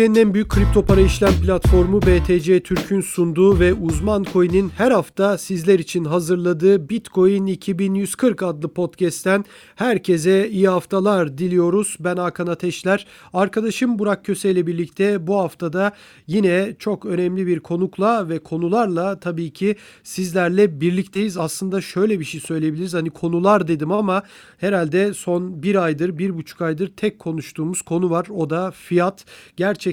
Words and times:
Türkiye'nin 0.00 0.28
en 0.28 0.34
büyük 0.34 0.48
kripto 0.48 0.84
para 0.84 1.00
işlem 1.00 1.32
platformu 1.44 2.02
BTC 2.02 2.60
Türk'ün 2.60 3.00
sunduğu 3.00 3.60
ve 3.60 3.74
Uzman 3.74 4.26
Coin'in 4.32 4.68
her 4.68 4.90
hafta 4.90 5.38
sizler 5.38 5.78
için 5.78 6.04
hazırladığı 6.04 6.88
Bitcoin 6.88 7.46
2140 7.46 8.42
adlı 8.42 8.68
podcast'ten 8.68 9.44
herkese 9.74 10.50
iyi 10.50 10.68
haftalar 10.68 11.38
diliyoruz. 11.38 11.96
Ben 12.00 12.16
Hakan 12.16 12.46
Ateşler. 12.46 13.06
Arkadaşım 13.32 13.98
Burak 13.98 14.24
Köse 14.24 14.50
ile 14.50 14.66
birlikte 14.66 15.26
bu 15.26 15.38
haftada 15.38 15.92
yine 16.26 16.74
çok 16.78 17.06
önemli 17.06 17.46
bir 17.46 17.60
konukla 17.60 18.28
ve 18.28 18.38
konularla 18.38 19.20
tabii 19.20 19.50
ki 19.50 19.76
sizlerle 20.02 20.80
birlikteyiz. 20.80 21.36
Aslında 21.36 21.80
şöyle 21.80 22.20
bir 22.20 22.24
şey 22.24 22.40
söyleyebiliriz. 22.40 22.94
Hani 22.94 23.10
konular 23.10 23.68
dedim 23.68 23.92
ama 23.92 24.22
herhalde 24.58 25.14
son 25.14 25.62
bir 25.62 25.76
aydır, 25.76 26.18
bir 26.18 26.36
buçuk 26.36 26.62
aydır 26.62 26.92
tek 26.96 27.18
konuştuğumuz 27.18 27.82
konu 27.82 28.10
var. 28.10 28.26
O 28.30 28.50
da 28.50 28.70
fiyat 28.70 29.24
gerçekten 29.56 29.89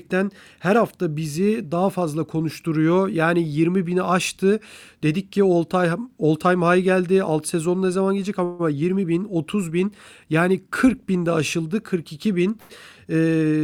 her 0.60 0.76
hafta 0.76 1.16
bizi 1.16 1.72
daha 1.72 1.90
fazla 1.90 2.24
konuşturuyor. 2.24 3.08
Yani 3.10 3.50
20 3.50 3.88
bini 3.88 4.04
aştı. 4.04 4.60
Dedik 5.04 5.32
ki 5.32 5.44
all 5.44 5.64
time, 5.64 5.98
all 6.20 6.36
time 6.36 6.66
high 6.66 6.84
geldi. 6.84 7.24
Alt 7.24 7.48
sezon 7.48 7.82
ne 7.82 7.92
zaman 7.92 8.14
gelecek 8.14 8.40
ama 8.40 8.70
20 8.70 9.08
bin, 9.08 9.24
30 9.24 9.74
bin 9.74 9.94
yani 10.30 10.62
40 10.72 11.10
binde 11.10 11.32
aşıldı. 11.32 11.84
42 11.84 12.36
bin 12.36 12.58
e, 13.10 13.16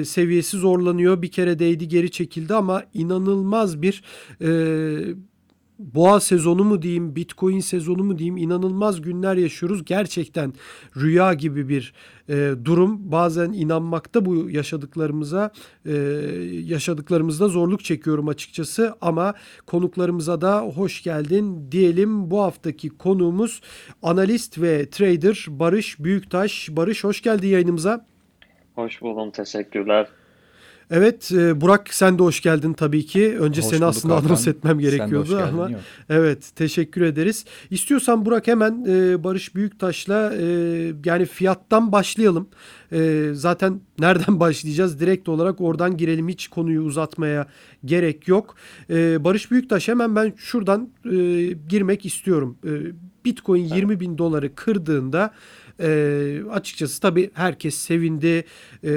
seviyesi 0.05 0.57
zorlanıyor. 0.57 1.21
Bir 1.21 1.31
kere 1.31 1.59
değdi 1.59 1.87
geri 1.87 2.11
çekildi 2.11 2.53
ama 2.53 2.83
inanılmaz 2.93 3.81
bir 3.81 4.03
e, 4.41 4.49
boğa 5.95 6.19
sezonu 6.19 6.63
mu 6.63 6.81
diyeyim, 6.81 7.15
bitcoin 7.15 7.59
sezonu 7.59 8.03
mu 8.03 8.17
diyeyim 8.19 8.37
inanılmaz 8.37 9.01
günler 9.01 9.35
yaşıyoruz. 9.35 9.85
Gerçekten 9.85 10.53
rüya 10.97 11.33
gibi 11.33 11.69
bir 11.69 11.93
e, 12.29 12.51
durum. 12.65 13.11
Bazen 13.11 13.51
inanmakta 13.51 14.25
bu 14.25 14.49
yaşadıklarımıza, 14.49 15.51
e, 15.85 15.93
yaşadıklarımızda 16.63 17.47
zorluk 17.47 17.83
çekiyorum 17.83 18.27
açıkçası. 18.27 18.95
Ama 19.01 19.33
konuklarımıza 19.67 20.41
da 20.41 20.61
hoş 20.61 21.03
geldin 21.03 21.71
diyelim. 21.71 22.31
Bu 22.31 22.41
haftaki 22.41 22.89
konuğumuz 22.89 23.61
analist 24.01 24.61
ve 24.61 24.89
trader 24.89 25.45
Barış 25.49 25.99
Büyüktaş. 25.99 26.69
Barış 26.71 27.03
hoş 27.03 27.21
geldin 27.21 27.47
yayınımıza. 27.47 28.05
Hoş 28.75 29.01
buldum, 29.01 29.31
teşekkürler. 29.31 30.07
Evet 30.91 31.31
e, 31.31 31.61
Burak 31.61 31.93
sen 31.93 32.19
de 32.19 32.23
hoş 32.23 32.41
geldin 32.41 32.73
tabii 32.73 33.05
ki. 33.05 33.37
Önce 33.39 33.61
hoş 33.61 33.69
seni 33.69 33.85
aslında 33.85 34.15
Hakan. 34.15 34.27
anons 34.27 34.47
etmem 34.47 34.79
gerekiyordu 34.79 35.37
ama 35.37 35.69
yok. 35.69 35.81
evet 36.09 36.51
teşekkür 36.55 37.01
ederiz. 37.01 37.45
İstiyorsan 37.69 38.25
Burak 38.25 38.47
hemen 38.47 38.85
e, 38.87 39.23
Barış 39.23 39.55
Büyüktaş'la 39.55 40.33
e, 40.35 40.45
yani 41.05 41.25
fiyattan 41.25 41.91
başlayalım. 41.91 42.47
E, 42.91 43.29
zaten 43.33 43.81
nereden 43.99 44.39
başlayacağız? 44.39 44.99
Direkt 44.99 45.29
olarak 45.29 45.61
oradan 45.61 45.97
girelim. 45.97 46.29
Hiç 46.29 46.47
konuyu 46.47 46.81
uzatmaya 46.81 47.47
gerek 47.85 48.27
yok. 48.27 48.55
E, 48.89 49.23
Barış 49.23 49.51
Büyüktaş 49.51 49.87
hemen 49.87 50.15
ben 50.15 50.33
şuradan 50.37 50.89
e, 51.05 51.17
girmek 51.69 52.05
istiyorum. 52.05 52.57
E, 52.65 52.71
Bitcoin 53.25 53.61
evet. 53.61 53.75
20 53.75 53.99
bin 53.99 54.17
doları 54.17 54.55
kırdığında 54.55 55.33
e, 55.79 56.41
açıkçası 56.51 57.01
tabii 57.01 57.31
herkes 57.33 57.75
sevindi. 57.75 58.45
E, 58.83 58.91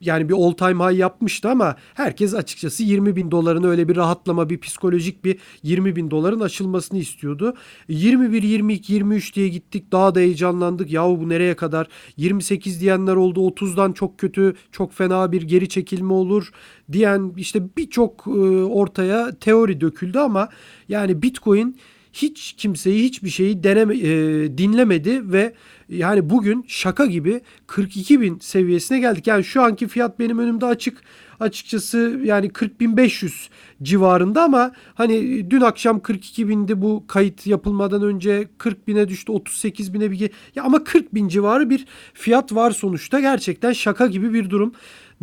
yani 0.00 0.28
bir 0.28 0.34
all 0.34 0.52
time 0.52 0.84
high 0.84 0.98
yapmıştı 0.98 1.48
ama 1.48 1.76
herkes 1.94 2.34
açıkçası 2.34 2.82
20 2.82 3.16
bin 3.16 3.30
doların 3.30 3.64
öyle 3.64 3.88
bir 3.88 3.96
rahatlama, 3.96 4.50
bir 4.50 4.60
psikolojik 4.60 5.24
bir 5.24 5.38
20 5.62 5.96
bin 5.96 6.10
doların 6.10 6.40
açılmasını 6.40 6.98
istiyordu. 6.98 7.54
21, 7.88 8.42
22, 8.42 8.92
23 8.92 9.36
diye 9.36 9.48
gittik. 9.48 9.92
Daha 9.92 10.14
da 10.14 10.20
heyecanlandık. 10.20 10.92
Yahu 10.92 11.20
bu 11.20 11.28
nereye 11.28 11.56
kadar? 11.56 11.88
28 12.16 12.80
diyenler 12.80 13.16
oldu. 13.16 13.40
30'dan 13.40 13.92
çok 13.92 14.18
kötü, 14.18 14.54
çok 14.72 14.92
fena 14.92 15.32
bir 15.32 15.42
geri 15.42 15.68
çekilme 15.68 16.12
olur 16.12 16.50
diyen 16.92 17.32
işte 17.36 17.62
birçok 17.76 18.24
e, 18.26 18.30
ortaya 18.64 19.38
teori 19.38 19.80
döküldü 19.80 20.18
ama 20.18 20.48
yani 20.88 21.22
Bitcoin 21.22 21.76
hiç 22.14 22.54
kimseyi 22.58 23.04
hiçbir 23.04 23.30
şeyi 23.30 23.64
deneme, 23.64 23.96
e, 23.96 24.58
dinlemedi 24.58 25.32
ve 25.32 25.54
yani 25.88 26.30
bugün 26.30 26.64
şaka 26.68 27.06
gibi 27.06 27.40
42 27.66 28.20
bin 28.20 28.38
seviyesine 28.38 29.00
geldik. 29.00 29.26
Yani 29.26 29.44
şu 29.44 29.62
anki 29.62 29.88
fiyat 29.88 30.18
benim 30.18 30.38
önümde 30.38 30.66
açık. 30.66 31.02
Açıkçası 31.40 32.20
yani 32.24 32.46
40.500 32.46 33.48
civarında 33.82 34.42
ama 34.42 34.72
hani 34.94 35.50
dün 35.50 35.60
akşam 35.60 36.00
42 36.00 36.48
bindi 36.48 36.82
bu 36.82 37.04
kayıt 37.06 37.46
yapılmadan 37.46 38.02
önce 38.02 38.48
40 38.58 38.88
bine 38.88 39.08
düştü 39.08 39.32
38 39.32 39.94
bine 39.94 40.10
bir 40.10 40.30
ya 40.54 40.62
ama 40.62 40.84
40 40.84 41.14
bin 41.14 41.28
civarı 41.28 41.70
bir 41.70 41.86
fiyat 42.14 42.54
var 42.54 42.70
sonuçta 42.70 43.20
gerçekten 43.20 43.72
şaka 43.72 44.06
gibi 44.06 44.32
bir 44.32 44.50
durum. 44.50 44.72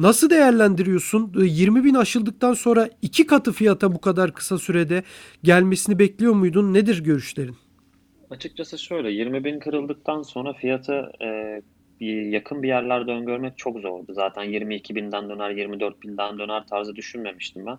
Nasıl 0.01 0.29
değerlendiriyorsun? 0.29 1.34
20 1.35 1.84
bin 1.84 1.94
aşıldıktan 1.94 2.53
sonra 2.53 2.89
iki 3.01 3.28
katı 3.28 3.51
fiyata 3.51 3.94
bu 3.95 4.01
kadar 4.01 4.34
kısa 4.34 4.57
sürede 4.57 5.03
gelmesini 5.44 6.00
bekliyor 6.00 6.34
muydun? 6.34 6.73
Nedir 6.73 7.03
görüşlerin? 7.03 7.56
Açıkçası 8.29 8.78
şöyle 8.78 9.11
20 9.11 9.44
bin 9.44 9.59
kırıldıktan 9.59 10.22
sonra 10.22 10.53
fiyatı 10.53 11.11
e, 11.22 12.06
yakın 12.06 12.63
bir 12.63 12.67
yerlerde 12.67 13.11
öngörmek 13.11 13.57
çok 13.57 13.79
zordu. 13.79 14.13
Zaten 14.13 14.44
22 14.44 14.95
binden 14.95 15.29
döner 15.29 15.50
24 15.51 16.03
binden 16.03 16.40
döner 16.40 16.67
tarzı 16.67 16.95
düşünmemiştim 16.95 17.66
ben. 17.66 17.78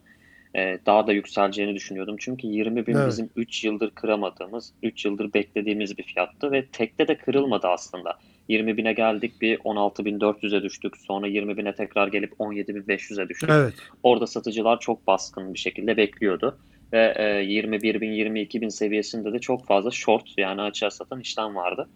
E, 0.56 0.78
daha 0.86 1.06
da 1.06 1.12
yükseleceğini 1.12 1.74
düşünüyordum. 1.74 2.16
Çünkü 2.18 2.46
20 2.46 2.86
bin 2.86 2.94
evet. 2.94 3.08
bizim 3.08 3.30
3 3.36 3.64
yıldır 3.64 3.90
kıramadığımız, 3.90 4.72
3 4.82 5.04
yıldır 5.04 5.34
beklediğimiz 5.34 5.98
bir 5.98 6.02
fiyattı 6.02 6.52
ve 6.52 6.66
tekte 6.66 7.08
de 7.08 7.16
kırılmadı 7.16 7.66
aslında. 7.66 8.18
20 8.48 8.76
bine 8.76 8.92
geldik 8.92 9.40
bir 9.40 9.58
16.400'e 9.58 10.62
düştük. 10.62 10.96
Sonra 10.96 11.26
20 11.26 11.56
bine 11.56 11.74
tekrar 11.74 12.08
gelip 12.08 12.32
17.500'e 12.32 13.28
düştük. 13.28 13.50
Evet. 13.52 13.74
Orada 14.02 14.26
satıcılar 14.26 14.80
çok 14.80 15.06
baskın 15.06 15.54
bir 15.54 15.58
şekilde 15.58 15.96
bekliyordu 15.96 16.58
ve 16.92 17.14
e, 17.16 17.24
21 17.24 18.00
bin 18.00 18.12
22 18.12 18.60
bin 18.60 18.68
seviyesinde 18.68 19.32
de 19.32 19.38
çok 19.38 19.66
fazla 19.66 19.90
short 19.90 20.38
yani 20.38 20.62
açığa 20.62 20.90
satan 20.90 21.20
işlem 21.20 21.56
vardı. 21.56 21.88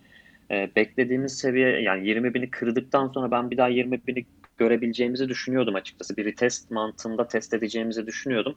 E, 0.51 0.71
beklediğimiz 0.77 1.39
seviye 1.39 1.69
yani 1.69 2.09
20 2.09 2.35
bini 2.35 2.51
kırdıktan 2.51 3.09
sonra 3.09 3.31
ben 3.31 3.51
bir 3.51 3.57
daha 3.57 3.69
20 3.69 4.07
bini 4.07 4.25
görebileceğimizi 4.57 5.29
düşünüyordum 5.29 5.75
açıkçası. 5.75 6.17
Bir 6.17 6.37
test 6.37 6.71
mantığında 6.71 7.29
test 7.29 7.55
edeceğimizi 7.55 8.07
düşünüyordum. 8.07 8.55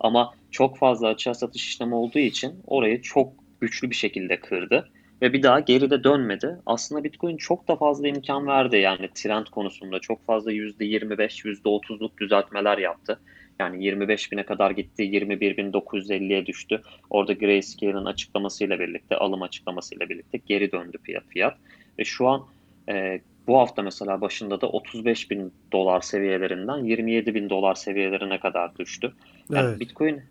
Ama 0.00 0.34
çok 0.50 0.78
fazla 0.78 1.08
açığa 1.08 1.34
satış 1.34 1.66
işlemi 1.66 1.94
olduğu 1.94 2.18
için 2.18 2.54
orayı 2.66 3.02
çok 3.02 3.32
güçlü 3.60 3.90
bir 3.90 3.94
şekilde 3.94 4.40
kırdı 4.40 4.88
ve 5.22 5.32
bir 5.32 5.42
daha 5.42 5.60
geride 5.60 6.04
dönmedi. 6.04 6.58
Aslında 6.66 7.04
Bitcoin 7.04 7.36
çok 7.36 7.68
da 7.68 7.76
fazla 7.76 8.08
imkan 8.08 8.46
verdi 8.46 8.76
yani 8.76 9.08
trend 9.14 9.46
konusunda 9.46 9.98
çok 9.98 10.26
fazla 10.26 10.52
%25, 10.52 11.44
%30'luk 11.44 12.18
düzeltmeler 12.18 12.78
yaptı. 12.78 13.20
Yani 13.60 13.84
25 13.84 14.32
bine 14.32 14.42
kadar 14.42 14.70
gitti, 14.70 15.02
21.950'ye 15.02 16.46
düştü. 16.46 16.82
Orada 17.10 17.32
Grayscale'ın 17.32 18.04
açıklamasıyla 18.04 18.80
birlikte, 18.80 19.16
alım 19.16 19.42
açıklamasıyla 19.42 20.08
birlikte 20.08 20.38
geri 20.46 20.72
döndü 20.72 20.98
fiyat 21.02 21.24
fiyat. 21.28 21.56
Ve 21.98 22.04
şu 22.04 22.28
an 22.28 22.46
e, 22.88 23.20
bu 23.46 23.58
hafta 23.58 23.82
mesela 23.82 24.20
başında 24.20 24.60
da 24.60 24.68
35 24.68 25.30
bin 25.30 25.52
dolar 25.72 26.00
seviyelerinden 26.00 26.84
27 26.84 27.34
bin 27.34 27.50
dolar 27.50 27.74
seviyelerine 27.74 28.40
kadar 28.40 28.78
düştü. 28.78 29.12
Yani 29.50 29.68
evet. 29.68 29.80
Bitcoin 29.80 30.22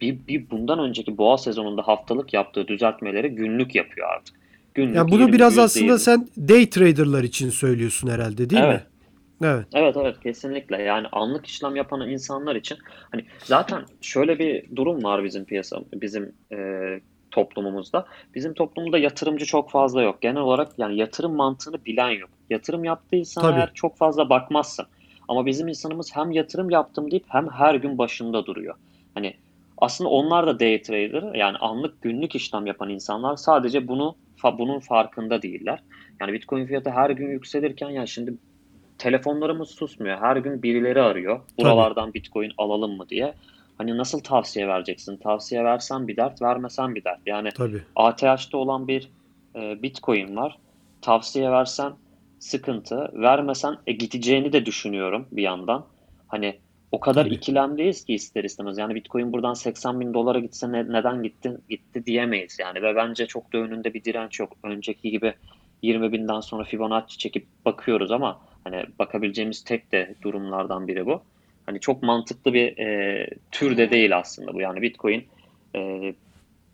bir, 0.00 0.18
bir 0.28 0.50
bundan 0.50 0.78
önceki 0.78 1.18
boğa 1.18 1.38
sezonunda 1.38 1.82
haftalık 1.82 2.34
yaptığı 2.34 2.68
düzeltmeleri 2.68 3.28
günlük 3.28 3.74
yapıyor 3.74 4.08
artık. 4.16 4.36
Günlük 4.74 4.96
yani 4.96 5.10
bunu 5.10 5.32
biraz 5.32 5.58
aslında 5.58 5.86
20. 5.86 5.98
sen 5.98 6.28
day 6.36 6.70
traderlar 6.70 7.24
için 7.24 7.50
söylüyorsun 7.50 8.08
herhalde 8.08 8.50
değil 8.50 8.62
evet. 8.62 8.80
mi? 8.80 8.86
Evet. 9.44 9.66
Evet 9.72 9.96
evet 9.96 10.20
kesinlikle. 10.22 10.82
Yani 10.82 11.06
anlık 11.12 11.46
işlem 11.46 11.76
yapan 11.76 12.10
insanlar 12.10 12.56
için 12.56 12.78
hani 13.12 13.24
zaten 13.44 13.82
şöyle 14.00 14.38
bir 14.38 14.76
durum 14.76 15.04
var 15.04 15.24
bizim 15.24 15.44
piyasa 15.44 15.80
bizim 15.92 16.32
e, 16.52 16.56
toplumumuzda. 17.36 18.06
Bizim 18.34 18.54
toplumda 18.54 18.98
yatırımcı 18.98 19.44
çok 19.44 19.70
fazla 19.70 20.02
yok. 20.02 20.22
Genel 20.22 20.42
olarak 20.42 20.72
yani 20.78 20.96
yatırım 20.96 21.34
mantığını 21.34 21.84
bilen 21.84 22.10
yok. 22.10 22.30
Yatırım 22.50 22.84
yaptıysan 22.84 23.42
Tabii. 23.42 23.60
eğer 23.60 23.70
çok 23.74 23.96
fazla 23.96 24.28
bakmazsın. 24.28 24.86
Ama 25.28 25.46
bizim 25.46 25.68
insanımız 25.68 26.16
hem 26.16 26.30
yatırım 26.30 26.70
yaptım 26.70 27.10
deyip 27.10 27.24
hem 27.28 27.48
her 27.48 27.74
gün 27.74 27.98
başında 27.98 28.46
duruyor. 28.46 28.74
Hani 29.14 29.34
aslında 29.78 30.10
onlar 30.10 30.46
da 30.46 30.60
day 30.60 30.82
trader 30.82 31.34
yani 31.34 31.56
anlık 31.56 32.02
günlük 32.02 32.34
işlem 32.34 32.66
yapan 32.66 32.90
insanlar 32.90 33.36
sadece 33.36 33.88
bunu 33.88 34.14
bunun 34.58 34.80
farkında 34.80 35.42
değiller. 35.42 35.82
Yani 36.20 36.32
Bitcoin 36.32 36.66
fiyatı 36.66 36.90
her 36.90 37.10
gün 37.10 37.30
yükselirken 37.30 37.90
yani 37.90 38.08
şimdi 38.08 38.34
telefonlarımız 38.98 39.68
susmuyor. 39.68 40.18
Her 40.18 40.36
gün 40.36 40.62
birileri 40.62 41.02
arıyor. 41.02 41.40
Buralardan 41.58 42.04
Tabii. 42.04 42.14
Bitcoin 42.14 42.52
alalım 42.58 42.96
mı 42.96 43.08
diye. 43.08 43.34
Hani 43.78 43.96
nasıl 43.96 44.20
tavsiye 44.20 44.68
vereceksin? 44.68 45.16
Tavsiye 45.16 45.64
versen 45.64 46.08
bir 46.08 46.16
dert, 46.16 46.42
vermesen 46.42 46.94
bir 46.94 47.04
dert. 47.04 47.20
Yani 47.26 47.48
Tabii. 47.50 47.82
ATH'te 47.96 48.56
olan 48.56 48.88
bir 48.88 49.10
e, 49.56 49.82
Bitcoin 49.82 50.36
var. 50.36 50.58
Tavsiye 51.00 51.50
versen 51.50 51.92
sıkıntı. 52.38 53.10
Vermesen 53.14 53.76
e, 53.86 53.92
gideceğini 53.92 54.52
de 54.52 54.66
düşünüyorum 54.66 55.28
bir 55.32 55.42
yandan. 55.42 55.86
Hani 56.28 56.60
o 56.92 57.00
kadar 57.00 57.24
Tabii. 57.24 57.34
ikilemdeyiz 57.34 58.04
ki 58.04 58.14
ister 58.14 58.44
istemez. 58.44 58.78
Yani 58.78 58.94
Bitcoin 58.94 59.32
buradan 59.32 59.54
80 59.54 60.00
bin 60.00 60.14
dolara 60.14 60.38
gitse 60.38 60.72
ne, 60.72 60.92
neden 60.92 61.22
gitti 61.22 61.56
gitti 61.68 62.06
diyemeyiz 62.06 62.58
yani. 62.60 62.82
Ve 62.82 62.96
bence 62.96 63.26
çok 63.26 63.52
da 63.52 63.58
önünde 63.58 63.94
bir 63.94 64.04
direnç 64.04 64.40
yok. 64.40 64.56
Önceki 64.62 65.10
gibi 65.10 65.34
20 65.82 66.12
binden 66.12 66.40
sonra 66.40 66.64
Fibonacci 66.64 67.18
çekip 67.18 67.46
bakıyoruz 67.64 68.10
ama 68.10 68.40
hani 68.64 68.84
bakabileceğimiz 68.98 69.64
tek 69.64 69.92
de 69.92 70.14
durumlardan 70.22 70.88
biri 70.88 71.06
bu. 71.06 71.22
Hani 71.66 71.80
çok 71.80 72.02
mantıklı 72.02 72.54
bir 72.54 72.78
e, 72.78 73.26
tür 73.50 73.76
de 73.76 73.90
değil 73.90 74.18
aslında 74.18 74.54
bu. 74.54 74.60
Yani 74.60 74.82
Bitcoin 74.82 75.24
e, 75.76 76.14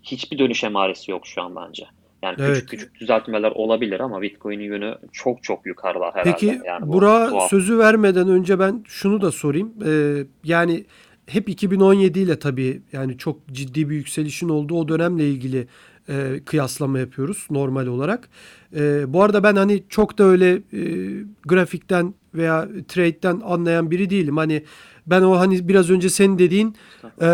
hiçbir 0.03 0.39
dönüş 0.39 0.65
emaresi 0.65 1.11
yok 1.11 1.27
şu 1.27 1.43
an 1.43 1.57
bence. 1.57 1.85
Yani 2.23 2.37
evet. 2.39 2.55
küçük 2.55 2.69
küçük 2.69 3.01
düzeltmeler 3.01 3.51
olabilir 3.51 4.01
ama 4.01 4.23
Bitcoin'in 4.23 4.65
yönü 4.65 4.95
çok 5.13 5.43
çok 5.43 5.67
yukarılar 5.67 6.15
herhalde. 6.15 6.31
Peki 6.31 6.61
yani 6.67 6.89
Burak'a 6.93 7.49
sözü 7.49 7.79
vermeden 7.79 8.29
önce 8.29 8.59
ben 8.59 8.85
şunu 8.87 9.21
da 9.21 9.33
sorayım. 9.33 9.75
Ee, 9.87 10.25
yani 10.45 10.85
hep 11.27 11.49
2017 11.49 12.21
ile 12.21 12.39
tabii 12.39 12.83
yani 12.93 13.19
çok 13.19 13.49
ciddi 13.49 13.91
bir 13.91 13.95
yükselişin 13.95 14.49
olduğu 14.49 14.79
o 14.79 14.89
dönemle 14.89 15.29
ilgili 15.29 15.67
e, 16.09 16.41
kıyaslama 16.45 16.99
yapıyoruz 16.99 17.47
normal 17.51 17.87
olarak. 17.87 18.29
E, 18.77 19.13
bu 19.13 19.23
arada 19.23 19.43
ben 19.43 19.57
hani 19.57 19.83
çok 19.89 20.19
da 20.19 20.25
öyle 20.25 20.53
e, 20.53 20.81
grafikten 21.47 22.15
veya 22.35 22.69
trade'den 22.89 23.41
anlayan 23.45 23.91
biri 23.91 24.11
değilim. 24.11 24.37
Hani 24.37 24.63
ben 25.07 25.23
o 25.23 25.39
hani 25.39 25.69
biraz 25.69 25.91
önce 25.91 26.11
senin 26.11 26.39
dediğin 26.39 26.77
e, 27.21 27.27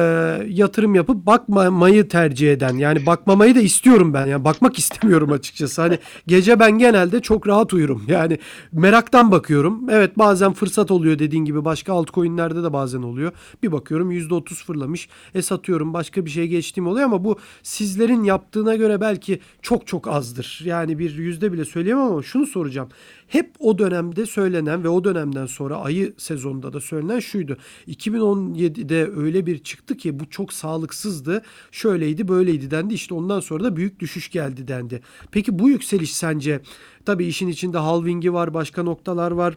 yatırım 0.48 0.94
yapıp 0.94 1.26
bakmamayı 1.26 2.08
tercih 2.08 2.52
eden 2.52 2.76
yani 2.76 3.06
bakmamayı 3.06 3.54
da 3.54 3.60
istiyorum 3.60 4.14
ben 4.14 4.26
yani 4.26 4.44
bakmak 4.44 4.78
istemiyorum 4.78 5.32
açıkçası. 5.32 5.82
Hani 5.82 5.98
gece 6.26 6.60
ben 6.60 6.78
genelde 6.78 7.20
çok 7.20 7.48
rahat 7.48 7.72
uyurum 7.72 8.02
yani 8.08 8.38
meraktan 8.72 9.30
bakıyorum. 9.30 9.90
Evet 9.90 10.18
bazen 10.18 10.52
fırsat 10.52 10.90
oluyor 10.90 11.18
dediğin 11.18 11.44
gibi 11.44 11.64
başka 11.64 11.92
altcoin'lerde 11.92 12.62
de 12.62 12.72
bazen 12.72 13.02
oluyor. 13.02 13.32
Bir 13.62 13.72
bakıyorum 13.72 14.12
%30 14.12 14.64
fırlamış 14.64 15.08
e 15.34 15.42
satıyorum 15.42 15.94
başka 15.94 16.24
bir 16.24 16.30
şey 16.30 16.48
geçtiğim 16.48 16.86
oluyor 16.86 17.06
ama 17.06 17.24
bu 17.24 17.38
sizlerin 17.62 18.24
yaptığına 18.24 18.74
göre 18.74 19.00
belki 19.00 19.40
çok 19.62 19.86
çok 19.86 20.08
azdır. 20.08 20.60
Yani 20.64 20.98
bir 20.98 21.14
yüzde 21.14 21.52
bile 21.52 21.64
söyleyemem 21.64 22.04
ama 22.04 22.22
şunu 22.22 22.46
soracağım. 22.46 22.88
Hep 23.28 23.50
o 23.58 23.78
dönemde 23.78 24.26
söylenen 24.26 24.84
ve 24.84 24.88
o 24.88 25.04
dönemden 25.04 25.46
sonra 25.46 25.76
ayı 25.76 26.14
sezonunda 26.16 26.72
da 26.72 26.80
söylenen 26.80 27.18
şuydu. 27.18 27.56
2017'de 27.88 29.10
öyle 29.16 29.46
bir 29.46 29.58
çıktı 29.58 29.96
ki 29.96 30.20
bu 30.20 30.30
çok 30.30 30.52
sağlıksızdı. 30.52 31.42
Şöyleydi 31.72 32.28
böyleydi 32.28 32.70
dendi. 32.70 32.94
İşte 32.94 33.14
ondan 33.14 33.40
sonra 33.40 33.64
da 33.64 33.76
büyük 33.76 34.00
düşüş 34.00 34.30
geldi 34.30 34.68
dendi. 34.68 35.02
Peki 35.30 35.58
bu 35.58 35.68
yükseliş 35.68 36.16
sence 36.16 36.60
tabii 37.04 37.26
işin 37.26 37.48
içinde 37.48 37.78
halvingi 37.78 38.32
var, 38.32 38.54
başka 38.54 38.82
noktalar 38.82 39.30
var 39.30 39.54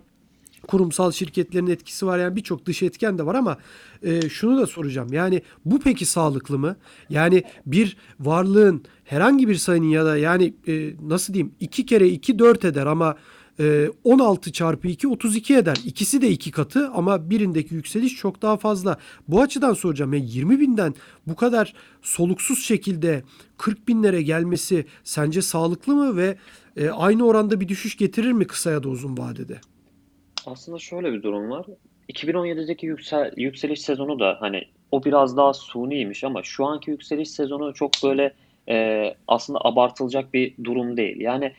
kurumsal 0.67 1.11
şirketlerin 1.11 1.67
etkisi 1.67 2.05
var 2.05 2.19
yani 2.19 2.35
birçok 2.35 2.65
dış 2.65 2.83
etken 2.83 3.17
de 3.17 3.25
var 3.25 3.35
ama 3.35 3.57
e, 4.03 4.29
şunu 4.29 4.61
da 4.61 4.67
soracağım 4.67 5.13
yani 5.13 5.41
bu 5.65 5.79
peki 5.79 6.05
sağlıklı 6.05 6.59
mı? 6.59 6.75
Yani 7.09 7.43
bir 7.65 7.97
varlığın 8.19 8.83
herhangi 9.03 9.47
bir 9.47 9.55
sayının 9.55 9.87
ya 9.87 10.05
da 10.05 10.17
yani 10.17 10.53
e, 10.67 10.93
nasıl 11.07 11.33
diyeyim 11.33 11.53
iki 11.59 11.85
kere 11.85 12.07
iki 12.07 12.39
dört 12.39 12.65
eder 12.65 12.85
ama 12.85 13.15
16 14.03 14.49
ee, 14.49 14.53
çarpı 14.53 14.87
2 14.87 15.07
32 15.07 15.55
eder. 15.55 15.77
İkisi 15.85 16.21
de 16.21 16.29
iki 16.29 16.51
katı 16.51 16.89
ama 16.93 17.29
birindeki 17.29 17.75
yükseliş 17.75 18.15
çok 18.15 18.41
daha 18.41 18.57
fazla. 18.57 18.97
Bu 19.27 19.41
açıdan 19.41 19.73
soracağım. 19.73 20.13
Yani 20.13 20.25
20 20.29 20.59
binden 20.59 20.93
bu 21.27 21.35
kadar 21.35 21.73
soluksuz 22.01 22.65
şekilde 22.65 23.23
40 23.57 23.87
binlere 23.87 24.21
gelmesi 24.21 24.85
sence 25.03 25.41
sağlıklı 25.41 25.95
mı 25.95 26.17
ve 26.17 26.37
e, 26.77 26.89
aynı 26.89 27.25
oranda 27.25 27.59
bir 27.59 27.67
düşüş 27.67 27.97
getirir 27.97 28.31
mi 28.31 28.47
kısa 28.47 28.71
ya 28.71 28.83
da 28.83 28.89
uzun 28.89 29.17
vadede? 29.17 29.57
Aslında 30.45 30.79
şöyle 30.79 31.13
bir 31.13 31.23
durum 31.23 31.49
var. 31.49 31.65
2017'deki 32.13 32.85
yüksel, 32.85 33.33
yükseliş 33.37 33.81
sezonu 33.81 34.19
da 34.19 34.37
hani 34.39 34.63
o 34.91 35.03
biraz 35.03 35.37
daha 35.37 35.53
suniymiş 35.53 36.23
ama 36.23 36.43
şu 36.43 36.65
anki 36.65 36.91
yükseliş 36.91 37.29
sezonu 37.29 37.73
çok 37.73 37.91
böyle 38.03 38.33
e, 38.69 39.07
aslında 39.27 39.59
abartılacak 39.61 40.33
bir 40.33 40.53
durum 40.63 40.97
değil. 40.97 41.19
Yani 41.19 41.53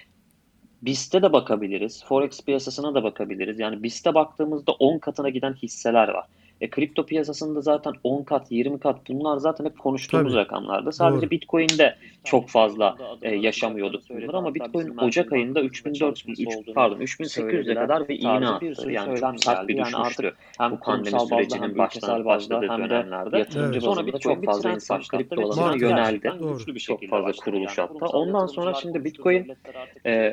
BIST'e 0.83 1.23
de 1.23 1.33
bakabiliriz. 1.33 2.05
Forex 2.05 2.41
piyasasına 2.41 2.95
da 2.95 3.05
bakabiliriz. 3.05 3.59
Yani 3.59 3.83
BIST'e 3.83 4.15
baktığımızda 4.15 4.73
10 4.73 4.99
katına 4.99 5.29
giden 5.29 5.55
hisseler 5.55 6.09
var. 6.09 6.27
E, 6.63 6.71
kripto 6.71 7.07
piyasasında 7.07 7.61
zaten 7.61 7.93
10 8.05 8.23
kat, 8.23 8.47
20 8.51 8.81
kat 8.81 8.97
bunlar 9.09 9.37
zaten 9.37 9.65
hep 9.65 9.79
konuştuğumuz 9.79 10.33
Tabii. 10.33 10.41
rakamlarda. 10.41 10.93
Sadece 10.93 11.23
Doğru. 11.23 11.31
Bitcoin'de 11.31 11.97
çok 12.25 12.49
fazla 12.49 12.97
e, 13.23 13.35
yaşamıyorduk 13.35 14.11
bunları 14.11 14.37
ama 14.37 14.55
Bitcoin 14.55 14.97
Ocak 14.97 15.33
ayında 15.33 15.61
3400 15.61 16.41
3, 16.41 16.49
pardon 16.75 16.97
3800'e 16.97 17.75
kadar 17.75 18.09
bir 18.09 18.19
iğne 18.19 18.49
attı. 18.49 18.91
Yani 18.91 19.21
çok 19.21 19.45
sert 19.45 19.69
bir 19.69 19.79
düşmüştü. 19.79 20.35
Hem 20.59 20.71
bu 20.71 20.81
pandemi 20.81 21.21
sürecinin 21.21 21.79
baştan 21.79 22.25
başladığı 22.25 22.69
dönemlerde. 22.69 23.39
Yatırımcı 23.39 23.73
evet. 23.73 23.83
Sonra 23.83 24.07
Bitcoin 24.07 24.35
çok 24.35 24.45
fazla 24.45 24.71
insan 24.71 25.01
kriptolarına 25.03 25.77
yöneldi. 25.77 26.33
Çok 26.79 27.09
fazla 27.09 27.33
kuruluş 27.33 27.79
hatta. 27.79 28.07
Ondan 28.07 28.47
sonra 28.47 28.75
şimdi 28.75 29.05
Bitcoin 29.05 29.53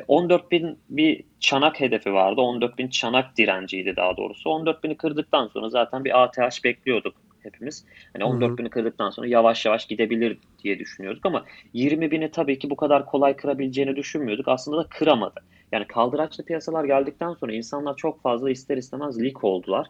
14 0.08 0.50
bin 0.50 0.78
bir 0.90 1.24
çanak 1.40 1.80
hedefi 1.80 2.12
vardı. 2.12 2.40
14 2.40 2.78
bin 2.78 2.88
çanak 2.88 3.36
direnciydi 3.36 3.96
daha 3.96 4.16
doğrusu. 4.16 4.50
14 4.50 4.84
bini 4.84 4.96
kırdıktan 4.96 5.46
sonra 5.46 5.68
zaten 5.68 6.04
bir 6.04 6.22
ATH 6.22 6.64
bekliyorduk 6.64 7.14
hepimiz. 7.42 7.84
Hani 8.12 8.24
14 8.24 8.58
bini 8.58 8.70
kırdıktan 8.70 9.10
sonra 9.10 9.26
yavaş 9.26 9.66
yavaş 9.66 9.86
gidebilir 9.86 10.38
diye 10.64 10.78
düşünüyorduk 10.78 11.26
ama 11.26 11.44
20 11.72 12.10
bini 12.10 12.30
tabii 12.30 12.58
ki 12.58 12.70
bu 12.70 12.76
kadar 12.76 13.06
kolay 13.06 13.36
kırabileceğini 13.36 13.96
düşünmüyorduk. 13.96 14.48
Aslında 14.48 14.84
da 14.84 14.86
kıramadı. 14.88 15.40
Yani 15.72 15.86
kaldıraçlı 15.86 16.44
piyasalar 16.44 16.84
geldikten 16.84 17.34
sonra 17.34 17.52
insanlar 17.52 17.96
çok 17.96 18.22
fazla 18.22 18.50
ister 18.50 18.76
istemez 18.76 19.22
leak 19.22 19.44
oldular. 19.44 19.86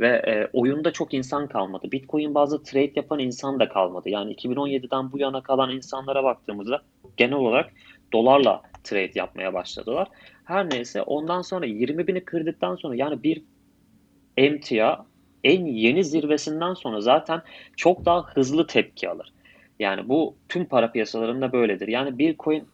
Ve 0.00 0.08
e, 0.08 0.48
oyunda 0.52 0.92
çok 0.92 1.14
insan 1.14 1.46
kalmadı. 1.46 1.92
Bitcoin 1.92 2.34
bazı 2.34 2.62
trade 2.62 2.92
yapan 2.96 3.18
insan 3.18 3.60
da 3.60 3.68
kalmadı. 3.68 4.08
Yani 4.08 4.34
2017'den 4.34 5.12
bu 5.12 5.18
yana 5.18 5.42
kalan 5.42 5.70
insanlara 5.70 6.24
baktığımızda 6.24 6.82
genel 7.16 7.34
olarak 7.34 7.72
dolarla 8.12 8.62
trade 8.84 9.12
yapmaya 9.14 9.54
başladılar. 9.54 10.08
Her 10.50 10.70
neyse 10.70 11.02
ondan 11.02 11.42
sonra 11.42 11.66
20 11.66 12.06
bini 12.06 12.24
kırdıktan 12.24 12.76
sonra 12.76 12.96
yani 12.96 13.22
bir 13.22 13.42
emtia 14.36 15.04
en 15.44 15.66
yeni 15.66 16.04
zirvesinden 16.04 16.74
sonra 16.74 17.00
zaten 17.00 17.42
çok 17.76 18.04
daha 18.04 18.26
hızlı 18.26 18.66
tepki 18.66 19.08
alır. 19.08 19.32
Yani 19.78 20.08
bu 20.08 20.34
tüm 20.48 20.64
para 20.64 20.92
piyasalarında 20.92 21.52
böyledir. 21.52 21.88
Yani 21.88 22.18
bir 22.18 22.36
coin 22.36 22.64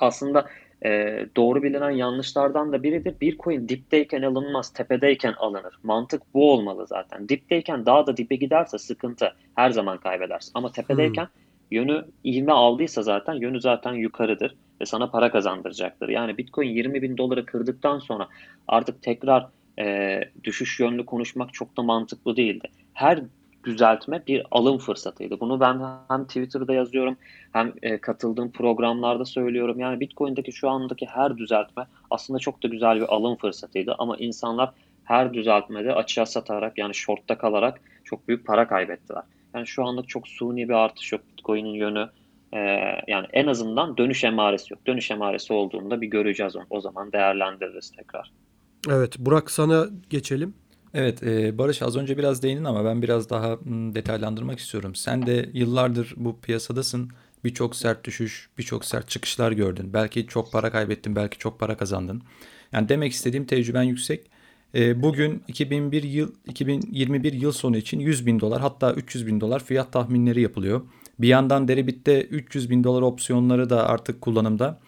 aslında 0.00 0.46
e, 0.84 0.90
doğru 1.36 1.62
bilinen 1.62 1.90
yanlışlardan 1.90 2.72
da 2.72 2.82
biridir. 2.82 3.14
Bir 3.20 3.38
coin 3.38 3.68
dipteyken 3.68 4.22
alınmaz, 4.22 4.72
tepedeyken 4.72 5.34
alınır. 5.38 5.78
Mantık 5.82 6.22
bu 6.34 6.52
olmalı 6.52 6.86
zaten. 6.86 7.28
Dipteyken 7.28 7.86
daha 7.86 8.06
da 8.06 8.16
dibe 8.16 8.36
giderse 8.36 8.78
sıkıntı. 8.78 9.34
Her 9.54 9.70
zaman 9.70 9.98
kaybedersin. 9.98 10.52
Ama 10.54 10.72
tepedeyken 10.72 11.24
hmm. 11.24 11.30
yönü 11.70 12.04
ivme 12.24 12.52
aldıysa 12.52 13.02
zaten 13.02 13.34
yönü 13.34 13.60
zaten 13.60 13.92
yukarıdır 13.92 14.54
ve 14.80 14.86
sana 14.86 15.10
para 15.10 15.30
kazandıracaktır. 15.30 16.08
Yani 16.08 16.38
Bitcoin 16.38 16.68
20 16.68 17.02
bin 17.02 17.16
doları 17.16 17.46
kırdıktan 17.46 17.98
sonra 17.98 18.28
artık 18.68 19.02
tekrar 19.02 19.46
e, 19.78 20.20
düşüş 20.44 20.80
yönlü 20.80 21.06
konuşmak 21.06 21.54
çok 21.54 21.76
da 21.76 21.82
mantıklı 21.82 22.36
değildi. 22.36 22.68
Her 22.94 23.20
düzeltme 23.64 24.22
bir 24.26 24.46
alım 24.50 24.78
fırsatıydı. 24.78 25.40
Bunu 25.40 25.60
ben 25.60 25.80
hem 26.08 26.24
Twitter'da 26.24 26.72
yazıyorum 26.72 27.16
hem 27.52 27.72
e, 27.82 27.98
katıldığım 27.98 28.50
programlarda 28.50 29.24
söylüyorum. 29.24 29.80
Yani 29.80 30.00
Bitcoin'deki 30.00 30.52
şu 30.52 30.70
andaki 30.70 31.06
her 31.06 31.38
düzeltme 31.38 31.86
aslında 32.10 32.38
çok 32.38 32.62
da 32.62 32.68
güzel 32.68 32.96
bir 32.96 33.14
alım 33.14 33.36
fırsatıydı. 33.36 33.94
Ama 33.98 34.16
insanlar 34.16 34.72
her 35.04 35.34
düzeltmede 35.34 35.94
açığa 35.94 36.26
satarak 36.26 36.78
yani 36.78 36.94
shortta 36.94 37.38
kalarak 37.38 37.80
çok 38.04 38.28
büyük 38.28 38.46
para 38.46 38.68
kaybettiler. 38.68 39.22
Yani 39.54 39.66
şu 39.66 39.84
anlık 39.84 40.08
çok 40.08 40.28
suni 40.28 40.68
bir 40.68 40.74
artış 40.74 41.12
yok. 41.12 41.20
Bitcoin'in 41.32 41.74
yönü 41.74 42.08
e, 42.52 42.58
yani 43.08 43.26
en 43.32 43.46
azından 43.46 43.96
dönüş 43.96 44.24
emaresi 44.24 44.72
yok. 44.72 44.86
Dönüş 44.86 45.10
emaresi 45.10 45.52
olduğunda 45.52 46.00
bir 46.00 46.06
göreceğiz 46.06 46.56
onu. 46.56 46.66
O 46.70 46.80
zaman 46.80 47.12
değerlendiririz 47.12 47.90
tekrar. 47.90 48.32
Evet 48.88 49.18
Burak 49.18 49.50
sana 49.50 49.86
geçelim. 50.10 50.54
Evet 50.94 51.22
e, 51.22 51.58
Barış 51.58 51.82
az 51.82 51.96
önce 51.96 52.18
biraz 52.18 52.42
değindin 52.42 52.64
ama 52.64 52.84
ben 52.84 53.02
biraz 53.02 53.30
daha 53.30 53.58
detaylandırmak 53.66 54.58
istiyorum. 54.58 54.94
Sen 54.94 55.26
de 55.26 55.48
yıllardır 55.52 56.14
bu 56.16 56.40
piyasadasın. 56.40 57.10
Birçok 57.44 57.76
sert 57.76 58.04
düşüş, 58.04 58.48
birçok 58.58 58.84
sert 58.84 59.08
çıkışlar 59.08 59.52
gördün. 59.52 59.92
Belki 59.92 60.26
çok 60.26 60.52
para 60.52 60.70
kaybettin, 60.70 61.16
belki 61.16 61.38
çok 61.38 61.60
para 61.60 61.76
kazandın. 61.76 62.22
Yani 62.72 62.88
demek 62.88 63.12
istediğim 63.12 63.46
tecrüben 63.46 63.82
yüksek. 63.82 64.30
E, 64.74 65.02
bugün 65.02 65.42
2001 65.48 66.02
yıl 66.02 66.32
2021 66.46 67.32
yıl 67.32 67.52
sonu 67.52 67.76
için 67.76 68.00
100 68.00 68.26
bin 68.26 68.40
dolar 68.40 68.60
hatta 68.60 68.92
300 68.92 69.26
bin 69.26 69.40
dolar 69.40 69.64
fiyat 69.64 69.92
tahminleri 69.92 70.40
yapılıyor. 70.40 70.80
Bir 71.18 71.28
yandan 71.28 71.68
Deribit'te 71.68 72.22
300 72.22 72.70
bin 72.70 72.84
dolar 72.84 73.02
opsiyonları 73.02 73.70
da 73.70 73.88
artık 73.88 74.20
kullanımda. 74.20 74.78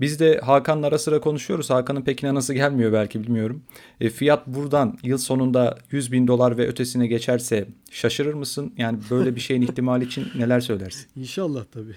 Biz 0.00 0.20
de 0.20 0.38
Hakan'la 0.38 0.86
ara 0.86 0.98
sıra 0.98 1.20
konuşuyoruz. 1.20 1.70
Hakan'ın 1.70 2.02
pek 2.02 2.22
inanası 2.22 2.54
gelmiyor 2.54 2.92
belki 2.92 3.22
bilmiyorum. 3.22 3.62
E, 4.00 4.10
fiyat 4.10 4.46
buradan 4.46 4.98
yıl 5.02 5.18
sonunda 5.18 5.78
100 5.90 6.12
bin 6.12 6.26
dolar 6.26 6.58
ve 6.58 6.66
ötesine 6.66 7.06
geçerse 7.06 7.68
şaşırır 7.90 8.34
mısın? 8.34 8.74
Yani 8.76 8.98
böyle 9.10 9.36
bir 9.36 9.40
şeyin 9.40 9.62
ihtimali 9.68 10.04
için 10.04 10.26
neler 10.38 10.60
söylersin? 10.60 11.20
İnşallah 11.20 11.64
tabii. 11.72 11.96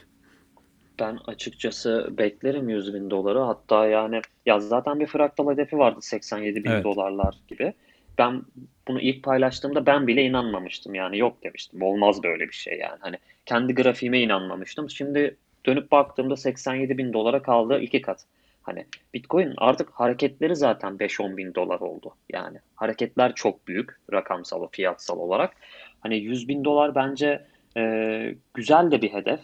Ben 1.00 1.20
açıkçası 1.28 2.10
beklerim 2.18 2.70
100 2.70 2.94
bin 2.94 3.10
doları. 3.10 3.40
Hatta 3.40 3.88
yani 3.88 4.22
ya 4.46 4.60
zaten 4.60 5.00
bir 5.00 5.08
fraktal 5.08 5.52
hedefi 5.52 5.78
vardı 5.78 6.00
87 6.02 6.64
bin 6.64 6.70
evet. 6.70 6.84
dolarlar 6.84 7.36
gibi. 7.48 7.74
Ben 8.18 8.42
bunu 8.88 9.02
ilk 9.02 9.24
paylaştığımda 9.24 9.86
ben 9.86 10.08
bile 10.08 10.24
inanmamıştım. 10.24 10.96
Yani 10.96 11.18
yok 11.18 11.44
demiştim. 11.44 11.82
Olmaz 11.82 12.24
böyle 12.24 12.48
bir 12.48 12.56
şey 12.56 12.78
yani. 12.80 12.98
Hani 13.00 13.16
kendi 13.46 13.76
grafiğime 13.76 14.22
inanmamıştım. 14.22 14.90
Şimdi 14.90 15.36
dönüp 15.66 15.92
baktığımda 15.92 16.36
87 16.36 16.98
bin 16.98 17.14
dolara 17.14 17.42
kaldı 17.42 17.80
iki 17.80 18.02
kat. 18.02 18.26
Hani 18.64 18.86
Bitcoin 19.14 19.54
artık 19.58 19.90
hareketleri 19.90 20.56
zaten 20.56 20.94
5-10 20.94 21.38
bin 21.38 21.56
dolar 21.56 21.80
oldu. 21.80 22.16
Yani 22.34 22.58
hareketler 22.76 23.36
çok 23.36 23.68
büyük 23.68 23.90
rakamsal, 24.14 24.68
fiyatsal 24.72 25.20
olarak. 25.20 25.54
Hani 26.00 26.18
100 26.18 26.48
bin 26.48 26.66
dolar 26.66 26.96
bence 26.96 27.46
e, 27.78 28.36
güzel 28.54 28.92
de 28.92 29.02
bir 29.02 29.14
hedef. 29.14 29.40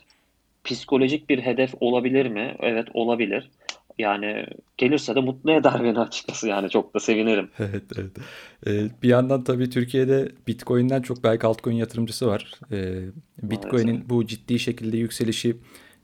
Psikolojik 0.64 1.30
bir 1.30 1.40
hedef 1.42 1.74
olabilir 1.80 2.26
mi? 2.26 2.56
Evet 2.60 2.88
olabilir. 2.94 3.50
Yani 4.00 4.46
gelirse 4.78 5.16
de 5.16 5.20
mutlu 5.20 5.52
eder 5.52 5.84
beni 5.84 6.00
açıkçası 6.00 6.48
yani 6.48 6.70
çok 6.70 6.94
da 6.94 7.00
sevinirim. 7.00 7.50
Evet, 7.60 7.84
evet. 7.98 8.12
Ee, 8.68 9.02
bir 9.04 9.10
yandan 9.10 9.44
tabii 9.44 9.70
Türkiye'de 9.70 10.32
Bitcoin'den 10.48 11.02
çok 11.02 11.24
belki 11.24 11.48
altcoin 11.48 11.76
yatırımcısı 11.76 12.28
var. 12.28 12.52
Ee, 12.72 13.00
Bitcoin'in 13.44 14.10
bu 14.10 14.28
ciddi 14.28 14.60
şekilde 14.60 14.98
yükselişi 14.98 15.58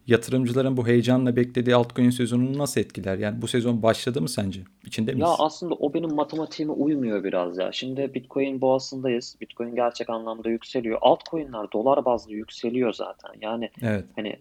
yatırımcıların 0.10 0.78
bu 0.78 0.88
heyecanla 0.88 1.36
beklediği 1.36 1.76
altcoin 1.76 2.10
sezonunu 2.10 2.58
nasıl 2.58 2.82
etkiler? 2.82 3.18
Yani 3.18 3.42
bu 3.42 3.48
sezon 3.48 3.84
başladı 3.84 4.22
mı 4.22 4.30
sence? 4.30 4.62
İçinde 4.86 5.12
miyiz? 5.12 5.28
Ya 5.28 5.36
aslında 5.40 5.74
o 5.74 5.94
benim 5.94 6.16
matematiğime 6.16 6.74
uymuyor 6.74 7.24
biraz 7.24 7.58
ya. 7.58 7.72
Şimdi 7.72 8.14
Bitcoin 8.14 8.62
boğasındayız. 8.62 9.36
Bitcoin 9.42 9.76
gerçek 9.76 10.10
anlamda 10.10 10.50
yükseliyor. 10.50 10.98
Altcoin'ler 11.02 11.72
dolar 11.74 12.06
bazlı 12.06 12.34
yükseliyor 12.34 12.94
zaten. 12.94 13.32
Yani 13.42 13.70
evet. 13.82 14.06
hani 14.16 14.38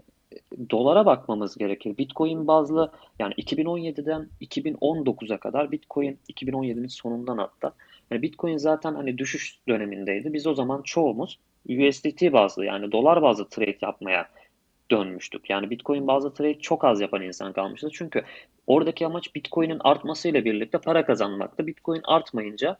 dolara 0.70 1.06
bakmamız 1.06 1.56
gerekir. 1.56 1.98
Bitcoin 1.98 2.46
bazlı 2.46 2.92
yani 3.18 3.34
2017'den 3.34 4.28
2019'a 4.40 5.38
kadar 5.38 5.72
Bitcoin 5.72 6.18
2017'nin 6.32 6.86
sonundan 6.86 7.38
hatta 7.38 7.72
yani 8.10 8.22
Bitcoin 8.22 8.56
zaten 8.56 8.94
hani 8.94 9.18
düşüş 9.18 9.58
dönemindeydi. 9.68 10.32
Biz 10.32 10.46
o 10.46 10.54
zaman 10.54 10.82
çoğumuz 10.82 11.38
USDT 11.68 12.32
bazlı 12.32 12.64
yani 12.64 12.92
dolar 12.92 13.22
bazlı 13.22 13.48
trade 13.48 13.78
yapmaya 13.82 14.28
dönmüştük. 14.90 15.50
Yani 15.50 15.70
Bitcoin 15.70 16.06
bazlı 16.06 16.34
trade 16.34 16.58
çok 16.58 16.84
az 16.84 17.00
yapan 17.00 17.22
insan 17.22 17.52
kalmıştı. 17.52 17.88
Çünkü 17.92 18.22
oradaki 18.66 19.06
amaç 19.06 19.34
Bitcoin'in 19.34 19.80
artmasıyla 19.80 20.44
birlikte 20.44 20.78
para 20.78 21.06
kazanmaktı. 21.06 21.66
Bitcoin 21.66 22.00
artmayınca 22.04 22.76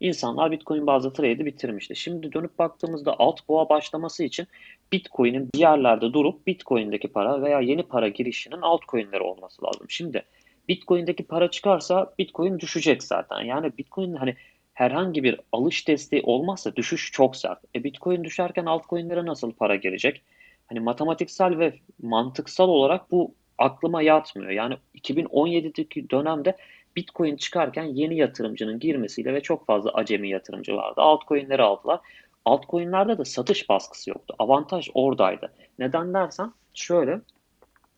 insanlar 0.00 0.50
Bitcoin 0.50 0.86
bazlı 0.86 1.12
trade'i 1.12 1.46
bitirmişti. 1.46 1.96
Şimdi 1.96 2.32
dönüp 2.32 2.58
baktığımızda 2.58 3.16
alt 3.18 3.48
boğa 3.48 3.68
başlaması 3.68 4.24
için 4.24 4.46
Bitcoin'in 4.92 5.48
bir 5.54 5.58
yerlerde 5.58 6.12
durup 6.12 6.46
Bitcoin'deki 6.46 7.08
para 7.08 7.42
veya 7.42 7.60
yeni 7.60 7.82
para 7.82 8.08
girişinin 8.08 8.60
altcoin'leri 8.60 9.22
olması 9.22 9.64
lazım. 9.64 9.86
Şimdi 9.90 10.24
Bitcoin'deki 10.68 11.22
para 11.22 11.50
çıkarsa 11.50 12.14
Bitcoin 12.18 12.58
düşecek 12.58 13.02
zaten. 13.02 13.40
Yani 13.40 13.72
Bitcoin 13.78 14.14
hani 14.14 14.36
herhangi 14.74 15.22
bir 15.22 15.40
alış 15.52 15.88
desteği 15.88 16.22
olmazsa 16.22 16.76
düşüş 16.76 17.12
çok 17.12 17.36
sert. 17.36 17.58
E 17.74 17.84
Bitcoin 17.84 18.24
düşerken 18.24 18.66
altcoin'lere 18.66 19.26
nasıl 19.26 19.52
para 19.52 19.76
girecek? 19.76 20.22
Hani 20.66 20.80
matematiksel 20.80 21.58
ve 21.58 21.74
mantıksal 22.02 22.68
olarak 22.68 23.10
bu 23.10 23.34
aklıma 23.58 24.02
yatmıyor. 24.02 24.50
Yani 24.50 24.76
2017'deki 24.94 26.10
dönemde 26.10 26.56
Bitcoin 26.98 27.36
çıkarken 27.36 27.84
yeni 27.84 28.16
yatırımcının 28.16 28.78
girmesiyle 28.78 29.34
ve 29.34 29.40
çok 29.40 29.66
fazla 29.66 29.90
acemi 29.90 30.28
yatırımcı 30.28 30.76
vardı. 30.76 31.00
Altcoin'leri 31.00 31.62
aldılar. 31.62 32.00
Altcoin'lerde 32.44 33.18
de 33.18 33.24
satış 33.24 33.68
baskısı 33.68 34.10
yoktu. 34.10 34.34
Avantaj 34.38 34.90
oradaydı. 34.94 35.52
Neden 35.78 36.14
dersen 36.14 36.52
şöyle 36.74 37.20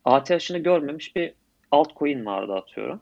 ATH'ını 0.05 0.59
görmemiş 0.59 1.17
bir 1.17 1.33
altcoin 1.71 2.27
vardı 2.27 2.55
atıyorum. 2.55 3.01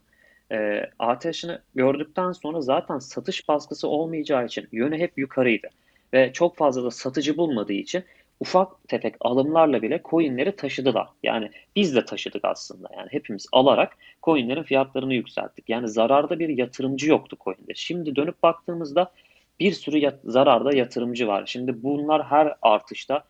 E, 0.53 0.91
ATH'ını 0.99 1.63
gördükten 1.75 2.33
sonra 2.33 2.61
zaten 2.61 2.99
satış 2.99 3.49
baskısı 3.49 3.89
olmayacağı 3.89 4.47
için 4.47 4.69
yönü 4.73 4.99
hep 4.99 5.19
yukarıydı. 5.19 5.69
Ve 6.13 6.33
çok 6.33 6.57
fazla 6.57 6.85
da 6.85 6.91
satıcı 6.91 7.37
bulmadığı 7.37 7.73
için 7.73 8.05
ufak 8.41 8.89
tefek 8.89 9.15
alımlarla 9.21 9.83
bile 9.83 10.01
coinleri 10.05 10.57
taşıdılar. 10.57 11.09
Yani 11.23 11.51
biz 11.77 11.97
de 11.97 12.05
taşıdık 12.05 12.45
aslında. 12.45 12.89
Yani 12.97 13.09
hepimiz 13.11 13.47
alarak 13.53 13.97
coinlerin 14.23 14.63
fiyatlarını 14.63 15.15
yükselttik. 15.15 15.69
Yani 15.69 15.89
zararda 15.89 16.39
bir 16.39 16.49
yatırımcı 16.49 17.11
yoktu 17.11 17.37
coinde. 17.45 17.75
Şimdi 17.75 18.17
dönüp 18.17 18.43
baktığımızda 18.43 19.13
bir 19.61 19.73
sürü 19.73 19.99
yat- 19.99 20.21
zararda 20.25 20.77
yatırımcı 20.77 21.27
var. 21.27 21.47
Şimdi 21.47 21.83
bunlar 21.83 22.25
her 22.25 22.55
artışta 22.63 23.25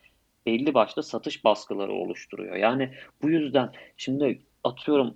belli 0.45 0.73
başlı 0.73 1.03
satış 1.03 1.43
baskıları 1.43 1.91
oluşturuyor. 1.93 2.55
Yani 2.55 2.93
bu 3.21 3.29
yüzden 3.29 3.71
şimdi 3.97 4.41
atıyorum 4.63 5.15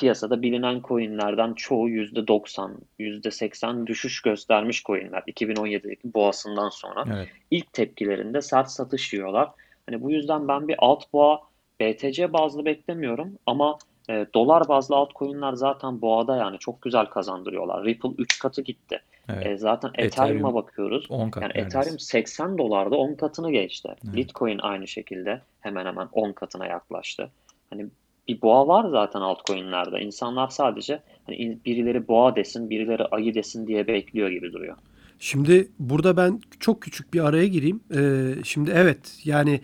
piyasada 0.00 0.42
bilinen 0.42 0.80
coinlerden 0.84 1.54
çoğu 1.54 1.88
%90, 1.88 2.70
%80 2.98 3.86
düşüş 3.86 4.22
göstermiş 4.22 4.82
coinler 4.82 5.22
2017'deki 5.22 6.14
boğasından 6.14 6.68
sonra. 6.68 7.04
Evet. 7.14 7.28
ilk 7.50 7.72
tepkilerinde 7.72 8.40
sert 8.42 8.70
satış 8.70 9.12
yiyorlar. 9.12 9.50
Hani 9.86 10.02
bu 10.02 10.10
yüzden 10.10 10.48
ben 10.48 10.68
bir 10.68 10.76
alt 10.78 11.12
boğa 11.12 11.40
BTC 11.80 12.32
bazlı 12.32 12.64
beklemiyorum 12.64 13.38
ama 13.46 13.78
e, 14.10 14.26
dolar 14.34 14.68
bazlı 14.68 14.96
altcoin'ler 14.96 15.52
zaten 15.52 16.00
boğada 16.00 16.36
yani 16.36 16.58
çok 16.58 16.82
güzel 16.82 17.06
kazandırıyorlar. 17.06 17.84
Ripple 17.84 18.10
3 18.18 18.38
katı 18.38 18.62
gitti. 18.62 19.00
Evet. 19.28 19.46
E, 19.46 19.56
zaten 19.56 19.90
Ethereum'a 19.94 20.54
bakıyoruz. 20.54 21.10
10 21.10 21.30
kat 21.30 21.42
yani 21.42 21.50
neredeyse. 21.50 21.78
Ethereum 21.78 21.98
80 21.98 22.58
dolarda 22.58 22.96
10 22.96 23.14
katını 23.14 23.52
geçti. 23.52 23.88
Evet. 24.04 24.16
Bitcoin 24.16 24.58
aynı 24.58 24.88
şekilde 24.88 25.40
hemen 25.60 25.86
hemen 25.86 26.08
10 26.12 26.32
katına 26.32 26.66
yaklaştı. 26.66 27.30
Hani 27.70 27.86
bir 28.28 28.42
boğa 28.42 28.68
var 28.68 28.90
zaten 28.90 29.20
altcoin'lerde. 29.20 30.00
İnsanlar 30.00 30.48
sadece 30.48 31.02
hani 31.26 31.58
birileri 31.66 32.08
boğa 32.08 32.36
desin, 32.36 32.70
birileri 32.70 33.04
ayı 33.04 33.34
desin 33.34 33.66
diye 33.66 33.86
bekliyor 33.86 34.30
gibi 34.30 34.52
duruyor. 34.52 34.76
Şimdi 35.18 35.68
burada 35.78 36.16
ben 36.16 36.40
çok 36.60 36.82
küçük 36.82 37.14
bir 37.14 37.24
araya 37.24 37.46
gireyim. 37.46 37.80
Ee, 37.94 38.34
şimdi 38.44 38.70
evet 38.74 39.18
yani 39.24 39.60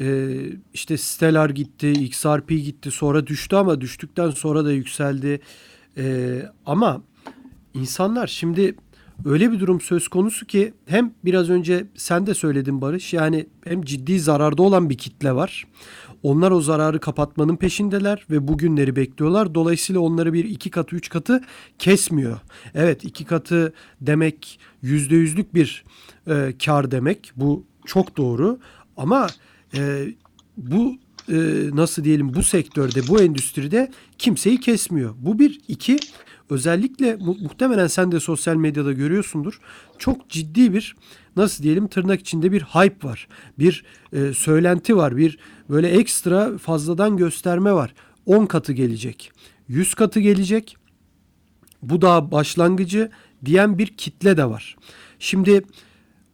e, 0.00 0.28
işte 0.74 0.96
Stellar 0.96 1.50
gitti, 1.50 1.92
XRP 1.92 2.48
gitti 2.48 2.90
sonra 2.90 3.26
düştü 3.26 3.56
ama 3.56 3.80
düştükten 3.80 4.30
sonra 4.30 4.64
da 4.64 4.72
yükseldi. 4.72 5.40
Ee, 5.98 6.42
ama 6.66 7.02
insanlar 7.74 8.26
şimdi 8.26 8.74
öyle 9.24 9.52
bir 9.52 9.60
durum 9.60 9.80
söz 9.80 10.08
konusu 10.08 10.46
ki 10.46 10.72
hem 10.86 11.14
biraz 11.24 11.50
önce 11.50 11.86
sen 11.96 12.26
de 12.26 12.34
söyledin 12.34 12.80
Barış 12.80 13.12
yani 13.12 13.46
hem 13.64 13.82
ciddi 13.82 14.20
zararda 14.20 14.62
olan 14.62 14.90
bir 14.90 14.98
kitle 14.98 15.34
var. 15.34 15.66
Onlar 16.22 16.50
o 16.50 16.60
zararı 16.60 17.00
kapatmanın 17.00 17.56
peşindeler 17.56 18.26
ve 18.30 18.48
bugünleri 18.48 18.96
bekliyorlar. 18.96 19.54
Dolayısıyla 19.54 20.00
onları 20.00 20.32
bir 20.32 20.44
iki 20.44 20.70
katı 20.70 20.96
üç 20.96 21.08
katı 21.08 21.40
kesmiyor. 21.78 22.38
Evet 22.74 23.04
iki 23.04 23.24
katı 23.24 23.72
demek 24.00 24.60
yüzde 24.82 25.16
yüzlük 25.16 25.54
bir 25.54 25.84
e, 26.26 26.54
kar 26.64 26.90
demek. 26.90 27.32
Bu 27.36 27.64
çok 27.86 28.16
doğru 28.16 28.58
ama 28.96 29.26
e, 29.74 30.06
bu 30.56 30.98
e, 31.28 31.36
nasıl 31.72 32.04
diyelim 32.04 32.34
bu 32.34 32.42
sektörde 32.42 33.08
bu 33.08 33.22
endüstride 33.22 33.90
kimseyi 34.18 34.60
kesmiyor. 34.60 35.14
Bu 35.18 35.38
bir 35.38 35.60
iki 35.68 35.98
özellikle 36.50 37.16
mu- 37.16 37.36
muhtemelen 37.40 37.86
sen 37.86 38.12
de 38.12 38.20
sosyal 38.20 38.56
medyada 38.56 38.92
görüyorsundur. 38.92 39.60
Çok 39.98 40.30
ciddi 40.30 40.72
bir 40.72 40.96
nasıl 41.36 41.64
diyelim 41.64 41.88
tırnak 41.88 42.20
içinde 42.20 42.52
bir 42.52 42.62
hype 42.62 43.08
var. 43.08 43.28
Bir 43.58 43.84
e, 44.12 44.32
söylenti 44.32 44.96
var. 44.96 45.16
Bir 45.16 45.38
böyle 45.70 45.88
ekstra 45.88 46.58
fazladan 46.58 47.16
gösterme 47.16 47.72
var. 47.72 47.94
10 48.26 48.46
katı 48.46 48.72
gelecek. 48.72 49.32
100 49.68 49.94
katı 49.94 50.20
gelecek. 50.20 50.76
Bu 51.82 52.02
daha 52.02 52.30
başlangıcı 52.30 53.10
diyen 53.44 53.78
bir 53.78 53.86
kitle 53.86 54.36
de 54.36 54.44
var. 54.44 54.76
Şimdi 55.18 55.62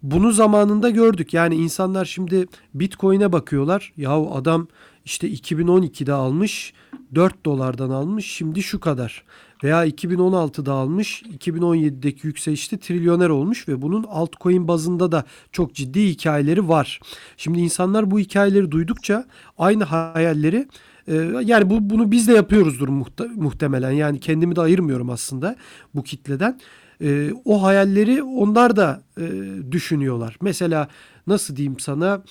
bunu 0.02 0.32
zamanında 0.32 0.90
gördük. 0.90 1.34
Yani 1.34 1.54
insanlar 1.54 2.04
şimdi 2.04 2.46
Bitcoin'e 2.74 3.32
bakıyorlar. 3.32 3.92
Yahu 3.96 4.34
adam 4.34 4.68
işte 5.04 5.30
2012'de 5.30 6.12
almış 6.12 6.72
4 7.14 7.44
dolardan 7.46 7.90
almış 7.90 8.26
şimdi 8.26 8.62
şu 8.62 8.80
kadar. 8.80 9.24
Veya 9.64 9.86
2016'da 9.86 10.72
almış 10.72 11.22
2017'deki 11.22 12.26
yükselişte 12.26 12.78
trilyoner 12.78 13.28
olmuş 13.28 13.68
ve 13.68 13.82
bunun 13.82 14.02
altcoin 14.02 14.68
bazında 14.68 15.12
da 15.12 15.24
çok 15.52 15.74
ciddi 15.74 16.08
hikayeleri 16.08 16.68
var. 16.68 17.00
Şimdi 17.36 17.60
insanlar 17.60 18.10
bu 18.10 18.18
hikayeleri 18.18 18.70
duydukça 18.70 19.24
aynı 19.58 19.84
hayalleri 19.84 20.68
e, 21.08 21.14
yani 21.44 21.70
bu 21.70 21.90
bunu 21.90 22.10
biz 22.10 22.28
de 22.28 22.32
yapıyoruzdur 22.32 22.88
muhte, 22.88 23.24
muhtemelen. 23.24 23.90
Yani 23.90 24.20
kendimi 24.20 24.56
de 24.56 24.60
ayırmıyorum 24.60 25.10
aslında 25.10 25.56
bu 25.94 26.02
kitleden. 26.02 26.60
E, 27.00 27.30
o 27.44 27.62
hayalleri 27.62 28.22
onlar 28.22 28.76
da 28.76 29.02
e, 29.20 29.26
düşünüyorlar. 29.72 30.36
Mesela 30.40 30.88
nasıl 31.26 31.56
diyeyim 31.56 31.78
sana 31.78 32.22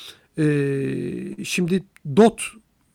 şimdi 1.44 1.84
DOT 2.16 2.42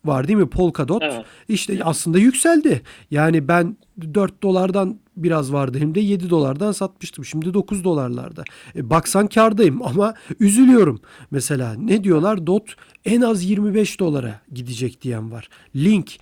var 0.04 0.28
değil 0.28 0.38
mi? 0.38 0.48
Polkadot. 0.48 1.02
Evet. 1.02 1.24
İşte 1.48 1.80
aslında 1.84 2.18
yükseldi. 2.18 2.82
Yani 3.10 3.48
ben 3.48 3.76
4 4.14 4.42
dolardan 4.42 4.98
biraz 5.16 5.52
vardı 5.52 5.78
hem 5.78 5.94
de 5.94 6.00
7 6.00 6.30
dolardan 6.30 6.72
satmıştım. 6.72 7.24
Şimdi 7.24 7.54
9 7.54 7.84
dolarlarda. 7.84 8.44
E, 8.76 8.90
baksan 8.90 9.26
kardayım 9.26 9.82
ama 9.86 10.14
üzülüyorum. 10.40 11.00
Mesela 11.30 11.74
ne 11.74 12.04
diyorlar? 12.04 12.46
Dot 12.46 12.74
en 13.04 13.20
az 13.20 13.44
25 13.44 14.00
dolara 14.00 14.40
gidecek 14.52 15.02
diyen 15.02 15.32
var. 15.32 15.48
Link 15.76 16.16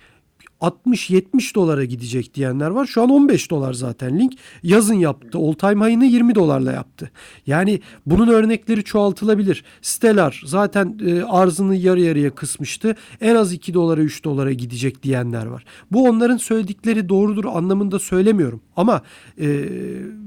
60-70 0.61 1.55
dolara 1.55 1.85
gidecek 1.85 2.33
diyenler 2.33 2.69
var. 2.69 2.85
Şu 2.85 3.01
an 3.01 3.09
15 3.09 3.51
dolar 3.51 3.73
zaten 3.73 4.19
link. 4.19 4.33
Yazın 4.63 4.93
yaptı. 4.93 5.37
All 5.37 5.53
time 5.53 5.85
high'ını 5.85 6.05
20 6.05 6.35
dolarla 6.35 6.71
yaptı. 6.71 7.11
Yani 7.47 7.79
bunun 8.05 8.27
örnekleri 8.27 8.83
çoğaltılabilir. 8.83 9.63
Stellar 9.81 10.41
zaten 10.45 10.99
e, 11.05 11.23
arzını 11.23 11.75
yarı 11.75 12.01
yarıya 12.01 12.35
kısmıştı. 12.35 12.95
En 13.21 13.35
az 13.35 13.53
2 13.53 13.73
dolara 13.73 14.01
3 14.01 14.23
dolara 14.23 14.53
gidecek 14.53 15.03
diyenler 15.03 15.45
var. 15.45 15.65
Bu 15.91 16.03
onların 16.03 16.37
söyledikleri 16.37 17.09
doğrudur 17.09 17.45
anlamında 17.45 17.99
söylemiyorum. 17.99 18.61
Ama 18.75 19.01
e, 19.37 19.47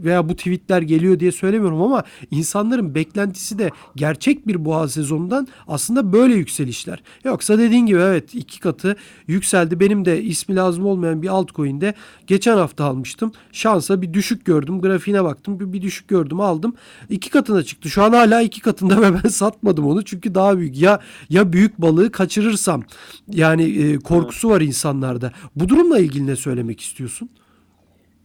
veya 0.04 0.28
bu 0.28 0.36
tweetler 0.36 0.82
geliyor 0.82 1.20
diye 1.20 1.32
söylemiyorum 1.32 1.82
ama 1.82 2.04
insanların 2.30 2.94
beklentisi 2.94 3.58
de 3.58 3.70
gerçek 3.96 4.46
bir 4.46 4.64
boğa 4.64 4.88
sezonundan 4.88 5.48
aslında 5.68 6.12
böyle 6.12 6.34
yükselişler. 6.34 7.02
Yoksa 7.24 7.58
dediğin 7.58 7.86
gibi 7.86 7.98
evet 7.98 8.34
iki 8.34 8.60
katı 8.60 8.96
yükseldi. 9.26 9.80
Benim 9.80 10.04
de 10.04 10.19
ismi 10.22 10.56
lazım 10.56 10.86
olmayan 10.86 11.22
bir 11.22 11.28
altcoin'de 11.28 11.94
geçen 12.26 12.56
hafta 12.56 12.84
almıştım. 12.84 13.32
Şansa 13.52 14.02
bir 14.02 14.12
düşük 14.12 14.44
gördüm. 14.44 14.80
Grafiğine 14.80 15.24
baktım. 15.24 15.60
Bir, 15.60 15.72
bir 15.72 15.82
düşük 15.82 16.08
gördüm 16.08 16.40
aldım. 16.40 16.74
iki 17.08 17.30
katına 17.30 17.62
çıktı. 17.62 17.90
Şu 17.90 18.02
an 18.02 18.12
hala 18.12 18.42
iki 18.42 18.60
katında 18.60 19.02
ve 19.02 19.14
ben 19.24 19.28
satmadım 19.28 19.86
onu. 19.86 20.04
Çünkü 20.04 20.34
daha 20.34 20.58
büyük. 20.58 20.78
Ya 20.78 21.00
ya 21.30 21.52
büyük 21.52 21.78
balığı 21.78 22.12
kaçırırsam 22.12 22.82
yani 23.28 23.62
e, 23.62 23.98
korkusu 23.98 24.50
var 24.50 24.60
insanlarda. 24.60 25.32
Bu 25.56 25.68
durumla 25.68 25.98
ilgili 25.98 26.26
ne 26.26 26.36
söylemek 26.36 26.80
istiyorsun? 26.80 27.30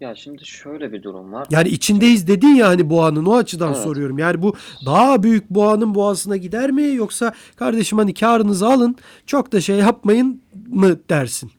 Ya 0.02 0.16
şimdi 0.16 0.46
şöyle 0.46 0.92
bir 0.92 1.04
durum 1.04 1.34
var. 1.34 1.48
Yani 1.52 1.70
içindeyiz 1.70 2.28
dedin 2.28 2.56
ya 2.56 2.68
hani 2.68 2.90
boğanın 2.90 3.26
o 3.26 3.36
açıdan 3.36 3.74
evet. 3.74 3.84
soruyorum. 3.84 4.18
Yani 4.18 4.42
bu 4.42 4.56
daha 4.86 5.24
büyük 5.24 5.50
boğanın 5.50 5.96
boğasına 5.96 6.38
gider 6.38 6.72
mi 6.72 6.96
yoksa 6.96 7.34
kardeşim 7.56 7.98
hani 7.98 8.14
karınızı 8.14 8.68
alın 8.68 8.96
çok 9.26 9.52
da 9.52 9.62
şey 9.62 9.76
yapmayın 9.76 10.42
mı 10.68 11.00
dersin? 11.10 11.52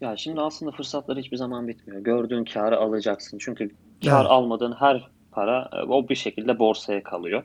Ya 0.00 0.16
şimdi 0.16 0.40
aslında 0.40 0.72
fırsatlar 0.72 1.18
hiçbir 1.18 1.36
zaman 1.36 1.68
bitmiyor. 1.68 2.00
Gördüğün 2.00 2.44
karı 2.44 2.78
alacaksın. 2.78 3.38
Çünkü 3.38 3.70
kar 4.04 4.20
evet. 4.20 4.30
almadığın 4.30 4.72
her 4.72 5.08
para 5.32 5.70
e, 5.72 5.82
o 5.82 6.08
bir 6.08 6.14
şekilde 6.14 6.58
borsaya 6.58 7.02
kalıyor. 7.02 7.42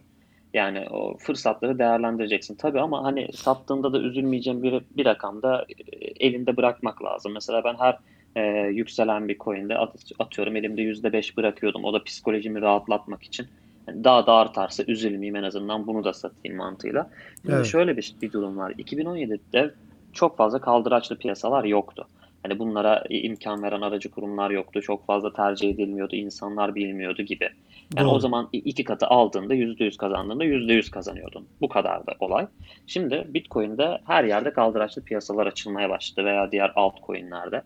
Yani 0.53 0.89
o 0.89 1.17
fırsatları 1.17 1.79
değerlendireceksin. 1.79 2.55
Tabii 2.55 2.81
ama 2.81 3.03
hani 3.03 3.27
sattığında 3.33 3.93
da 3.93 3.99
üzülmeyeceğin 3.99 4.63
bir, 4.63 4.81
bir 4.97 5.05
rakamda 5.05 5.65
e, 5.69 6.27
elinde 6.27 6.57
bırakmak 6.57 7.03
lazım. 7.03 7.33
Mesela 7.33 7.63
ben 7.63 7.75
her 7.79 7.97
e, 8.35 8.67
yükselen 8.67 9.27
bir 9.27 9.37
coin'de 9.37 9.77
at, 9.77 9.95
atıyorum 10.19 10.55
elimde 10.55 10.81
%5 10.81 11.37
bırakıyordum. 11.37 11.85
O 11.85 11.93
da 11.93 12.03
psikolojimi 12.03 12.61
rahatlatmak 12.61 13.23
için. 13.23 13.47
Yani 13.87 14.03
daha 14.03 14.27
da 14.27 14.33
artarsa 14.33 14.83
üzülmeyeyim 14.87 15.35
en 15.35 15.43
azından 15.43 15.87
bunu 15.87 16.03
da 16.03 16.13
satayım 16.13 16.57
mantığıyla. 16.57 17.09
Şimdi 17.41 17.55
evet. 17.55 17.65
şöyle 17.65 17.97
bir, 17.97 18.15
bir 18.21 18.31
durum 18.31 18.57
var. 18.57 18.71
2017'de 18.71 19.73
çok 20.13 20.37
fazla 20.37 20.61
kaldıraçlı 20.61 21.17
piyasalar 21.17 21.63
yoktu. 21.63 22.07
Hani 22.45 22.59
bunlara 22.59 23.03
imkan 23.09 23.63
veren 23.63 23.81
aracı 23.81 24.11
kurumlar 24.11 24.49
yoktu. 24.49 24.81
Çok 24.81 25.05
fazla 25.05 25.33
tercih 25.33 25.69
edilmiyordu. 25.69 26.15
insanlar 26.15 26.75
bilmiyordu 26.75 27.21
gibi. 27.21 27.49
Yani 27.97 28.05
Doğru. 28.05 28.15
o 28.15 28.19
zaman 28.19 28.49
iki 28.51 28.83
katı 28.83 29.07
aldığında 29.07 29.55
%100 29.55 29.97
kazandığında 29.97 30.45
%100 30.45 30.91
kazanıyordun. 30.91 31.47
Bu 31.61 31.69
kadar 31.69 32.07
da 32.07 32.15
olay. 32.19 32.47
Şimdi 32.87 33.27
Bitcoin'de 33.27 34.01
her 34.07 34.23
yerde 34.23 34.53
kaldıraçlı 34.53 35.01
piyasalar 35.01 35.47
açılmaya 35.47 35.89
başladı 35.89 36.25
veya 36.25 36.51
diğer 36.51 36.71
altcoin'lerde. 36.75 37.61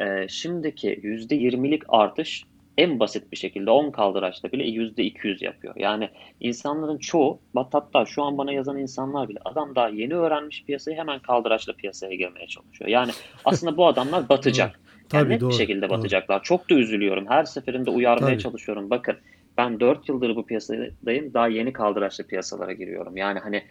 Ee, 0.00 0.28
şimdiki 0.28 0.88
%20'lik 1.02 1.82
artış 1.88 2.44
en 2.78 3.00
basit 3.00 3.32
bir 3.32 3.36
şekilde 3.36 3.70
10 3.70 3.90
kaldıraçta 3.90 4.52
bile 4.52 4.64
%200 4.64 5.44
yapıyor. 5.44 5.74
Yani 5.76 6.08
insanların 6.40 6.98
çoğu, 6.98 7.40
hatta 7.54 8.04
şu 8.04 8.22
an 8.22 8.38
bana 8.38 8.52
yazan 8.52 8.78
insanlar 8.78 9.28
bile 9.28 9.38
adam 9.44 9.74
daha 9.74 9.88
yeni 9.88 10.14
öğrenmiş 10.14 10.64
piyasayı 10.64 10.96
hemen 10.96 11.18
kaldıraçla 11.18 11.72
piyasaya 11.72 12.14
girmeye 12.14 12.46
çalışıyor. 12.46 12.90
Yani 12.90 13.12
aslında 13.44 13.76
bu 13.76 13.86
adamlar 13.86 14.28
batacak. 14.28 14.80
Tabii, 15.08 15.22
yani 15.22 15.34
net 15.34 15.40
doğru, 15.40 15.50
bir 15.50 15.54
şekilde 15.54 15.90
batacaklar. 15.90 16.36
Doğru. 16.36 16.44
Çok 16.44 16.70
da 16.70 16.74
üzülüyorum. 16.74 17.26
Her 17.28 17.44
seferinde 17.44 17.90
uyarmaya 17.90 18.32
Tabii. 18.32 18.42
çalışıyorum. 18.42 18.90
Bakın 18.90 19.16
ben 19.58 19.80
4 19.80 20.08
yıldır 20.08 20.36
bu 20.36 20.46
piyasadayım. 20.46 21.34
Daha 21.34 21.48
yeni 21.48 21.72
kaldıraçlı 21.72 22.26
piyasalara 22.26 22.72
giriyorum. 22.72 23.16
Yani 23.16 23.38
hani 23.38 23.62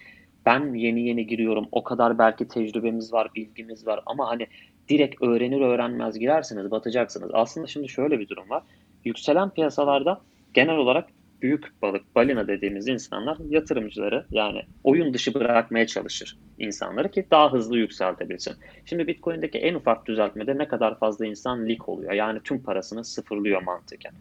ben 0.45 0.73
yeni 0.73 1.07
yeni 1.07 1.27
giriyorum. 1.27 1.67
O 1.71 1.83
kadar 1.83 2.17
belki 2.17 2.47
tecrübemiz 2.47 3.13
var, 3.13 3.29
bilgimiz 3.35 3.87
var 3.87 3.99
ama 4.05 4.29
hani 4.29 4.47
direkt 4.89 5.21
öğrenir 5.21 5.61
öğrenmez 5.61 6.19
girersiniz, 6.19 6.71
batacaksınız. 6.71 7.29
Aslında 7.33 7.67
şimdi 7.67 7.89
şöyle 7.89 8.19
bir 8.19 8.29
durum 8.29 8.49
var. 8.49 8.63
Yükselen 9.05 9.49
piyasalarda 9.49 10.21
genel 10.53 10.77
olarak 10.77 11.09
büyük 11.41 11.81
balık, 11.81 12.15
balina 12.15 12.47
dediğimiz 12.47 12.87
insanlar 12.87 13.37
yatırımcıları 13.49 14.25
yani 14.31 14.61
oyun 14.83 15.13
dışı 15.13 15.33
bırakmaya 15.33 15.87
çalışır 15.87 16.37
insanları 16.57 17.11
ki 17.11 17.25
daha 17.31 17.53
hızlı 17.53 17.77
yükseltebilsin. 17.77 18.55
Şimdi 18.85 19.07
Bitcoin'deki 19.07 19.57
en 19.57 19.75
ufak 19.75 20.05
düzeltmede 20.05 20.57
ne 20.57 20.67
kadar 20.67 20.99
fazla 20.99 21.25
insan 21.25 21.67
lik 21.67 21.89
oluyor. 21.89 22.13
Yani 22.13 22.39
tüm 22.43 22.63
parasını 22.63 23.05
sıfırlıyor 23.05 23.61
mantıken. 23.61 24.11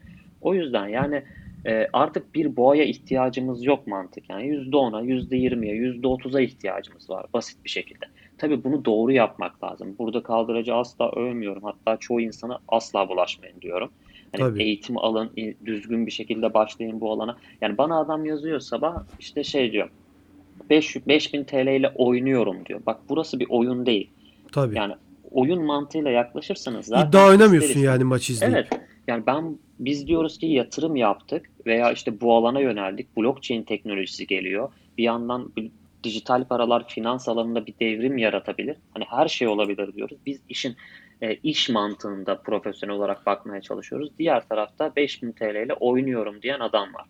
O 0.40 0.55
yüzden 0.55 0.88
yani 0.88 1.23
e, 1.66 1.88
artık 1.92 2.35
bir 2.35 2.57
boğaya 2.57 2.85
ihtiyacımız 2.85 3.64
yok 3.64 3.87
mantık. 3.87 4.31
Yani 4.31 4.44
%10'a, 4.44 5.03
%20'ye, 5.03 5.75
%30'a 5.75 6.40
ihtiyacımız 6.40 7.11
var 7.11 7.27
basit 7.35 7.64
bir 7.64 7.70
şekilde. 7.70 8.05
Tabii 8.38 8.64
bunu 8.64 8.85
doğru 8.85 9.12
yapmak 9.12 9.64
lazım. 9.64 9.97
Burada 9.99 10.23
kaldıracı 10.23 10.75
asla 10.75 11.11
övmüyorum. 11.11 11.62
Hatta 11.62 11.97
çoğu 11.97 12.20
insana 12.20 12.59
asla 12.68 13.09
bulaşmayın 13.09 13.61
diyorum. 13.61 13.90
Hani 14.35 14.51
Tabii. 14.51 14.62
eğitim 14.62 14.99
alın, 14.99 15.31
düzgün 15.66 16.07
bir 16.07 16.11
şekilde 16.11 16.55
başlayın 16.55 17.01
bu 17.01 17.12
alana. 17.12 17.37
Yani 17.61 17.79
bana 17.79 18.01
adam 18.01 18.25
yazıyor 18.25 18.61
sabah 18.61 19.03
işte 19.20 19.44
şey 19.44 19.73
diyor. 19.73 19.90
5 20.70 21.07
5000 21.07 21.44
TL 21.44 21.77
ile 21.77 21.92
oynuyorum 21.94 22.66
diyor. 22.66 22.81
Bak 22.87 23.01
burası 23.09 23.40
bir 23.40 23.47
oyun 23.49 23.87
değil. 23.87 24.11
Tabii. 24.53 24.77
Yani 24.77 24.94
oyun 25.31 25.64
mantığıyla 25.64 26.11
yaklaşırsanız 26.11 26.87
zaten 26.87 27.09
iddia 27.09 27.29
oynamıyorsun 27.29 27.81
yani 27.81 28.05
maç 28.05 28.31
izleyip. 28.31 28.55
Evet. 28.55 28.81
Yani 29.09 29.27
ben 29.27 29.59
biz 29.79 30.07
diyoruz 30.07 30.38
ki 30.38 30.47
yatırım 30.47 30.97
yaptık 30.97 31.51
veya 31.66 31.92
işte 31.92 32.20
bu 32.20 32.35
alana 32.35 32.61
yöneldik. 32.61 33.16
Blockchain 33.16 33.62
teknolojisi 33.62 34.27
geliyor. 34.27 34.68
Bir 34.99 35.03
yandan 35.03 35.53
dijital 36.05 36.44
paralar 36.44 36.88
finans 36.88 37.29
alanında 37.29 37.66
bir 37.66 37.75
devrim 37.81 38.18
yaratabilir. 38.18 38.77
Hani 38.94 39.05
her 39.09 39.29
şey 39.29 39.49
olabilir 39.49 39.94
diyoruz. 39.94 40.16
Biz 40.27 40.40
işin 40.49 40.77
e, 41.22 41.35
iş 41.35 41.68
mantığında 41.68 42.42
profesyonel 42.42 42.96
olarak 42.96 43.27
bakmaya 43.27 43.61
çalışıyoruz. 43.61 44.11
Diğer 44.18 44.48
tarafta 44.48 44.96
5000 44.96 45.33
TL 45.33 45.64
ile 45.64 45.74
oynuyorum 45.74 46.42
diyen 46.42 46.61
adam 46.61 46.94
var. 46.94 47.05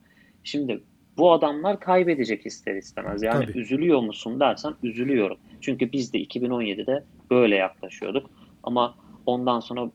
Şimdi 0.44 0.80
bu 1.16 1.32
adamlar 1.32 1.80
kaybedecek 1.80 2.46
ister 2.46 2.74
istemez. 2.74 3.22
Yani 3.22 3.46
Tabii. 3.46 3.58
üzülüyor 3.58 4.00
musun 4.00 4.40
dersen 4.40 4.74
üzülüyorum. 4.82 5.38
Çünkü 5.60 5.92
biz 5.92 6.12
de 6.12 6.18
2017'de 6.18 7.04
böyle 7.30 7.56
yaklaşıyorduk. 7.56 8.30
Ama 8.62 8.94
ondan 9.26 9.60
sonra 9.60 9.90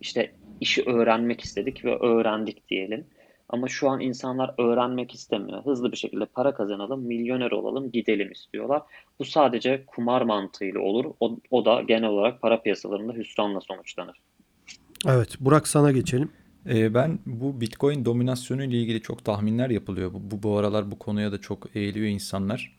işte 0.00 0.32
işi 0.60 0.82
öğrenmek 0.82 1.40
istedik 1.40 1.84
ve 1.84 1.96
öğrendik 1.96 2.68
diyelim. 2.68 3.04
Ama 3.48 3.68
şu 3.68 3.88
an 3.88 4.00
insanlar 4.00 4.54
öğrenmek 4.58 5.14
istemiyor. 5.14 5.64
Hızlı 5.64 5.92
bir 5.92 5.96
şekilde 5.96 6.24
para 6.24 6.54
kazanalım, 6.54 7.00
milyoner 7.00 7.50
olalım, 7.50 7.90
gidelim 7.90 8.32
istiyorlar. 8.32 8.82
Bu 9.18 9.24
sadece 9.24 9.84
kumar 9.86 10.22
mantığıyla 10.22 10.80
olur. 10.80 11.04
O, 11.20 11.36
o 11.50 11.64
da 11.64 11.82
genel 11.82 12.08
olarak 12.08 12.42
para 12.42 12.62
piyasalarında 12.62 13.12
hüsranla 13.12 13.60
sonuçlanır. 13.60 14.16
Evet, 15.06 15.36
Burak 15.40 15.68
sana 15.68 15.92
geçelim. 15.92 16.30
Ee, 16.68 16.94
ben 16.94 17.18
bu 17.26 17.60
Bitcoin 17.60 18.04
dominasyonu 18.04 18.64
ile 18.64 18.76
ilgili 18.76 19.02
çok 19.02 19.24
tahminler 19.24 19.70
yapılıyor. 19.70 20.12
Bu, 20.12 20.20
bu, 20.30 20.42
bu 20.42 20.58
aralar 20.58 20.90
bu 20.90 20.98
konuya 20.98 21.32
da 21.32 21.40
çok 21.40 21.76
eğiliyor 21.76 22.06
insanlar. 22.06 22.76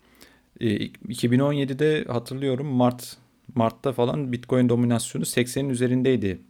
Ee, 0.60 0.66
2017'de 0.86 2.04
hatırlıyorum 2.04 2.66
Mart 2.66 3.16
Mart'ta 3.54 3.92
falan 3.92 4.32
Bitcoin 4.32 4.68
dominasyonu 4.68 5.24
80'in 5.24 5.68
üzerindeydi. 5.68 6.40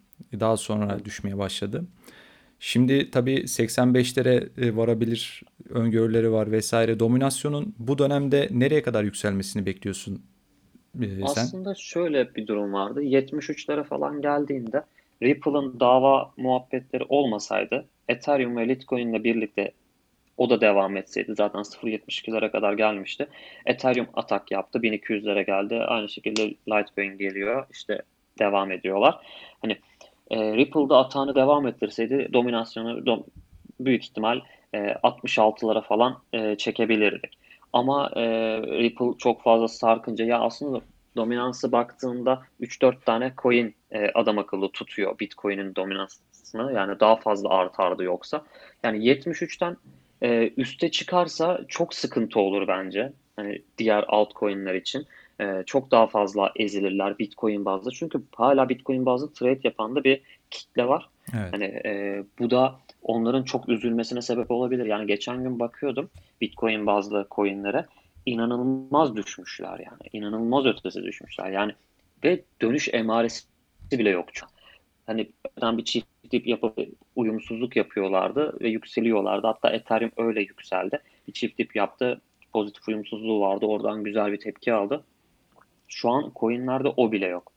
Daha 0.41 0.57
sonra 0.57 1.05
düşmeye 1.05 1.39
başladı. 1.39 1.85
Şimdi 2.63 3.11
tabii 3.11 3.37
85'lere 3.37 4.49
e, 4.65 4.77
varabilir 4.77 5.43
öngörüleri 5.71 6.33
var 6.33 6.53
vesaire. 6.53 7.01
Dominasyonun 7.01 7.75
bu 7.79 7.99
dönemde 7.99 8.49
nereye 8.51 8.83
kadar 8.83 9.05
yükselmesini 9.05 9.67
bekliyorsun 9.67 10.23
e, 11.03 11.07
sen? 11.07 11.23
Aslında 11.23 11.75
şöyle 11.75 12.35
bir 12.35 12.47
durum 12.47 12.73
vardı. 12.73 13.03
73'lere 13.03 13.85
falan 13.85 14.23
geldiğinde 14.23 14.85
Ripple'ın 15.23 15.81
dava 15.81 16.33
muhabbetleri 16.37 17.05
olmasaydı 17.09 17.87
Ethereum 18.09 18.57
ve 18.57 18.69
Litecoin 18.69 19.13
ile 19.13 19.25
birlikte 19.25 19.73
o 20.37 20.51
da 20.51 20.61
devam 20.61 20.97
etseydi 20.97 21.35
zaten 21.35 21.61
0.72'lere 21.61 22.51
kadar 22.51 22.73
gelmişti. 22.73 23.27
Ethereum 23.67 24.07
atak 24.15 24.51
yaptı 24.51 24.79
1200'lere 24.79 25.47
geldi. 25.47 25.75
Aynı 25.75 26.09
şekilde 26.09 26.43
Litecoin 26.69 27.19
geliyor 27.19 27.67
işte 27.73 28.03
devam 28.39 28.73
ediyorlar. 28.73 29.19
Hani 29.63 29.77
e, 30.31 30.57
Ripple'da 30.57 30.99
atağını 30.99 31.35
devam 31.35 31.67
ettirseydi 31.67 32.29
dominasyonu 32.33 33.07
dom, 33.07 33.25
büyük 33.81 34.05
ihtimal 34.05 34.41
e, 34.75 34.79
66'lara 34.79 35.83
falan 35.83 36.19
e, 36.33 36.57
çekebilirdik. 36.57 37.39
Ama 37.73 38.11
e, 38.17 38.23
Ripple 38.63 39.19
çok 39.19 39.43
fazla 39.43 39.69
sarkınca 39.69 40.25
ya 40.25 40.41
aslında 40.41 40.81
dominansı 41.17 41.73
baktığında 41.73 42.43
3-4 42.61 43.05
tane 43.05 43.33
coin 43.43 43.75
e, 43.91 44.11
adam 44.15 44.39
akıllı 44.39 44.73
tutuyor 44.73 45.19
Bitcoin'in 45.19 45.75
dominansını. 45.75 46.73
Yani 46.75 47.01
daha 47.01 47.17
fazla 47.17 47.49
artardı 47.49 48.05
yoksa. 48.05 48.45
Yani 48.85 48.99
73'ten 48.99 49.77
e, 50.23 50.51
üste 50.57 50.91
çıkarsa 50.91 51.61
çok 51.69 51.95
sıkıntı 51.95 52.41
olur 52.41 52.69
bence. 52.69 53.13
Hani 53.37 53.63
diğer 53.79 54.05
altcoin'ler 54.09 54.75
için. 54.75 55.07
E, 55.41 55.63
çok 55.67 55.91
daha 55.91 56.07
fazla 56.07 56.53
ezilirler 56.57 57.19
Bitcoin 57.19 57.65
bazlı. 57.65 57.91
Çünkü 57.91 58.23
hala 58.35 58.69
Bitcoin 58.69 59.07
bazlı 59.07 59.33
trade 59.33 59.61
yapan 59.65 59.97
da 59.97 60.05
bir 60.05 60.21
kitle 60.51 60.89
var. 60.89 61.09
Evet. 61.35 61.53
Hani 61.53 61.65
e, 61.65 62.25
bu 62.39 62.51
da 62.51 62.79
onların 63.03 63.43
çok 63.43 63.69
üzülmesine 63.69 64.23
sebep 64.23 64.51
olabilir. 64.51 64.87
Yani 64.87 65.07
geçen 65.07 65.43
gün 65.43 65.61
bakıyordum 65.61 66.11
Bitcoin 66.41 66.87
bazlı 66.87 67.27
coinlere 67.31 67.87
inanılmaz 68.27 69.17
düşmüşler 69.17 69.79
yani. 69.79 70.03
İnanılmaz 70.13 70.67
ötesi 70.67 71.03
düşmüşler. 71.03 71.51
Yani 71.51 71.73
ve 72.25 72.43
dönüş 72.63 72.89
emaresi 72.93 73.45
bile 73.93 74.11
yok. 74.11 74.27
Hani 75.07 75.31
bir 75.63 75.85
çift 75.85 76.07
tip 76.31 76.47
yapıp 76.47 76.79
uyumsuzluk 77.17 77.77
yapıyorlardı 77.77 78.61
ve 78.61 78.69
yükseliyorlardı. 78.69 79.47
Hatta 79.47 79.71
Ethereum 79.71 80.13
öyle 80.17 80.41
yükseldi. 80.41 80.99
Bir 81.29 81.33
çift 81.33 81.57
tip 81.57 81.77
yaptı. 81.77 82.21
Pozitif 82.53 82.89
uyumsuzluğu 82.89 83.41
vardı. 83.41 83.67
Oradan 83.67 84.05
güzel 84.05 84.33
bir 84.33 84.41
tepki 84.41 84.73
aldı. 84.73 85.05
Şu 85.91 86.11
an 86.11 86.33
coinlerde 86.37 86.89
o 86.89 87.13
bile 87.13 87.27
yok. 87.27 87.53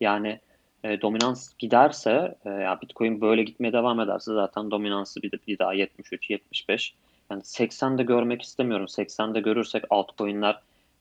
Yani 0.00 0.40
e, 0.84 1.00
dominans 1.00 1.54
giderse 1.58 2.34
e, 2.44 2.50
ya 2.50 2.80
Bitcoin 2.80 3.20
böyle 3.20 3.42
gitmeye 3.42 3.72
devam 3.72 4.00
ederse 4.00 4.32
zaten 4.34 4.70
dominansı 4.70 5.22
bir, 5.22 5.32
bir 5.46 5.58
daha 5.58 5.74
73 5.74 6.30
75 6.30 6.94
yani 7.30 7.42
80'de 7.42 8.02
görmek 8.02 8.42
istemiyorum. 8.42 8.86
80'de 8.86 9.40
görürsek 9.40 9.84
altcoin'ler 9.90 10.60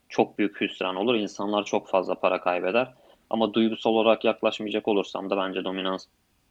çok 0.10 0.40
büyük 0.40 0.62
hüsran 0.62 0.96
olur. 0.96 1.16
İnsanlar 1.16 1.66
çok 1.66 1.88
fazla 1.88 2.16
para 2.16 2.42
kaybeder. 2.42 2.94
Ama 3.30 3.54
duygusal 3.54 3.92
olarak 3.92 4.26
yaklaşmayacak 4.26 4.88
olursam 4.88 5.30
da 5.30 5.38
bence 5.38 5.64
dominans 5.64 6.06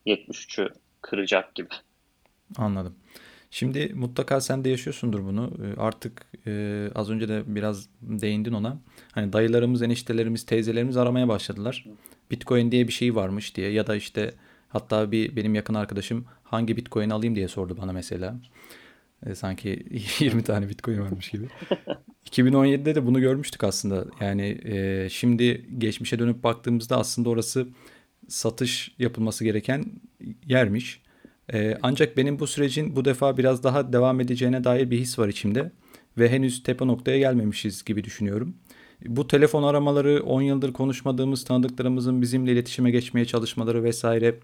73'ü 0.05 0.69
kıracak 1.01 1.55
gibi. 1.55 1.69
Anladım. 2.57 2.95
Şimdi 3.53 3.91
mutlaka 3.95 4.41
sen 4.41 4.63
de 4.63 4.69
yaşıyorsundur 4.69 5.25
bunu. 5.25 5.51
Ee, 5.63 5.79
artık 5.81 6.25
e, 6.47 6.89
az 6.95 7.09
önce 7.09 7.27
de 7.27 7.43
biraz 7.47 7.87
değindin 8.01 8.53
ona. 8.53 8.77
Hani 9.11 9.33
dayılarımız, 9.33 9.81
eniştelerimiz, 9.81 10.45
teyzelerimiz 10.45 10.97
aramaya 10.97 11.27
başladılar. 11.27 11.85
Bitcoin 12.31 12.71
diye 12.71 12.87
bir 12.87 12.93
şey 12.93 13.15
varmış 13.15 13.55
diye 13.55 13.71
ya 13.71 13.87
da 13.87 13.95
işte 13.95 14.33
hatta 14.69 15.11
bir 15.11 15.35
benim 15.35 15.55
yakın 15.55 15.73
arkadaşım 15.73 16.25
hangi 16.43 16.77
Bitcoin 16.77 17.09
alayım 17.09 17.35
diye 17.35 17.47
sordu 17.47 17.77
bana 17.81 17.93
mesela. 17.93 18.35
E, 19.25 19.35
sanki 19.35 19.85
20 20.19 20.43
tane 20.43 20.69
Bitcoin 20.69 20.99
varmış 20.99 21.29
gibi. 21.29 21.47
2017'de 22.31 22.95
de 22.95 23.05
bunu 23.05 23.21
görmüştük 23.21 23.63
aslında. 23.63 24.05
Yani 24.21 24.61
e, 24.63 25.07
şimdi 25.09 25.65
geçmişe 25.77 26.19
dönüp 26.19 26.43
baktığımızda 26.43 26.97
aslında 26.97 27.29
orası 27.29 27.67
satış 28.27 28.95
yapılması 28.99 29.43
gereken 29.43 29.85
yermiş. 30.45 31.02
E, 31.53 31.77
ancak 31.81 32.17
benim 32.17 32.39
bu 32.39 32.47
sürecin 32.47 32.95
bu 32.95 33.05
defa 33.05 33.37
biraz 33.37 33.63
daha 33.63 33.93
devam 33.93 34.21
edeceğine 34.21 34.63
dair 34.63 34.91
bir 34.91 34.99
his 34.99 35.19
var 35.19 35.27
içimde. 35.27 35.71
Ve 36.17 36.29
henüz 36.29 36.63
tepe 36.63 36.87
noktaya 36.87 37.17
gelmemişiz 37.17 37.83
gibi 37.85 38.03
düşünüyorum. 38.03 38.55
Bu 39.05 39.27
telefon 39.27 39.63
aramaları, 39.63 40.23
10 40.23 40.41
yıldır 40.41 40.73
konuşmadığımız 40.73 41.43
tanıdıklarımızın 41.43 42.21
bizimle 42.21 42.51
iletişime 42.51 42.91
geçmeye 42.91 43.25
çalışmaları 43.25 43.83
vesaire. 43.83 44.35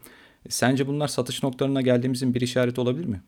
Sence 0.50 0.88
bunlar 0.88 1.08
satış 1.08 1.44
noktalarına 1.44 1.82
geldiğimizin 1.82 2.34
bir 2.34 2.42
işareti 2.42 2.82
olabilir 2.82 3.06
mi? 3.06 3.22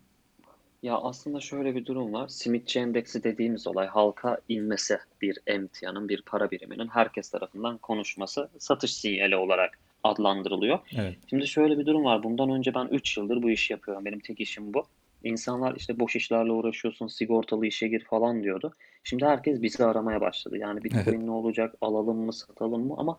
Ya 0.83 0.97
aslında 0.97 1.39
şöyle 1.39 1.75
bir 1.75 1.85
durum 1.85 2.13
var. 2.13 2.27
Simitçi 2.27 2.79
endeksi 2.79 3.23
dediğimiz 3.23 3.67
olay 3.67 3.87
halka 3.87 4.37
inmesi 4.49 4.97
bir 5.21 5.37
emtianın, 5.47 6.09
bir 6.09 6.21
para 6.21 6.51
biriminin 6.51 6.87
herkes 6.87 7.29
tarafından 7.29 7.77
konuşması 7.77 8.49
satış 8.59 8.93
sinyali 8.93 9.35
olarak 9.35 9.79
adlandırılıyor. 10.03 10.79
Evet. 10.97 11.15
Şimdi 11.29 11.47
şöyle 11.47 11.79
bir 11.79 11.85
durum 11.85 12.05
var. 12.05 12.23
Bundan 12.23 12.49
önce 12.49 12.73
ben 12.73 12.85
3 12.85 13.17
yıldır 13.17 13.43
bu 13.43 13.49
işi 13.49 13.73
yapıyorum. 13.73 14.05
Benim 14.05 14.19
tek 14.19 14.39
işim 14.39 14.73
bu. 14.73 14.85
İnsanlar 15.23 15.75
işte 15.75 15.99
boş 15.99 16.15
işlerle 16.15 16.51
uğraşıyorsun, 16.51 17.07
sigortalı 17.07 17.65
işe 17.65 17.87
gir 17.87 18.03
falan 18.03 18.43
diyordu. 18.43 18.73
Şimdi 19.03 19.25
herkes 19.25 19.61
bizi 19.61 19.85
aramaya 19.85 20.21
başladı. 20.21 20.57
Yani 20.57 20.83
Bitcoin 20.83 21.03
evet. 21.05 21.23
ne 21.23 21.31
olacak, 21.31 21.75
alalım 21.81 22.17
mı, 22.17 22.33
satalım 22.33 22.87
mı? 22.87 22.95
Ama 22.97 23.17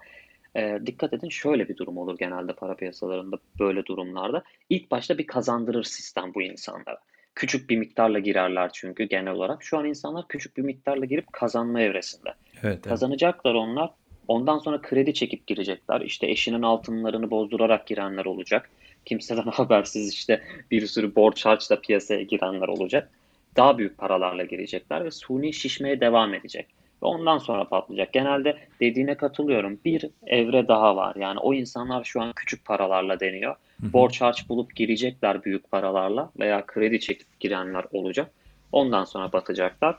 e, 0.56 0.78
dikkat 0.86 1.12
edin 1.12 1.28
şöyle 1.28 1.68
bir 1.68 1.76
durum 1.76 1.98
olur 1.98 2.18
genelde 2.18 2.52
para 2.52 2.74
piyasalarında 2.74 3.36
böyle 3.58 3.86
durumlarda. 3.86 4.42
İlk 4.70 4.90
başta 4.90 5.18
bir 5.18 5.26
kazandırır 5.26 5.84
sistem 5.84 6.34
bu 6.34 6.42
insanlara. 6.42 6.98
Küçük 7.34 7.70
bir 7.70 7.76
miktarla 7.76 8.18
girerler 8.18 8.70
çünkü 8.72 9.04
genel 9.04 9.32
olarak. 9.32 9.62
Şu 9.62 9.78
an 9.78 9.84
insanlar 9.84 10.28
küçük 10.28 10.56
bir 10.56 10.62
miktarla 10.62 11.04
girip 11.04 11.32
kazanma 11.32 11.80
evresinde. 11.80 12.34
Evet, 12.62 12.82
Kazanacaklar 12.82 13.50
evet. 13.50 13.60
onlar. 13.60 13.90
Ondan 14.28 14.58
sonra 14.58 14.82
kredi 14.82 15.14
çekip 15.14 15.46
girecekler. 15.46 16.00
İşte 16.00 16.26
eşinin 16.26 16.62
altınlarını 16.62 17.30
bozdurarak 17.30 17.86
girenler 17.86 18.24
olacak. 18.24 18.70
Kimseden 19.04 19.42
habersiz 19.52 20.12
işte 20.12 20.42
bir 20.70 20.86
sürü 20.86 21.14
borç 21.14 21.46
harçla 21.46 21.80
piyasaya 21.80 22.22
girenler 22.22 22.68
olacak. 22.68 23.10
Daha 23.56 23.78
büyük 23.78 23.98
paralarla 23.98 24.44
girecekler 24.44 25.04
ve 25.04 25.10
suni 25.10 25.52
şişmeye 25.52 26.00
devam 26.00 26.34
edecek. 26.34 26.66
Ve 27.02 27.06
ondan 27.06 27.38
sonra 27.38 27.68
patlayacak. 27.68 28.12
Genelde 28.12 28.56
dediğine 28.80 29.14
katılıyorum. 29.14 29.80
Bir 29.84 30.10
evre 30.26 30.68
daha 30.68 30.96
var. 30.96 31.16
Yani 31.16 31.38
o 31.38 31.54
insanlar 31.54 32.04
şu 32.04 32.22
an 32.22 32.32
küçük 32.32 32.64
paralarla 32.64 33.20
deniyor. 33.20 33.56
Borç 33.82 34.20
harç 34.20 34.48
bulup 34.48 34.76
girecekler 34.76 35.44
büyük 35.44 35.70
paralarla 35.70 36.30
veya 36.38 36.66
kredi 36.66 37.00
çekip 37.00 37.40
girenler 37.40 37.84
olacak. 37.92 38.30
Ondan 38.72 39.04
sonra 39.04 39.32
batacaklar. 39.32 39.96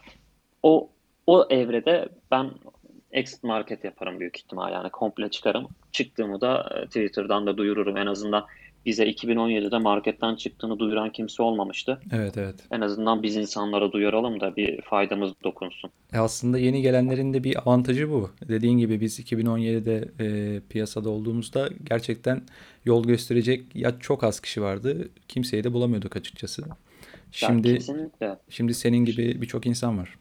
O 0.64 0.90
o 1.28 1.48
evrede 1.50 2.10
ben 2.32 2.52
exit 3.14 3.44
market 3.44 3.84
yaparım 3.84 4.20
büyük 4.20 4.38
ihtimal 4.38 4.74
yani 4.74 4.90
komple 4.90 5.30
çıkarım. 5.30 5.68
Çıktığımı 5.92 6.42
da 6.42 6.70
e, 6.76 6.86
Twitter'dan 6.86 7.46
da 7.48 7.58
duyururum 7.58 7.98
en 7.98 8.06
azından 8.06 8.46
bize 8.86 9.10
2017'de 9.10 9.78
marketten 9.78 10.36
çıktığını 10.36 10.80
duyuran 10.80 11.12
kimse 11.12 11.44
olmamıştı. 11.44 12.02
Evet 12.12 12.38
evet. 12.38 12.56
En 12.72 12.82
azından 12.82 13.24
biz 13.24 13.36
insanlara 13.36 13.92
duyuralım 13.92 14.40
da 14.40 14.56
bir 14.56 14.82
faydamız 14.82 15.32
dokunsun. 15.44 15.92
E 16.14 16.18
aslında 16.18 16.58
yeni 16.58 16.82
gelenlerin 16.82 17.34
de 17.34 17.44
bir 17.44 17.60
avantajı 17.60 18.10
bu. 18.10 18.30
Dediğin 18.48 18.78
gibi 18.78 19.02
biz 19.02 19.20
2017'de 19.20 20.10
e, 20.20 20.60
piyasada 20.70 21.10
olduğumuzda 21.10 21.70
gerçekten 21.84 22.42
yol 22.86 23.04
gösterecek 23.04 23.76
ya 23.76 24.00
çok 24.00 24.24
az 24.24 24.40
kişi 24.40 24.62
vardı. 24.62 25.10
Kimseyi 25.28 25.64
de 25.64 25.74
bulamıyorduk 25.74 26.16
açıkçası. 26.16 26.64
Şimdi 27.32 27.80
ya, 28.22 28.40
şimdi 28.50 28.74
senin 28.74 29.06
gibi 29.06 29.42
birçok 29.42 29.66
insan 29.66 29.98
var. 29.98 30.16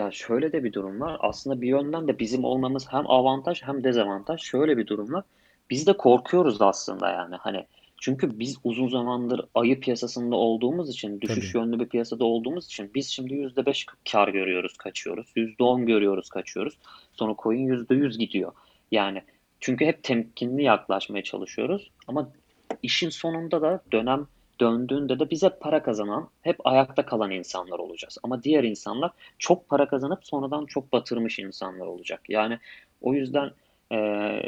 Ya 0.00 0.10
şöyle 0.10 0.52
de 0.52 0.64
bir 0.64 0.72
durum 0.72 1.00
var. 1.00 1.16
Aslında 1.20 1.60
bir 1.60 1.68
yönden 1.68 2.08
de 2.08 2.18
bizim 2.18 2.44
olmamız 2.44 2.86
hem 2.90 3.10
avantaj 3.10 3.62
hem 3.62 3.84
dezavantaj. 3.84 4.40
Şöyle 4.40 4.76
bir 4.76 4.86
durum 4.86 5.12
var. 5.12 5.24
Biz 5.70 5.86
de 5.86 5.92
korkuyoruz 5.92 6.62
aslında 6.62 7.10
yani. 7.10 7.36
Hani 7.36 7.66
çünkü 7.98 8.38
biz 8.38 8.56
uzun 8.64 8.88
zamandır 8.88 9.44
ayı 9.54 9.80
piyasasında 9.80 10.36
olduğumuz 10.36 10.90
için, 10.90 11.20
düşüş 11.20 11.52
Tabii. 11.52 11.62
yönlü 11.62 11.80
bir 11.80 11.88
piyasada 11.88 12.24
olduğumuz 12.24 12.66
için 12.66 12.90
biz 12.94 13.08
şimdi 13.08 13.34
%5 13.34 13.86
kar 14.12 14.28
görüyoruz, 14.28 14.76
kaçıyoruz. 14.76 15.32
%10 15.36 15.86
görüyoruz, 15.86 16.28
kaçıyoruz. 16.28 16.78
Sonra 17.12 17.34
coin 17.42 17.68
%100 17.68 18.18
gidiyor. 18.18 18.52
Yani 18.90 19.22
çünkü 19.60 19.86
hep 19.86 20.02
temkinli 20.02 20.62
yaklaşmaya 20.62 21.22
çalışıyoruz. 21.22 21.90
Ama 22.08 22.32
işin 22.82 23.08
sonunda 23.08 23.62
da 23.62 23.82
dönem 23.92 24.26
döndüğünde 24.60 25.18
de 25.18 25.30
bize 25.30 25.48
para 25.60 25.82
kazanan, 25.82 26.28
hep 26.42 26.66
ayakta 26.66 27.06
kalan 27.06 27.30
insanlar 27.30 27.78
olacağız. 27.78 28.18
Ama 28.22 28.42
diğer 28.42 28.64
insanlar 28.64 29.10
çok 29.38 29.68
para 29.68 29.88
kazanıp 29.88 30.18
sonradan 30.22 30.66
çok 30.66 30.92
batırmış 30.92 31.38
insanlar 31.38 31.86
olacak. 31.86 32.20
Yani 32.28 32.58
o 33.00 33.14
yüzden 33.14 33.50
e, 33.90 33.96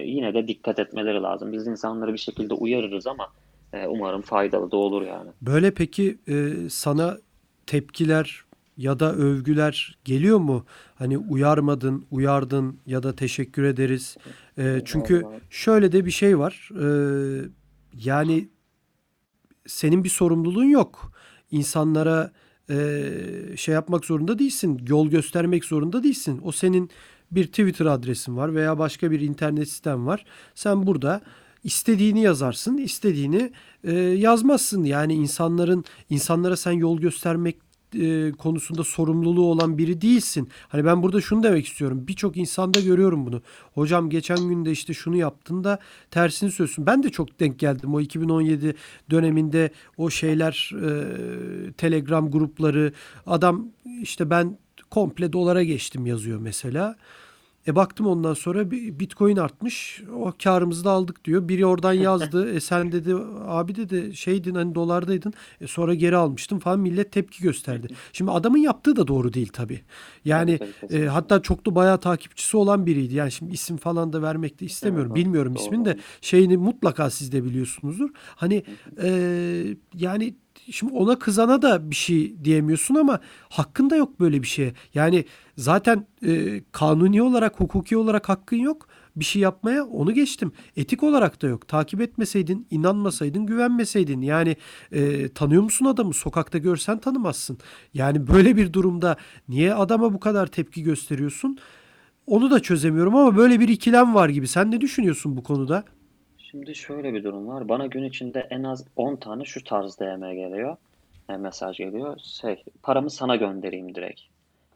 yine 0.05 0.35
de 0.35 0.48
dikkat 0.48 0.79
etmeleri 0.79 1.22
lazım. 1.22 1.53
Biz 1.53 1.66
insanları 1.66 2.12
bir 2.12 2.18
şekilde 2.18 2.55
uyarırız 2.55 3.07
ama 3.07 3.29
e, 3.72 3.87
umarım 3.87 4.22
faydalı 4.22 4.70
da 4.70 4.77
olur 4.77 5.03
yani. 5.03 5.31
Böyle 5.42 5.75
peki 5.75 6.18
e, 6.29 6.53
sana 6.70 7.18
tepkiler 7.66 8.44
ya 8.77 9.01
da 9.01 9.12
övgüler 9.14 9.98
geliyor 10.05 10.38
mu? 10.38 10.64
Hani 10.94 11.18
uyarmadın, 11.18 12.05
uyardın 12.11 12.79
ya 12.87 13.03
da 13.03 13.16
teşekkür 13.16 13.62
ederiz. 13.62 14.16
E, 14.59 14.81
çünkü 14.85 15.27
şöyle 15.51 15.92
de 15.92 16.07
bir 16.07 16.11
şey 16.11 16.38
var. 16.38 16.70
E, 16.81 16.87
yani 18.05 18.48
senin 19.66 20.05
bir 20.05 20.09
sorumluluğun 20.09 20.64
yok. 20.64 21.12
İnsanlara 21.51 22.33
e, 22.70 22.77
şey 23.57 23.75
yapmak 23.75 24.05
zorunda 24.05 24.38
değilsin. 24.38 24.81
Yol 24.88 25.09
göstermek 25.09 25.64
zorunda 25.64 26.03
değilsin. 26.03 26.40
O 26.44 26.53
senin 26.53 26.90
bir 27.31 27.46
Twitter 27.46 27.87
adresin 27.87 28.37
var 28.37 28.55
veya 28.55 28.79
başka 28.79 29.11
bir 29.11 29.20
internet 29.20 29.68
sistem 29.68 30.07
var. 30.07 30.25
Sen 30.55 30.87
burada 30.87 31.20
istediğini 31.64 32.20
yazarsın, 32.22 32.79
istediğini 32.79 33.53
e, 33.85 33.92
yazmazsın. 33.94 34.85
Yani 34.85 35.14
insanların 35.14 35.85
insanlara 36.11 36.57
sen 36.57 36.72
yol 36.72 36.98
göstermek 36.98 37.57
e, 38.01 38.33
konusunda 38.33 38.85
sorumluluğu 38.85 39.47
olan 39.47 39.79
biri 39.79 40.01
değilsin. 40.01 40.49
Hani 40.69 40.85
ben 40.85 41.03
burada 41.03 41.21
şunu 41.21 41.43
demek 41.43 41.67
istiyorum. 41.67 42.05
Birçok 42.09 42.37
insanda 42.37 42.81
görüyorum 42.81 43.27
bunu. 43.27 43.43
Hocam 43.75 44.11
geçen 44.11 44.49
gün 44.49 44.65
de 44.65 44.71
işte 44.71 44.95
şunu 44.95 45.17
yaptın 45.17 45.65
da 45.65 45.79
tersini 46.11 46.51
söylüyorsun. 46.51 46.87
Ben 46.87 47.03
de 47.03 47.09
çok 47.11 47.41
denk 47.41 47.59
geldim. 47.59 47.95
O 47.95 48.01
2017 48.01 48.75
döneminde 49.11 49.71
o 49.97 50.11
şeyler 50.11 50.71
e, 50.83 51.73
Telegram 51.73 52.31
grupları 52.31 52.93
adam 53.27 53.69
işte 54.03 54.31
ben 54.31 54.59
komple 54.91 55.33
dolara 55.33 55.63
geçtim 55.63 56.07
yazıyor 56.07 56.39
mesela. 56.39 56.97
E 57.66 57.77
baktım 57.77 58.07
ondan 58.07 58.35
sonra 58.35 58.70
Bitcoin 58.70 59.37
artmış. 59.37 60.03
O 60.14 60.33
karımızı 60.42 60.85
da 60.85 60.90
aldık 60.90 61.25
diyor. 61.25 61.48
Biri 61.48 61.66
oradan 61.66 61.92
yazdı. 61.92 62.53
e 62.55 62.61
sen 62.61 62.92
dedi 62.92 63.16
abi 63.46 63.75
dedi 63.75 64.16
şeydin 64.16 64.55
hani 64.55 64.75
dolardaydın. 64.75 65.33
E 65.61 65.66
sonra 65.66 65.94
geri 65.94 66.16
almıştım 66.16 66.59
falan 66.59 66.81
millet 66.81 67.12
tepki 67.12 67.42
gösterdi. 67.42 67.88
Şimdi 68.12 68.31
adamın 68.31 68.59
yaptığı 68.59 68.96
da 68.96 69.09
doğru 69.09 69.33
değil 69.33 69.51
tabii. 69.53 69.81
Yani 70.25 70.59
e, 70.90 71.05
hatta 71.05 71.42
çok 71.42 71.66
da 71.66 71.75
bayağı 71.75 72.01
takipçisi 72.01 72.57
olan 72.57 72.87
biriydi. 72.87 73.14
Yani 73.14 73.33
şimdi 73.33 73.53
isim 73.53 73.77
falan 73.77 74.12
da 74.12 74.22
vermek 74.22 74.61
de 74.61 74.64
istemiyorum. 74.64 75.14
Bilmiyorum 75.14 75.55
ismini 75.55 75.85
de. 75.85 75.98
Şeyini 76.20 76.57
mutlaka 76.57 77.11
siz 77.11 77.33
de 77.33 77.44
biliyorsunuzdur. 77.44 78.11
Hani 78.37 78.62
e, 79.03 79.77
yani 79.94 80.35
şimdi 80.70 80.92
ona 80.92 81.18
kızana 81.18 81.62
da 81.62 81.90
bir 81.90 81.96
şey 81.96 82.44
diyemiyorsun 82.44 82.94
ama 82.94 83.20
hakkında 83.48 83.96
yok 83.96 84.20
böyle 84.20 84.42
bir 84.42 84.46
şey. 84.46 84.72
Yani 84.94 85.25
zaten 85.57 86.07
e, 86.27 86.62
kanuni 86.72 87.22
olarak, 87.22 87.61
hukuki 87.61 87.96
olarak 87.96 88.29
hakkın 88.29 88.57
yok 88.57 88.88
bir 89.16 89.25
şey 89.25 89.42
yapmaya 89.42 89.85
onu 89.85 90.12
geçtim. 90.12 90.53
Etik 90.77 91.03
olarak 91.03 91.42
da 91.42 91.46
yok. 91.46 91.68
Takip 91.68 92.01
etmeseydin, 92.01 92.66
inanmasaydın, 92.70 93.46
güvenmeseydin. 93.46 94.20
Yani 94.20 94.57
e, 94.92 95.29
tanıyor 95.29 95.62
musun 95.62 95.87
adamı? 95.87 96.14
Sokakta 96.14 96.59
görsen 96.59 96.98
tanımazsın. 96.98 97.59
Yani 97.94 98.27
böyle 98.27 98.57
bir 98.57 98.72
durumda 98.72 99.16
niye 99.48 99.75
adama 99.75 100.14
bu 100.14 100.20
kadar 100.20 100.46
tepki 100.46 100.83
gösteriyorsun? 100.83 101.59
Onu 102.27 102.51
da 102.51 102.61
çözemiyorum 102.61 103.16
ama 103.16 103.37
böyle 103.37 103.61
bir 103.61 103.68
ikilem 103.68 104.14
var 104.14 104.29
gibi. 104.29 104.48
Sen 104.48 104.70
ne 104.70 104.81
düşünüyorsun 104.81 105.37
bu 105.37 105.42
konuda? 105.42 105.85
Şimdi 106.53 106.75
şöyle 106.75 107.15
bir 107.15 107.25
durum 107.25 107.49
var. 107.49 107.69
Bana 107.69 107.87
gün 107.87 108.05
içinde 108.05 108.47
en 108.51 108.62
az 108.62 108.85
10 108.97 109.17
tane 109.17 109.45
şu 109.45 109.65
tarz 109.65 109.99
DM 109.99 110.35
geliyor. 110.35 110.77
Yani 111.29 111.38
e, 111.38 111.43
mesaj 111.43 111.77
geliyor. 111.77 112.19
Şey, 112.19 112.65
paramı 112.83 113.11
sana 113.11 113.37
göndereyim 113.37 113.95
direkt. 113.95 114.21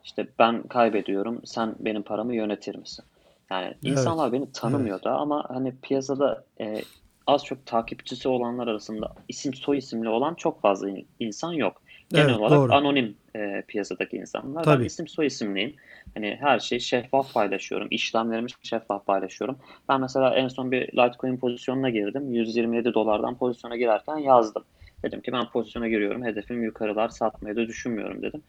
İşte 0.04 0.26
ben 0.38 0.62
kaybediyorum, 0.62 1.40
sen 1.44 1.74
benim 1.78 2.02
paramı 2.02 2.34
yönetir 2.34 2.74
misin? 2.74 3.04
Yani 3.50 3.74
insanlar 3.84 4.32
beni 4.32 4.52
tanımıyor 4.52 5.02
da 5.02 5.10
ama 5.10 5.44
hani 5.48 5.74
piyasada 5.80 6.44
e, 6.60 6.80
az 7.26 7.44
çok 7.44 7.66
takipçisi 7.66 8.28
olanlar 8.28 8.66
arasında 8.66 9.14
isim 9.28 9.54
soy 9.54 9.78
isimli 9.78 10.08
olan 10.08 10.34
çok 10.34 10.60
fazla 10.60 10.88
insan 11.20 11.52
yok. 11.52 11.82
Genel 12.12 12.32
Evet, 12.32 12.38
olarak 12.38 12.64
doğru. 12.68 12.72
anonim 12.72 13.16
e, 13.36 13.62
piyasadaki 13.68 14.16
insanlar. 14.16 14.66
Ben 14.66 14.80
isim 14.80 15.08
soy 15.08 15.26
isimliyim. 15.26 15.76
Hani 16.14 16.36
her 16.40 16.58
şeyi 16.58 16.80
şeffaf 16.80 17.34
paylaşıyorum. 17.34 17.88
İşlemlerimi 17.90 18.48
şeffaf 18.62 19.06
paylaşıyorum. 19.06 19.58
Ben 19.88 20.00
mesela 20.00 20.34
en 20.34 20.48
son 20.48 20.70
bir 20.72 20.88
Litecoin 20.88 21.36
pozisyonuna 21.36 21.90
girdim. 21.90 22.32
127 22.32 22.94
dolardan 22.94 23.38
pozisyona 23.38 23.76
girerken 23.76 24.16
yazdım. 24.16 24.64
Dedim 25.04 25.20
ki 25.20 25.32
ben 25.32 25.48
pozisyona 25.50 25.88
giriyorum. 25.88 26.24
Hedefim 26.24 26.62
yukarılar 26.62 27.08
satmayı 27.08 27.56
da 27.56 27.66
düşünmüyorum 27.66 28.22
dedim. 28.22 28.42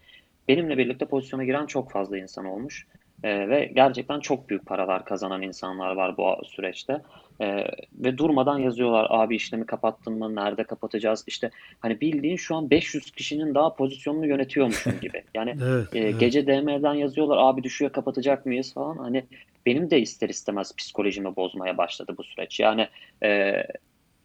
Benimle 0.48 0.78
birlikte 0.78 1.06
pozisyona 1.06 1.44
giren 1.44 1.66
çok 1.66 1.92
fazla 1.92 2.18
insan 2.18 2.46
olmuş. 2.46 2.88
E, 3.24 3.50
ve 3.50 3.66
gerçekten 3.76 4.20
çok 4.20 4.50
büyük 4.50 4.66
paralar 4.66 5.06
kazanan 5.06 5.42
insanlar 5.42 5.96
var 5.96 6.18
bu 6.18 6.46
süreçte. 6.46 7.02
E, 7.42 7.66
ve 7.94 8.18
durmadan 8.18 8.58
yazıyorlar 8.58 9.08
abi 9.10 9.36
işlemi 9.36 9.66
kapattın 9.66 10.14
mı, 10.14 10.36
nerede 10.36 10.64
kapatacağız? 10.64 11.24
İşte 11.28 11.52
hani 11.80 12.02
bildiğin 12.02 12.36
şu 12.36 12.56
an 12.56 12.70
500 12.70 13.12
kişinin 13.12 13.56
daha 13.56 13.76
pozisyonunu 13.76 14.28
yönetiyormuşum 14.28 15.00
gibi. 15.02 15.24
Yani 15.34 15.56
evet, 15.64 15.96
e, 15.96 16.00
evet. 16.00 16.20
gece 16.20 16.48
DM'den 16.48 16.94
yazıyorlar 16.94 17.38
abi 17.40 17.64
düşüyor 17.64 17.92
kapatacak 17.92 18.46
mıyız 18.46 18.74
falan. 18.74 18.98
Hani 18.98 19.26
benim 19.66 19.90
de 19.90 20.02
ister 20.02 20.30
istemez 20.30 20.76
psikolojimi 20.76 21.36
bozmaya 21.36 21.78
başladı 21.78 22.16
bu 22.18 22.24
süreç. 22.24 22.60
Yani 22.60 22.88
e, 23.24 23.64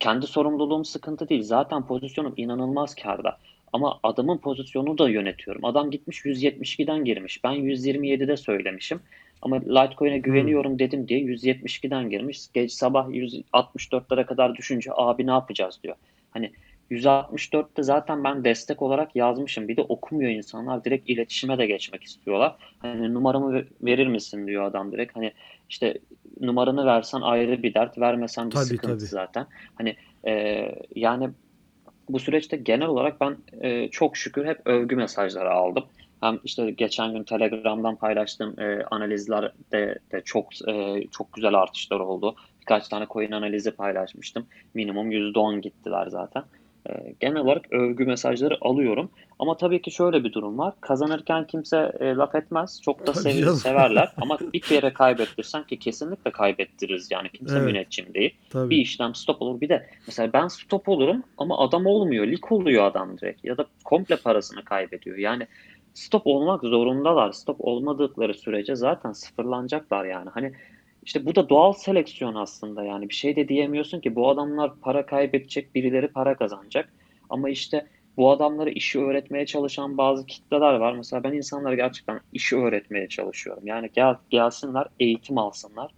kendi 0.01 0.27
sorumluluğum 0.27 0.85
sıkıntı 0.85 1.29
değil. 1.29 1.43
Zaten 1.43 1.87
pozisyonum 1.87 2.35
inanılmaz 2.37 2.95
karda. 2.95 3.39
Ama 3.73 4.01
adamın 4.03 4.39
pozisyonunu 4.39 4.99
da 4.99 5.09
yönetiyorum. 5.09 5.65
Adam 5.65 5.91
gitmiş 5.91 6.21
172'den 6.25 7.05
girmiş. 7.05 7.45
Ben 7.45 7.53
127'de 7.53 8.37
söylemişim. 8.37 9.01
Ama 9.43 9.57
Litecoin'e 9.57 10.15
hmm. 10.15 10.23
güveniyorum 10.23 10.79
dedim 10.79 11.09
diye 11.09 11.21
172'den 11.21 12.11
girmiş. 12.11 12.53
Geç 12.53 12.73
sabah 12.73 13.09
164'lere 13.09 14.27
kadar 14.27 14.55
düşünce 14.55 14.91
abi 14.95 15.27
ne 15.27 15.31
yapacağız 15.31 15.81
diyor. 15.83 15.97
Hani 16.31 16.53
164'te 16.91 17.83
zaten 17.83 18.25
ben 18.25 18.45
destek 18.45 18.83
olarak 18.83 19.17
yazmışım. 19.17 19.69
Bir 19.69 19.77
de 19.77 19.83
okumuyor 19.83 20.31
insanlar. 20.31 20.85
Direkt 20.85 21.11
iletişime 21.11 21.59
de 21.59 21.67
geçmek 21.67 22.03
istiyorlar. 22.03 22.57
Hani 22.79 23.15
numaramı 23.15 23.65
verir 23.83 24.07
misin 24.07 24.47
diyor 24.47 24.65
adam 24.65 24.93
direkt. 24.93 25.17
Hani 25.17 25.33
işte 25.71 25.99
numaranı 26.41 26.87
versen 26.87 27.21
ayrı 27.21 27.63
bir 27.63 27.75
dert. 27.75 27.99
Vermesen 27.99 28.47
bir 28.47 28.55
tabii, 28.55 28.65
sıkıntı 28.65 28.99
tabii. 28.99 29.07
zaten. 29.07 29.47
Hani 29.75 29.97
e, 30.27 30.65
yani 30.95 31.31
bu 32.09 32.19
süreçte 32.19 32.57
genel 32.57 32.89
olarak 32.89 33.21
ben 33.21 33.37
e, 33.61 33.89
çok 33.89 34.17
şükür 34.17 34.47
hep 34.47 34.61
övgü 34.65 34.97
mesajları 34.97 35.51
aldım. 35.51 35.85
Hem 36.23 36.41
işte 36.45 36.71
geçen 36.71 37.13
gün 37.13 37.23
Telegram'dan 37.23 37.97
paylaştığım 37.97 38.61
e, 38.61 38.85
analizlerde 38.91 39.99
de 40.13 40.23
çok 40.25 40.69
e, 40.69 41.05
çok 41.11 41.33
güzel 41.33 41.55
artışlar 41.55 42.01
oldu. 42.01 42.35
Birkaç 42.61 42.89
tane 42.89 43.07
coin 43.11 43.33
analizi 43.33 43.71
paylaşmıştım. 43.71 44.47
Minimum 44.75 45.13
%10 45.13 45.61
gittiler 45.61 46.07
zaten. 46.07 46.45
E, 46.89 47.15
genel 47.21 47.37
olarak 47.37 47.73
övgü 47.73 48.05
mesajları 48.05 48.59
alıyorum. 48.61 49.11
Ama 49.39 49.57
tabii 49.57 49.83
ki 49.83 49.91
şöyle 49.91 50.25
bir 50.25 50.33
durum 50.33 50.59
var. 50.59 50.75
Kazanırken 50.81 51.47
kimse 51.47 51.93
e, 52.01 52.15
laf 52.15 52.35
etmez. 52.35 52.81
Çok 52.83 53.07
da 53.07 53.15
sev 53.15 53.53
severler. 53.55 54.13
Ama 54.17 54.39
bir 54.53 54.61
kere 54.61 54.93
kaybettirsen 54.93 55.65
ki 55.65 55.79
kesinlikle 55.79 56.31
kaybettiririz. 56.31 57.11
Yani 57.11 57.29
kimse 57.29 57.57
evet. 57.57 57.67
müneccim 57.67 58.15
değil. 58.15 58.35
Tabii. 58.51 58.71
Bir 58.71 58.77
işlem 58.77 59.15
stop 59.15 59.43
olur. 59.43 59.61
Bir 59.61 59.69
de 59.69 59.87
mesela 60.07 60.33
ben 60.33 60.49
stop 60.49 60.89
olurum 60.89 61.23
ama 61.39 61.59
adam 61.59 61.87
olmuyor. 61.87 62.27
Lik 62.27 62.53
oluyor 62.53 62.85
adam 62.85 63.19
direkt. 63.19 63.45
Ya 63.45 63.57
da 63.57 63.67
komple 63.85 64.17
parasını 64.17 64.65
kaybediyor. 64.65 65.17
Yani 65.17 65.47
stop 65.95 66.27
olmak 66.27 66.63
zorundalar. 66.63 67.33
Stop 67.33 67.57
olmadıkları 67.59 68.35
sürece 68.35 68.77
zaten 68.77 69.13
sıfırlanacaklar 69.13 70.05
yani. 70.05 70.31
Hani 70.31 70.53
işte 71.03 71.27
bu 71.27 71.35
da 71.35 71.49
doğal 71.49 71.73
seleksiyon 71.73 72.35
aslında 72.35 72.85
yani 72.85 73.09
bir 73.09 73.15
şey 73.15 73.37
de 73.37 73.49
diyemiyorsun 73.49 74.01
ki 74.01 74.15
bu 74.15 74.31
adamlar 74.31 74.73
para 74.83 75.07
kaybedecek, 75.07 75.75
birileri 75.75 76.09
para 76.09 76.35
kazanacak. 76.37 76.93
Ama 77.31 77.51
işte 77.51 77.87
bu 78.17 78.31
adamlara 78.31 78.71
işi 78.71 79.01
öğretmeye 79.01 79.47
çalışan 79.47 79.99
bazı 79.99 80.27
kitleler 80.27 80.75
var. 80.75 80.93
Mesela 80.93 81.25
ben 81.25 81.33
insanlara 81.33 81.75
gerçekten 81.75 82.21
işi 82.33 82.57
öğretmeye 82.57 83.09
çalışıyorum. 83.09 83.67
Yani 83.67 83.91
gel, 83.95 84.17
gelsinler, 84.31 84.87
eğitim 85.01 85.39
alsınlar, 85.39 85.91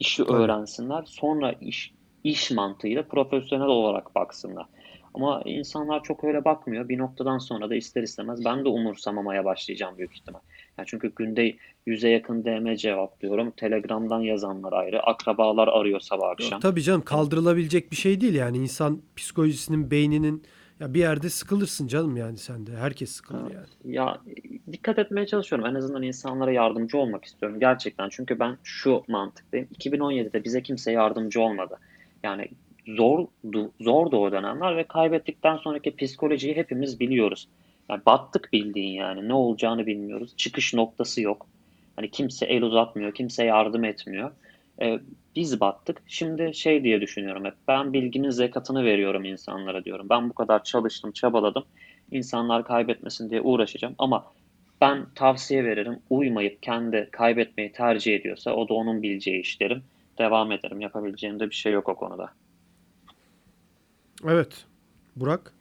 işi 0.00 0.24
öğrensinler, 0.24 1.02
sonra 1.06 1.52
iş 1.52 1.92
iş 2.24 2.50
mantığıyla 2.50 3.02
profesyonel 3.02 3.66
olarak 3.66 4.14
baksınlar. 4.14 4.66
Ama 5.14 5.42
insanlar 5.44 6.02
çok 6.02 6.24
öyle 6.24 6.44
bakmıyor. 6.44 6.88
Bir 6.88 6.98
noktadan 6.98 7.38
sonra 7.38 7.70
da 7.70 7.74
ister 7.74 8.02
istemez 8.02 8.44
ben 8.44 8.64
de 8.64 8.68
umursamamaya 8.68 9.44
başlayacağım 9.44 9.98
büyük 9.98 10.16
ihtimal. 10.16 10.40
Yani 10.78 10.86
çünkü 10.86 11.12
günde 11.16 11.56
yüze 11.86 12.08
yakın 12.08 12.44
DM 12.44 12.74
cevaplıyorum. 12.74 13.50
Telegram'dan 13.50 14.20
yazanlar 14.20 14.72
ayrı. 14.72 15.02
Akrabalar 15.02 15.68
arıyor 15.68 16.00
sabah 16.00 16.30
akşam. 16.30 16.52
Yok, 16.52 16.62
tabii 16.62 16.82
canım 16.82 17.02
kaldırılabilecek 17.02 17.90
bir 17.90 17.96
şey 17.96 18.20
değil 18.20 18.34
yani. 18.34 18.58
insan 18.58 19.02
psikolojisinin, 19.16 19.90
beyninin 19.90 20.42
ya 20.80 20.94
bir 20.94 21.00
yerde 21.00 21.30
sıkılırsın 21.30 21.86
canım 21.86 22.16
yani 22.16 22.38
sen 22.38 22.66
de. 22.66 22.76
Herkes 22.76 23.10
sıkılır 23.10 23.50
yani. 23.50 23.96
Ya 23.96 24.20
dikkat 24.72 24.98
etmeye 24.98 25.26
çalışıyorum. 25.26 25.66
En 25.66 25.74
azından 25.74 26.02
insanlara 26.02 26.52
yardımcı 26.52 26.98
olmak 26.98 27.24
istiyorum 27.24 27.60
gerçekten. 27.60 28.08
Çünkü 28.08 28.38
ben 28.38 28.58
şu 28.64 29.02
mantıktayım. 29.08 29.68
2017'de 29.78 30.44
bize 30.44 30.62
kimse 30.62 30.92
yardımcı 30.92 31.40
olmadı. 31.40 31.78
Yani 32.22 32.48
zordu, 32.96 33.72
zordu 33.80 34.16
o 34.16 34.32
dönemler 34.32 34.76
ve 34.76 34.84
kaybettikten 34.84 35.56
sonraki 35.56 35.96
psikolojiyi 35.96 36.56
hepimiz 36.56 37.00
biliyoruz. 37.00 37.48
Yani 37.88 38.02
battık 38.06 38.52
bildiğin 38.52 38.92
yani 38.92 39.28
ne 39.28 39.34
olacağını 39.34 39.86
bilmiyoruz. 39.86 40.36
Çıkış 40.36 40.74
noktası 40.74 41.20
yok. 41.20 41.46
Hani 41.96 42.10
kimse 42.10 42.46
el 42.46 42.62
uzatmıyor, 42.62 43.14
kimse 43.14 43.44
yardım 43.44 43.84
etmiyor. 43.84 44.30
Ee, 44.82 45.00
biz 45.36 45.60
battık. 45.60 46.02
Şimdi 46.06 46.54
şey 46.54 46.84
diye 46.84 47.00
düşünüyorum 47.00 47.44
hep. 47.44 47.54
Ben 47.68 47.92
bilginin 47.92 48.30
zekatını 48.30 48.84
veriyorum 48.84 49.24
insanlara 49.24 49.84
diyorum. 49.84 50.06
Ben 50.10 50.30
bu 50.30 50.34
kadar 50.34 50.64
çalıştım, 50.64 51.12
çabaladım. 51.12 51.64
İnsanlar 52.10 52.64
kaybetmesin 52.64 53.30
diye 53.30 53.40
uğraşacağım 53.40 53.94
ama 53.98 54.24
ben 54.80 55.06
tavsiye 55.14 55.64
veririm. 55.64 55.98
Uymayıp 56.10 56.62
kendi 56.62 57.08
kaybetmeyi 57.12 57.72
tercih 57.72 58.14
ediyorsa 58.14 58.54
o 58.54 58.68
da 58.68 58.74
onun 58.74 59.02
bileceği 59.02 59.40
işlerim. 59.40 59.82
Devam 60.18 60.52
ederim. 60.52 60.80
Yapabileceğim 60.80 61.40
de 61.40 61.50
bir 61.50 61.54
şey 61.54 61.72
yok 61.72 61.88
o 61.88 61.94
konuda. 61.94 62.30
Evet. 64.28 64.64
Burak? 65.16 65.52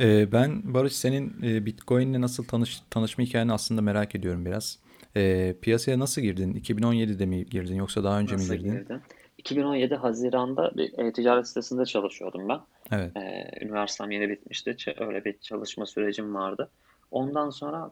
Ee, 0.00 0.32
ben 0.32 0.74
Barış 0.74 0.92
senin 0.92 1.42
e, 1.42 1.66
Bitcoin'le 1.66 2.20
nasıl 2.20 2.44
tanış, 2.44 2.82
tanışma 2.90 3.24
hikayeni 3.24 3.52
aslında 3.52 3.82
merak 3.82 4.14
ediyorum 4.14 4.46
biraz. 4.46 4.78
Ee, 5.16 5.54
piyasaya 5.62 5.98
nasıl 5.98 6.22
girdin? 6.22 6.54
2017'de 6.54 7.26
mi 7.26 7.46
girdin 7.46 7.74
yoksa 7.74 8.04
daha 8.04 8.18
önce 8.18 8.34
nasıl 8.34 8.54
mi 8.54 8.58
girdin? 8.58 8.72
Girdim? 8.72 9.02
2017 9.38 9.94
Haziran'da 9.94 10.72
bir 10.76 10.98
e-ticaret 10.98 11.48
sitesinde 11.48 11.84
çalışıyordum 11.84 12.48
ben. 12.48 12.60
Evet. 12.92 13.16
Ee, 13.16 13.64
üniversitem 13.64 14.10
yeni 14.10 14.28
bitmişti. 14.28 14.76
Öyle 14.98 15.24
bir 15.24 15.38
çalışma 15.38 15.86
sürecim 15.86 16.34
vardı. 16.34 16.70
Ondan 17.10 17.50
sonra 17.50 17.90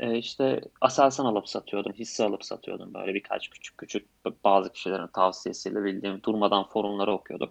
e, 0.00 0.18
işte 0.18 0.60
Aselsan 0.80 1.24
alıp 1.24 1.48
satıyordum, 1.48 1.92
hisse 1.92 2.24
alıp 2.24 2.44
satıyordum. 2.44 2.94
Böyle 2.94 3.14
birkaç 3.14 3.50
küçük 3.50 3.78
küçük 3.78 4.06
bazı 4.44 4.72
kişilerin 4.72 5.06
tavsiyesiyle 5.06 5.84
bildiğim 5.84 6.22
durmadan 6.22 6.68
forumları 6.68 7.12
okuyordum. 7.12 7.50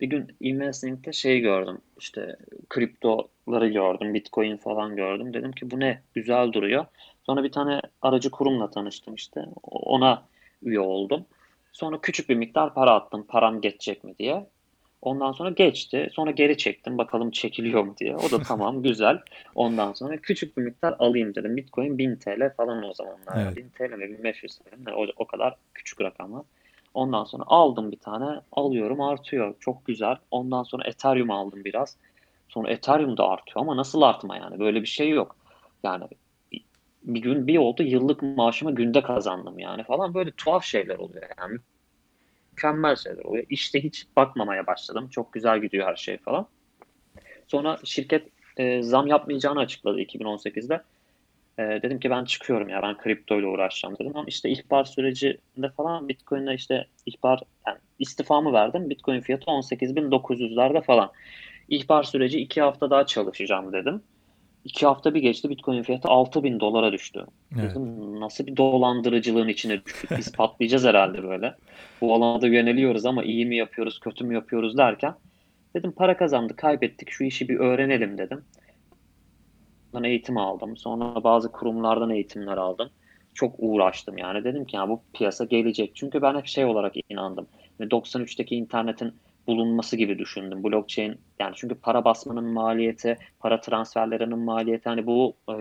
Bir 0.00 0.06
gün 0.06 0.36
Investing'de 0.40 1.12
şey 1.12 1.40
gördüm. 1.40 1.78
İşte 1.98 2.36
kriptoları 2.68 3.68
gördüm. 3.68 4.14
Bitcoin 4.14 4.56
falan 4.56 4.96
gördüm. 4.96 5.34
Dedim 5.34 5.52
ki 5.52 5.70
bu 5.70 5.80
ne? 5.80 6.02
Güzel 6.14 6.52
duruyor. 6.52 6.86
Sonra 7.26 7.44
bir 7.44 7.52
tane 7.52 7.80
aracı 8.02 8.30
kurumla 8.30 8.70
tanıştım 8.70 9.14
işte. 9.14 9.44
Ona 9.62 10.22
üye 10.62 10.80
oldum. 10.80 11.24
Sonra 11.72 12.00
küçük 12.00 12.28
bir 12.28 12.34
miktar 12.34 12.74
para 12.74 12.90
attım 12.90 13.26
param 13.28 13.60
geçecek 13.60 14.04
mi 14.04 14.14
diye. 14.18 14.46
Ondan 15.02 15.32
sonra 15.32 15.50
geçti. 15.50 16.08
Sonra 16.12 16.30
geri 16.30 16.56
çektim 16.56 16.98
bakalım 16.98 17.30
çekiliyor 17.30 17.84
mu 17.84 17.94
diye. 18.00 18.16
O 18.16 18.30
da 18.30 18.42
tamam 18.48 18.82
güzel. 18.82 19.18
Ondan 19.54 19.92
sonra 19.92 20.16
küçük 20.16 20.56
bir 20.56 20.62
miktar 20.62 20.96
alayım 20.98 21.34
dedim. 21.34 21.56
Bitcoin 21.56 21.98
1000 21.98 22.16
TL 22.16 22.54
falan 22.56 22.82
o 22.84 22.94
zamanlar. 22.94 23.44
Evet. 23.44 23.56
1000 23.56 23.68
TL 23.68 23.92
mi 23.92 24.18
1500 24.18 24.58
TL 24.58 24.78
mi? 24.78 24.94
O, 24.94 25.06
o 25.16 25.26
kadar 25.26 25.56
küçük 25.74 26.00
rakamlar. 26.00 26.42
Ondan 26.94 27.24
sonra 27.24 27.42
aldım 27.46 27.92
bir 27.92 27.98
tane. 27.98 28.40
Alıyorum 28.52 29.00
artıyor. 29.00 29.54
Çok 29.60 29.86
güzel. 29.86 30.16
Ondan 30.30 30.62
sonra 30.62 30.82
Ethereum 30.86 31.30
aldım 31.30 31.64
biraz. 31.64 31.96
Sonra 32.48 32.70
Ethereum 32.70 33.16
da 33.16 33.28
artıyor 33.28 33.60
ama 33.60 33.76
nasıl 33.76 34.02
artma 34.02 34.36
yani? 34.36 34.58
Böyle 34.58 34.82
bir 34.82 34.86
şey 34.86 35.10
yok. 35.10 35.36
Yani 35.82 36.04
bir 37.02 37.22
gün 37.22 37.46
bir 37.46 37.58
oldu 37.58 37.82
yıllık 37.82 38.22
maaşımı 38.22 38.74
günde 38.74 39.02
kazandım 39.02 39.58
yani 39.58 39.84
falan 39.84 40.14
böyle 40.14 40.30
tuhaf 40.30 40.64
şeyler 40.64 40.98
oluyor 40.98 41.22
yani 41.38 41.58
mükemmel 42.52 42.96
şeyler 42.96 43.24
oluyor. 43.24 43.44
İşte 43.50 43.82
hiç 43.82 44.06
bakmamaya 44.16 44.66
başladım. 44.66 45.08
Çok 45.10 45.32
güzel 45.32 45.60
gidiyor 45.60 45.86
her 45.86 45.96
şey 45.96 46.18
falan. 46.18 46.46
Sonra 47.48 47.78
şirket 47.84 48.28
e, 48.56 48.82
zam 48.82 49.06
yapmayacağını 49.06 49.60
açıkladı 49.60 50.00
2018'de. 50.00 50.82
E, 51.60 51.82
dedim 51.82 52.00
ki 52.00 52.10
ben 52.10 52.24
çıkıyorum 52.24 52.68
ya 52.68 52.82
ben 52.82 52.96
kripto 52.96 53.38
ile 53.38 53.46
uğraşacağım 53.46 53.96
dedim. 53.98 54.12
Ama 54.14 54.24
işte 54.28 54.50
ihbar 54.50 54.84
sürecinde 54.84 55.68
falan 55.76 56.08
Bitcoin'de 56.08 56.54
işte 56.54 56.86
ihbar 57.06 57.42
yani 57.66 57.78
istifamı 57.98 58.52
verdim. 58.52 58.90
Bitcoin 58.90 59.20
fiyatı 59.20 59.44
18.900'lerde 59.44 60.82
falan. 60.82 61.10
İhbar 61.68 62.02
süreci 62.02 62.40
iki 62.40 62.60
hafta 62.60 62.90
daha 62.90 63.06
çalışacağım 63.06 63.72
dedim. 63.72 64.02
İki 64.64 64.86
hafta 64.86 65.14
bir 65.14 65.20
geçti 65.20 65.50
Bitcoin 65.50 65.82
fiyatı 65.82 66.08
6000 66.08 66.60
dolara 66.60 66.92
düştü. 66.92 67.26
Evet. 67.54 67.70
Dedim 67.70 68.20
nasıl 68.20 68.46
bir 68.46 68.56
dolandırıcılığın 68.56 69.48
içine 69.48 69.84
düştük 69.84 70.10
biz 70.18 70.32
patlayacağız 70.32 70.84
herhalde 70.84 71.22
böyle. 71.22 71.54
Bu 72.00 72.14
alanda 72.14 72.46
yöneliyoruz 72.46 73.06
ama 73.06 73.24
iyi 73.24 73.46
mi 73.46 73.56
yapıyoruz 73.56 74.00
kötü 74.00 74.24
mü 74.24 74.34
yapıyoruz 74.34 74.78
derken 74.78 75.14
dedim 75.74 75.92
para 75.92 76.16
kazandık 76.16 76.58
kaybettik 76.58 77.10
şu 77.10 77.24
işi 77.24 77.48
bir 77.48 77.58
öğrenelim 77.58 78.18
dedim. 78.18 78.44
Ben 79.94 80.02
eğitim 80.02 80.36
aldım 80.36 80.76
sonra 80.76 81.24
bazı 81.24 81.52
kurumlardan 81.52 82.10
eğitimler 82.10 82.56
aldım. 82.56 82.90
Çok 83.34 83.54
uğraştım 83.58 84.18
yani 84.18 84.44
dedim 84.44 84.64
ki 84.64 84.76
ya 84.76 84.88
bu 84.88 85.02
piyasa 85.14 85.44
gelecek. 85.44 85.96
Çünkü 85.96 86.22
ben 86.22 86.36
hep 86.36 86.46
şey 86.46 86.64
olarak 86.64 86.94
inandım. 87.08 87.46
93'teki 87.80 88.56
internetin 88.56 89.14
bulunması 89.46 89.96
gibi 89.96 90.18
düşündüm. 90.18 90.64
Blockchain 90.64 91.18
yani 91.40 91.52
çünkü 91.56 91.74
para 91.74 92.04
basmanın 92.04 92.44
maliyeti, 92.44 93.18
para 93.40 93.60
transferlerinin 93.60 94.38
maliyeti 94.38 94.88
hani 94.88 95.06
bu 95.06 95.36
e, 95.48 95.54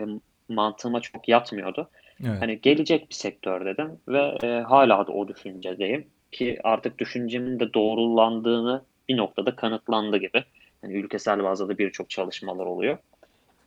mantığıma 0.49 1.01
çok 1.01 1.29
yatmıyordu. 1.29 1.89
Evet. 2.23 2.41
Hani 2.41 2.61
gelecek 2.61 3.09
bir 3.09 3.15
sektör 3.15 3.65
dedim 3.65 3.91
ve 4.07 4.37
e, 4.43 4.61
hala 4.61 5.07
da 5.07 5.11
o 5.11 5.27
düşüncedeyim 5.27 6.07
ki 6.31 6.59
artık 6.63 6.99
düşüncemin 6.99 7.59
de 7.59 7.73
doğrulandığını 7.73 8.81
bir 9.09 9.17
noktada 9.17 9.55
kanıtlandı 9.55 10.17
gibi. 10.17 10.43
Hani 10.81 10.93
ülkesel 10.93 11.43
bazda 11.43 11.69
da 11.69 11.77
birçok 11.77 12.09
çalışmalar 12.09 12.65
oluyor. 12.65 12.97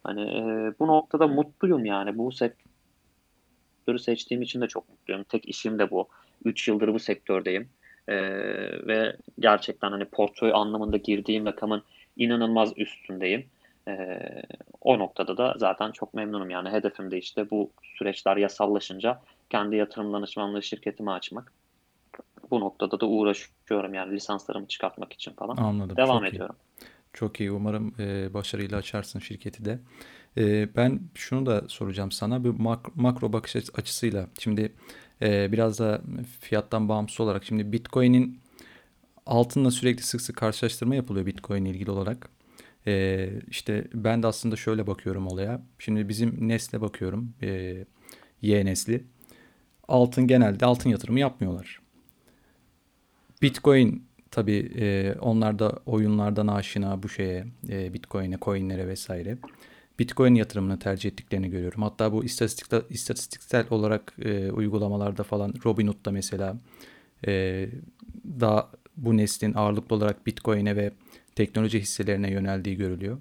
Hani 0.04 0.22
e, 0.22 0.74
bu 0.78 0.86
noktada 0.86 1.26
mutluyum 1.26 1.84
yani 1.84 2.18
bu 2.18 2.32
sektörü 2.32 3.98
seçtiğim 3.98 4.42
için 4.42 4.60
de 4.60 4.66
çok 4.66 4.88
mutluyum. 4.88 5.24
Tek 5.24 5.48
işim 5.48 5.78
de 5.78 5.90
bu. 5.90 6.08
3 6.44 6.68
yıldır 6.68 6.94
bu 6.94 6.98
sektördeyim. 6.98 7.68
E, 8.08 8.16
ve 8.86 9.16
gerçekten 9.38 9.90
hani 9.90 10.04
portföy 10.04 10.52
anlamında 10.54 10.96
girdiğim 10.96 11.46
rakamın 11.46 11.82
inanılmaz 12.16 12.72
üstündeyim. 12.76 13.46
E, 13.88 14.18
o 14.80 14.98
noktada 14.98 15.36
da 15.36 15.54
zaten 15.58 15.90
çok 15.90 16.14
memnunum 16.14 16.50
yani 16.50 16.70
hedefim 16.70 17.10
de 17.10 17.18
işte 17.18 17.50
bu 17.50 17.70
süreçler 17.82 18.36
yasallaşınca 18.36 19.20
kendi 19.50 19.76
yatırım 19.76 20.12
danışmanlığı 20.12 20.62
şirketimi 20.62 21.10
açmak. 21.10 21.52
Bu 22.50 22.60
noktada 22.60 23.00
da 23.00 23.06
uğraşıyorum 23.06 23.94
yani 23.94 24.14
lisanslarımı 24.14 24.66
çıkartmak 24.66 25.12
için 25.12 25.32
falan. 25.32 25.56
Anladım. 25.56 25.96
Devam 25.96 26.24
ediyorum. 26.24 26.56
Iyi. 26.80 26.86
Çok 27.12 27.40
iyi. 27.40 27.50
Umarım 27.52 27.94
e, 27.98 28.34
başarıyla 28.34 28.78
açarsın 28.78 29.18
şirketi 29.18 29.64
de. 29.64 29.78
E, 30.38 30.76
ben 30.76 31.00
şunu 31.14 31.46
da 31.46 31.64
soracağım 31.68 32.12
sana. 32.12 32.44
Bir 32.44 32.48
mak- 32.50 32.90
makro 32.94 33.32
bakış 33.32 33.56
açısıyla. 33.56 34.28
Şimdi 34.38 34.72
ee, 35.22 35.52
biraz 35.52 35.78
da 35.78 36.02
fiyattan 36.40 36.88
bağımsız 36.88 37.20
olarak 37.20 37.44
şimdi 37.44 37.72
Bitcoin'in 37.72 38.40
altınla 39.26 39.70
sürekli 39.70 40.02
sık 40.02 40.20
sık 40.20 40.36
karşılaştırma 40.36 40.94
yapılıyor 40.94 41.26
Bitcoin 41.26 41.64
ilgili 41.64 41.90
olarak. 41.90 42.28
Ee, 42.86 43.30
işte 43.48 43.84
ben 43.94 44.22
de 44.22 44.26
aslında 44.26 44.56
şöyle 44.56 44.86
bakıyorum 44.86 45.26
olaya. 45.26 45.62
Şimdi 45.78 46.08
bizim 46.08 46.48
nesle 46.48 46.80
bakıyorum. 46.80 47.34
E, 47.42 47.84
Y 48.42 48.64
nesli. 48.66 49.04
Altın 49.88 50.26
genelde 50.26 50.66
altın 50.66 50.90
yatırımı 50.90 51.20
yapmıyorlar. 51.20 51.80
Bitcoin 53.42 54.06
tabii 54.32 54.72
e, 54.76 55.14
onlar 55.20 55.58
da 55.58 55.78
oyunlardan 55.86 56.46
aşina 56.46 57.02
bu 57.02 57.08
şeye, 57.08 57.46
e, 57.68 57.94
Bitcoin'e, 57.94 58.38
coinlere 58.42 58.88
vesaire. 58.88 59.38
Bitcoin 59.98 60.34
yatırımını 60.34 60.78
tercih 60.78 61.10
ettiklerini 61.10 61.50
görüyorum. 61.50 61.82
Hatta 61.82 62.12
bu 62.12 62.24
istatistikte, 62.24 62.82
istatistiksel 62.90 63.66
olarak 63.70 64.14
e, 64.24 64.52
uygulamalarda 64.52 65.22
falan 65.22 65.54
Robinhood'da 65.64 66.10
mesela 66.10 66.56
e, 67.26 67.68
daha 68.40 68.70
bu 68.96 69.16
neslin 69.16 69.54
ağırlıklı 69.54 69.96
olarak 69.96 70.26
Bitcoin'e 70.26 70.76
ve 70.76 70.92
teknoloji 71.34 71.80
hisselerine 71.80 72.30
yöneldiği 72.30 72.76
görülüyor. 72.76 73.18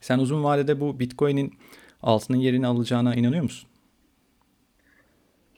Sen 0.00 0.18
uzun 0.18 0.44
vadede 0.44 0.80
bu 0.80 1.00
Bitcoin'in 1.00 1.54
altının 2.02 2.38
yerini 2.38 2.66
alacağına 2.66 3.14
inanıyor 3.14 3.42
musun? 3.42 3.68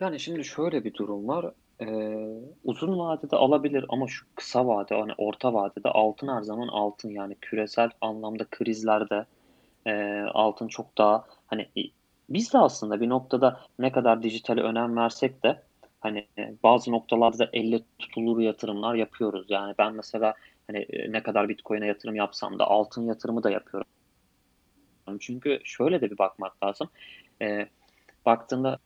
Yani 0.01 0.21
şimdi 0.21 0.45
şöyle 0.45 0.85
bir 0.85 0.95
durum 0.95 1.29
var. 1.29 1.53
Ee, 1.83 2.17
uzun 2.65 2.99
vadede 2.99 3.37
alabilir 3.37 3.85
ama 3.89 4.07
şu 4.09 4.27
kısa 4.35 4.67
vade, 4.67 4.95
hani 4.95 5.13
orta 5.19 5.55
vadede 5.55 5.89
altın 5.89 6.29
her 6.29 6.43
zaman 6.43 6.69
altın 6.69 7.11
yani 7.11 7.35
küresel 7.41 7.91
anlamda 8.01 8.45
krizlerde 8.51 9.27
e, 9.87 10.23
altın 10.35 10.69
çok 10.69 10.99
daha 10.99 11.25
hani 11.47 11.69
biz 12.29 12.53
de 12.53 12.59
aslında 12.59 13.01
bir 13.01 13.09
noktada 13.09 13.61
ne 13.79 13.93
kadar 13.93 14.23
dijitale 14.23 14.61
önem 14.61 14.97
versek 14.97 15.43
de 15.43 15.63
hani 16.01 16.27
bazı 16.63 16.93
noktalarda 16.93 17.51
elle 17.53 17.81
tutulur 17.99 18.41
yatırımlar 18.41 18.95
yapıyoruz. 18.95 19.47
Yani 19.49 19.75
ben 19.79 19.95
mesela 19.95 20.35
hani 20.67 20.87
ne 21.09 21.23
kadar 21.23 21.49
Bitcoin'e 21.49 21.87
yatırım 21.87 22.15
yapsam 22.15 22.59
da 22.59 22.67
altın 22.67 23.03
yatırımı 23.03 23.43
da 23.43 23.51
yapıyorum. 23.51 23.91
Çünkü 25.21 25.61
şöyle 25.65 26.01
de 26.01 26.11
bir 26.11 26.19
bakmak 26.19 26.65
lazım. 26.65 26.89
E, 27.43 27.67
baktığında 28.27 28.79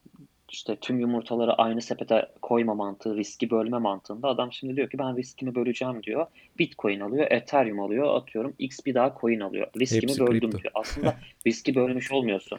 işte 0.48 0.76
tüm 0.76 1.00
yumurtaları 1.00 1.54
aynı 1.54 1.82
sepete 1.82 2.28
koyma 2.42 2.74
mantığı, 2.74 3.16
riski 3.16 3.50
bölme 3.50 3.78
mantığında 3.78 4.28
adam 4.28 4.52
şimdi 4.52 4.76
diyor 4.76 4.90
ki 4.90 4.98
ben 4.98 5.16
riskimi 5.16 5.54
böleceğim 5.54 6.02
diyor. 6.02 6.26
Bitcoin 6.58 7.00
alıyor, 7.00 7.26
Ethereum 7.30 7.80
alıyor, 7.80 8.16
atıyorum 8.16 8.54
X 8.58 8.78
bir 8.86 8.94
daha 8.94 9.14
coin 9.20 9.40
alıyor. 9.40 9.66
Riskimi 9.80 10.02
Hepsi 10.02 10.20
böldüm 10.20 10.40
kripto. 10.40 10.58
diyor. 10.58 10.72
Aslında 10.74 11.16
riski 11.46 11.74
bölmüş 11.74 12.12
olmuyorsun. 12.12 12.58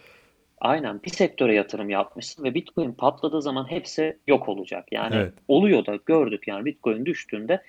Aynen 0.61 1.03
bir 1.03 1.09
sektöre 1.09 1.55
yatırım 1.55 1.89
yapmışsın 1.89 2.43
ve 2.43 2.53
Bitcoin 2.53 2.91
patladığı 2.91 3.41
zaman 3.41 3.71
hepsi 3.71 4.17
yok 4.27 4.49
olacak. 4.49 4.87
Yani 4.91 5.15
evet. 5.15 5.33
oluyor 5.47 5.85
da 5.85 5.99
gördük 6.05 6.47
yani 6.47 6.65
Bitcoin 6.65 7.05
düştüğünde 7.05 7.61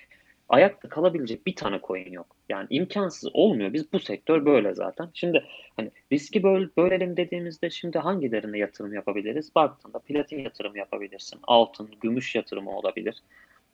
ayakta 0.48 0.88
kalabilecek 0.88 1.46
bir 1.46 1.56
tane 1.56 1.80
coin 1.86 2.12
yok. 2.12 2.36
Yani 2.48 2.66
imkansız 2.70 3.30
olmuyor. 3.34 3.72
Biz 3.72 3.92
bu 3.92 4.00
sektör 4.00 4.44
böyle 4.44 4.74
zaten. 4.74 5.10
Şimdi 5.14 5.44
hani 5.76 5.90
riski 6.12 6.42
böl 6.42 6.68
bölelim 6.76 7.16
dediğimizde 7.16 7.70
şimdi 7.70 7.98
hangilerine 7.98 8.58
yatırım 8.58 8.94
yapabiliriz? 8.94 9.54
Baktığında 9.54 9.98
platin 9.98 10.38
yatırım 10.38 10.76
yapabilirsin. 10.76 11.40
Altın, 11.42 11.90
gümüş 12.00 12.34
yatırımı 12.34 12.70
olabilir. 12.70 13.22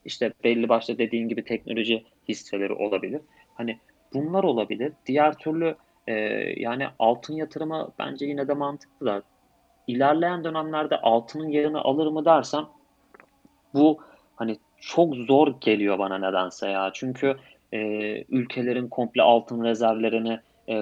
İşte 0.04 0.32
belli 0.44 0.68
başta 0.68 0.98
dediğin 0.98 1.28
gibi 1.28 1.44
teknoloji 1.44 2.04
hisseleri 2.28 2.72
olabilir. 2.72 3.20
Hani 3.54 3.78
bunlar 4.14 4.44
olabilir. 4.44 4.92
Diğer 5.06 5.38
türlü 5.38 5.76
e, 6.06 6.12
yani 6.56 6.86
altın 6.98 7.34
yatırımı 7.34 7.92
bence 7.98 8.26
yine 8.26 8.48
de 8.48 8.54
mantıklı 8.54 9.06
da 9.06 9.22
ilerleyen 9.86 10.44
dönemlerde 10.44 10.96
altının 10.96 11.48
yerini 11.48 11.78
alır 11.78 12.06
mı 12.06 12.24
dersem 12.24 12.66
bu 13.74 13.98
hani 14.36 14.56
çok 14.86 15.14
zor 15.14 15.60
geliyor 15.60 15.98
bana 15.98 16.18
nedense 16.18 16.68
ya. 16.68 16.90
Çünkü 16.94 17.36
e, 17.72 17.78
ülkelerin 18.22 18.88
komple 18.88 19.22
altın 19.22 19.64
rezervlerini 19.64 20.40
e, 20.68 20.74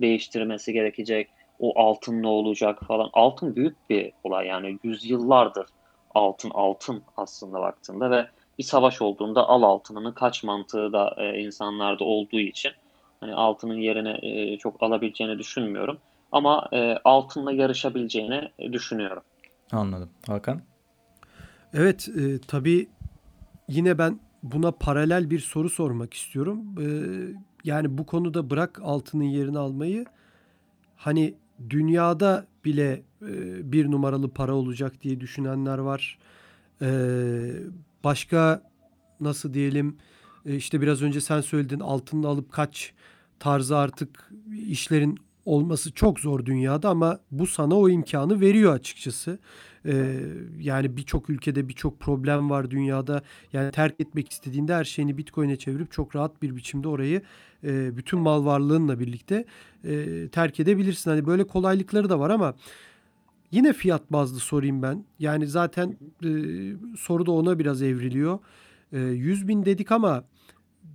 değiştirmesi 0.00 0.72
gerekecek. 0.72 1.28
O 1.58 1.80
altın 1.80 2.22
ne 2.22 2.26
olacak 2.26 2.80
falan. 2.88 3.10
Altın 3.12 3.56
büyük 3.56 3.90
bir 3.90 4.12
olay 4.24 4.46
yani 4.46 4.78
yüzyıllardır 4.82 5.66
altın 6.14 6.50
altın 6.54 7.02
aslında 7.16 7.60
baktığında 7.60 8.10
ve 8.10 8.26
bir 8.58 8.62
savaş 8.62 9.02
olduğunda 9.02 9.48
al 9.48 9.62
altınını 9.62 10.14
kaç 10.14 10.44
mantığı 10.44 10.92
da 10.92 11.14
e, 11.18 11.38
insanlarda 11.38 12.04
olduğu 12.04 12.40
için 12.40 12.72
hani 13.20 13.34
altının 13.34 13.76
yerine 13.76 14.18
e, 14.22 14.58
çok 14.58 14.82
alabileceğini 14.82 15.38
düşünmüyorum. 15.38 15.98
Ama 16.32 16.68
e, 16.72 16.98
altınla 17.04 17.52
yarışabileceğini 17.52 18.50
düşünüyorum. 18.72 19.22
Anladım. 19.72 20.10
Hakan? 20.26 20.60
Evet 21.74 22.08
e, 22.08 22.38
tabii 22.48 22.88
yine 23.68 23.98
ben 23.98 24.20
buna 24.42 24.70
paralel 24.70 25.30
bir 25.30 25.38
soru 25.40 25.70
sormak 25.70 26.14
istiyorum. 26.14 26.60
Ee, 26.80 26.84
yani 27.64 27.98
bu 27.98 28.06
konuda 28.06 28.50
bırak 28.50 28.80
altının 28.82 29.24
yerini 29.24 29.58
almayı 29.58 30.04
hani 30.96 31.34
dünyada 31.70 32.46
bile 32.64 33.02
e, 33.22 33.72
bir 33.72 33.90
numaralı 33.90 34.28
para 34.28 34.54
olacak 34.54 35.02
diye 35.02 35.20
düşünenler 35.20 35.78
var. 35.78 36.18
başka 38.04 38.62
nasıl 39.20 39.54
diyelim 39.54 39.96
işte 40.44 40.80
biraz 40.80 41.02
önce 41.02 41.20
sen 41.20 41.40
söyledin 41.40 41.80
altını 41.80 42.28
alıp 42.28 42.52
kaç 42.52 42.92
tarzı 43.38 43.76
artık 43.76 44.32
işlerin 44.68 45.18
olması 45.44 45.92
çok 45.92 46.20
zor 46.20 46.46
dünyada 46.46 46.88
ama 46.88 47.18
bu 47.30 47.46
sana 47.46 47.74
o 47.74 47.88
imkanı 47.88 48.40
veriyor 48.40 48.74
açıkçası. 48.74 49.38
Ee, 49.86 50.20
yani 50.60 50.96
birçok 50.96 51.30
ülkede 51.30 51.68
birçok 51.68 52.00
problem 52.00 52.50
var 52.50 52.70
dünyada. 52.70 53.22
Yani 53.52 53.70
terk 53.70 54.00
etmek 54.00 54.32
istediğinde 54.32 54.74
her 54.74 54.84
şeyini 54.84 55.18
Bitcoin'e 55.18 55.56
çevirip 55.56 55.92
çok 55.92 56.16
rahat 56.16 56.42
bir 56.42 56.56
biçimde 56.56 56.88
orayı 56.88 57.22
e, 57.64 57.96
bütün 57.96 58.18
mal 58.18 58.44
varlığınla 58.44 59.00
birlikte 59.00 59.44
e, 59.84 60.28
terk 60.28 60.60
edebilirsin. 60.60 61.10
Hani 61.10 61.26
böyle 61.26 61.44
kolaylıkları 61.44 62.10
da 62.10 62.20
var 62.20 62.30
ama 62.30 62.54
yine 63.50 63.72
fiyat 63.72 64.12
bazlı 64.12 64.38
sorayım 64.38 64.82
ben. 64.82 65.04
Yani 65.18 65.46
zaten 65.46 65.96
e, 66.24 66.30
soru 66.98 67.26
da 67.26 67.32
ona 67.32 67.58
biraz 67.58 67.82
evriliyor. 67.82 68.38
E, 68.92 69.00
100 69.00 69.48
bin 69.48 69.64
dedik 69.64 69.92
ama 69.92 70.24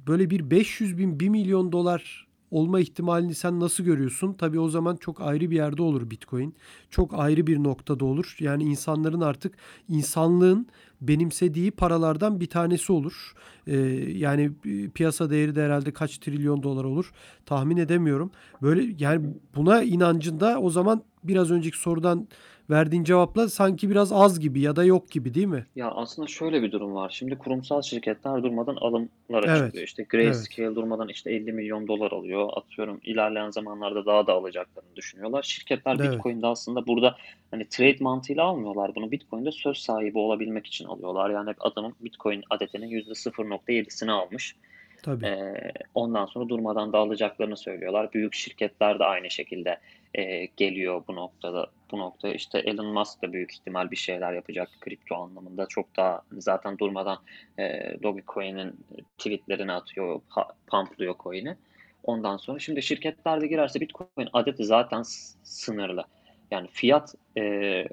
böyle 0.07 0.29
bir 0.29 0.51
500 0.51 0.97
bin 0.97 1.19
1 1.19 1.29
milyon 1.29 1.71
dolar 1.71 2.26
olma 2.51 2.79
ihtimalini 2.79 3.35
sen 3.35 3.59
nasıl 3.59 3.83
görüyorsun? 3.83 4.33
Tabii 4.33 4.59
o 4.59 4.69
zaman 4.69 4.95
çok 4.95 5.21
ayrı 5.21 5.51
bir 5.51 5.55
yerde 5.55 5.81
olur 5.81 6.09
Bitcoin. 6.09 6.55
Çok 6.89 7.19
ayrı 7.19 7.47
bir 7.47 7.63
noktada 7.63 8.05
olur. 8.05 8.35
Yani 8.39 8.63
insanların 8.63 9.21
artık 9.21 9.57
insanlığın 9.89 10.67
benimsediği 11.01 11.71
paralardan 11.71 12.39
bir 12.39 12.47
tanesi 12.47 12.91
olur. 12.91 13.33
Ee, 13.67 13.75
yani 14.15 14.51
piyasa 14.93 15.29
değeri 15.29 15.55
de 15.55 15.63
herhalde 15.63 15.91
kaç 15.91 16.17
trilyon 16.17 16.63
dolar 16.63 16.83
olur 16.83 17.11
tahmin 17.45 17.77
edemiyorum. 17.77 18.31
Böyle 18.61 18.95
yani 18.99 19.25
buna 19.55 19.83
inancında 19.83 20.59
o 20.59 20.69
zaman 20.69 21.03
biraz 21.23 21.51
önceki 21.51 21.77
sorudan 21.77 22.27
verdiğin 22.69 23.03
cevapla 23.03 23.49
sanki 23.49 23.89
biraz 23.89 24.11
az 24.11 24.39
gibi 24.39 24.61
ya 24.61 24.75
da 24.75 24.83
yok 24.83 25.11
gibi 25.11 25.33
değil 25.33 25.47
mi? 25.47 25.65
Ya 25.75 25.91
aslında 25.91 26.27
şöyle 26.27 26.61
bir 26.61 26.71
durum 26.71 26.95
var. 26.95 27.09
Şimdi 27.09 27.37
kurumsal 27.37 27.81
şirketler 27.81 28.43
durmadan 28.43 28.75
alımlara 28.75 29.57
evet. 29.57 29.65
çıkıyor. 29.65 29.83
İşte 29.83 30.03
Grayscale 30.03 30.67
evet. 30.67 30.75
durmadan 30.75 31.09
işte 31.09 31.31
50 31.31 31.53
milyon 31.53 31.87
dolar 31.87 32.11
alıyor. 32.11 32.49
Atıyorum 32.53 32.99
ilerleyen 33.03 33.49
zamanlarda 33.49 34.05
daha 34.05 34.27
da 34.27 34.33
alacaklarını 34.33 34.95
düşünüyorlar. 34.95 35.43
Şirketler 35.43 35.97
evet. 35.99 36.11
Bitcoin'de 36.11 36.47
aslında 36.47 36.87
burada 36.87 37.15
hani 37.51 37.69
trade 37.69 37.97
mantığıyla 37.99 38.43
almıyorlar 38.43 38.95
bunu. 38.95 39.11
Bitcoin'de 39.11 39.51
söz 39.51 39.77
sahibi 39.77 40.17
olabilmek 40.17 40.67
için 40.67 40.85
alıyorlar. 40.85 41.29
Yani 41.29 41.53
adamın 41.59 41.93
Bitcoin 41.99 42.43
adetinin 42.49 42.89
%0.7'sini 42.89 44.11
almış. 44.11 44.55
Tabii. 45.03 45.25
Ee, 45.25 45.71
ondan 45.93 46.25
sonra 46.25 46.49
durmadan 46.49 46.93
da 46.93 46.97
alacaklarını 46.97 47.57
söylüyorlar. 47.57 48.13
Büyük 48.13 48.33
şirketler 48.33 48.99
de 48.99 49.03
aynı 49.03 49.31
şekilde 49.31 49.79
e, 50.13 50.45
geliyor 50.45 51.03
bu 51.07 51.15
noktada. 51.15 51.71
Bu 51.91 51.99
nokta 51.99 52.29
işte 52.29 52.59
Elon 52.59 52.85
Musk 52.85 53.21
da 53.21 53.33
büyük 53.33 53.53
ihtimal 53.53 53.91
bir 53.91 53.95
şeyler 53.95 54.33
yapacak 54.33 54.69
kripto 54.81 55.15
anlamında. 55.15 55.65
Çok 55.65 55.97
daha 55.97 56.21
zaten 56.31 56.77
durmadan 56.77 57.19
e, 57.59 57.95
Dogecoin'in 58.03 58.75
tweetlerini 59.17 59.71
atıyor, 59.71 60.21
pumpluyor 60.67 61.15
coin'i. 61.19 61.57
Ondan 62.03 62.37
sonra 62.37 62.59
şimdi 62.59 62.81
şirketler 62.83 63.41
de 63.41 63.47
girerse 63.47 63.81
Bitcoin 63.81 64.29
adeti 64.33 64.65
zaten 64.65 65.01
sınırlı. 65.43 66.03
Yani 66.51 66.67
fiyat 66.71 67.15
e, 67.37 67.83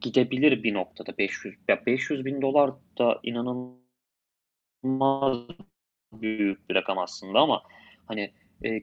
gidebilir 0.00 0.62
bir 0.62 0.74
noktada 0.74 1.18
500 1.18 1.54
ya 1.68 1.86
500 1.86 2.24
bin 2.24 2.42
dolar 2.42 2.70
da 2.98 3.20
inanılmaz 3.22 3.76
büyük 6.12 6.70
bir 6.70 6.74
rakam 6.74 6.98
aslında 6.98 7.38
ama 7.40 7.62
hani 8.06 8.32
e, 8.64 8.80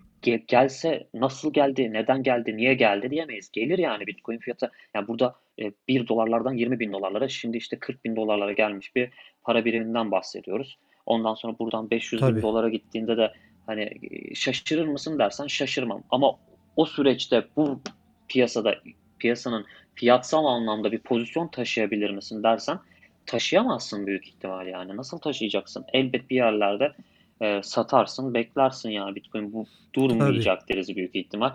gelse 0.47 1.07
nasıl 1.13 1.53
geldi, 1.53 1.93
neden 1.93 2.23
geldi, 2.23 2.57
niye 2.57 2.73
geldi 2.73 3.09
diyemeyiz. 3.11 3.51
Gelir 3.51 3.77
yani 3.77 4.07
Bitcoin 4.07 4.37
fiyatı. 4.37 4.71
Yani 4.95 5.07
burada 5.07 5.35
e, 5.61 5.71
1 5.87 6.07
dolarlardan 6.07 6.53
20 6.53 6.79
bin 6.79 6.93
dolarlara 6.93 7.27
şimdi 7.27 7.57
işte 7.57 7.79
40 7.79 8.05
bin 8.05 8.15
dolarlara 8.15 8.51
gelmiş 8.51 8.95
bir 8.95 9.09
para 9.43 9.65
biriminden 9.65 10.11
bahsediyoruz. 10.11 10.77
Ondan 11.05 11.33
sonra 11.33 11.59
buradan 11.59 11.89
500 11.89 12.19
Tabii. 12.19 12.35
bin 12.35 12.41
dolara 12.41 12.69
gittiğinde 12.69 13.17
de 13.17 13.33
hani 13.65 13.91
e, 14.11 14.35
şaşırır 14.35 14.87
mısın 14.87 15.19
dersen 15.19 15.47
şaşırmam. 15.47 16.03
Ama 16.09 16.35
o 16.75 16.85
süreçte 16.85 17.43
bu 17.55 17.81
piyasada 18.27 18.75
piyasanın 19.19 19.65
fiyatsal 19.95 20.45
anlamda 20.45 20.91
bir 20.91 20.99
pozisyon 20.99 21.47
taşıyabilir 21.47 22.09
misin 22.09 22.43
dersen 22.43 22.79
taşıyamazsın 23.25 24.07
büyük 24.07 24.27
ihtimal 24.27 24.67
yani. 24.67 24.97
Nasıl 24.97 25.17
taşıyacaksın? 25.17 25.85
Elbet 25.93 26.29
bir 26.29 26.35
yerlerde 26.35 26.93
e, 27.41 27.61
satarsın, 27.63 28.33
beklersin 28.33 28.89
yani 28.89 29.15
Bitcoin 29.15 29.53
bu 29.53 29.65
durmayacak 29.93 30.59
Tabii. 30.59 30.73
deriz 30.73 30.95
büyük 30.95 31.15
ihtimal. 31.15 31.51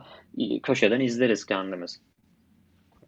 Köşeden 0.62 1.00
izleriz 1.00 1.46
kendimiz. 1.46 2.00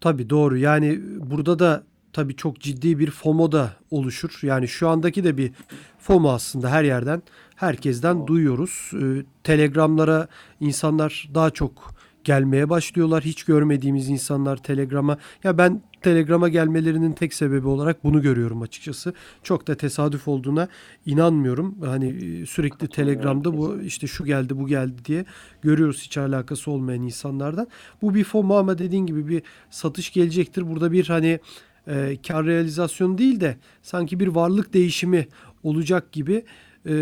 Tabii 0.00 0.30
doğru. 0.30 0.56
Yani 0.56 1.00
burada 1.18 1.58
da 1.58 1.82
tabii 2.12 2.36
çok 2.36 2.60
ciddi 2.60 2.98
bir 2.98 3.10
FOMO 3.10 3.52
da 3.52 3.72
oluşur. 3.90 4.38
Yani 4.42 4.68
şu 4.68 4.88
andaki 4.88 5.24
de 5.24 5.36
bir 5.36 5.52
FOMO 5.98 6.30
aslında 6.30 6.70
her 6.70 6.84
yerden, 6.84 7.22
herkesten 7.56 8.14
oh. 8.14 8.26
duyuyoruz. 8.26 8.90
Ee, 8.94 9.24
telegramlara 9.44 10.28
insanlar 10.60 11.28
daha 11.34 11.50
çok 11.50 11.94
gelmeye 12.24 12.70
başlıyorlar. 12.70 13.24
Hiç 13.24 13.44
görmediğimiz 13.44 14.08
insanlar 14.08 14.56
Telegram'a. 14.56 15.18
Ya 15.44 15.58
ben 15.58 15.82
Telegram'a 16.04 16.48
gelmelerinin 16.48 17.12
tek 17.12 17.34
sebebi 17.34 17.68
olarak 17.68 18.04
bunu 18.04 18.22
görüyorum 18.22 18.62
açıkçası. 18.62 19.14
Çok 19.42 19.66
da 19.66 19.74
tesadüf 19.74 20.28
olduğuna 20.28 20.68
inanmıyorum. 21.06 21.74
Hani 21.84 22.06
e, 22.06 22.46
sürekli 22.46 22.88
Telegram'da 22.88 23.56
bu 23.56 23.80
işte 23.82 24.06
şu 24.06 24.24
geldi 24.24 24.58
bu 24.58 24.66
geldi 24.66 25.04
diye 25.04 25.24
görüyoruz 25.62 26.02
hiç 26.02 26.18
alakası 26.18 26.70
olmayan 26.70 27.02
insanlardan. 27.02 27.66
Bu 28.02 28.14
bir 28.14 28.24
FOMO 28.24 28.56
ama 28.56 28.78
dediğin 28.78 29.06
gibi 29.06 29.28
bir 29.28 29.42
satış 29.70 30.12
gelecektir. 30.12 30.70
Burada 30.70 30.92
bir 30.92 31.06
hani 31.06 31.40
e, 31.88 32.16
kar 32.26 32.46
realizasyonu 32.46 33.18
değil 33.18 33.40
de 33.40 33.56
sanki 33.82 34.20
bir 34.20 34.28
varlık 34.28 34.74
değişimi 34.74 35.28
olacak 35.62 36.12
gibi 36.12 36.44
e, 36.86 36.94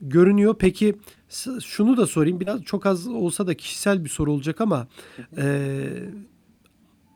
görünüyor. 0.00 0.54
Peki 0.58 0.94
şunu 1.64 1.96
da 1.96 2.06
sorayım 2.06 2.40
biraz 2.40 2.62
çok 2.62 2.86
az 2.86 3.06
olsa 3.08 3.46
da 3.46 3.54
kişisel 3.54 4.04
bir 4.04 4.08
soru 4.08 4.32
olacak 4.32 4.60
ama 4.60 4.86
e, 5.36 5.88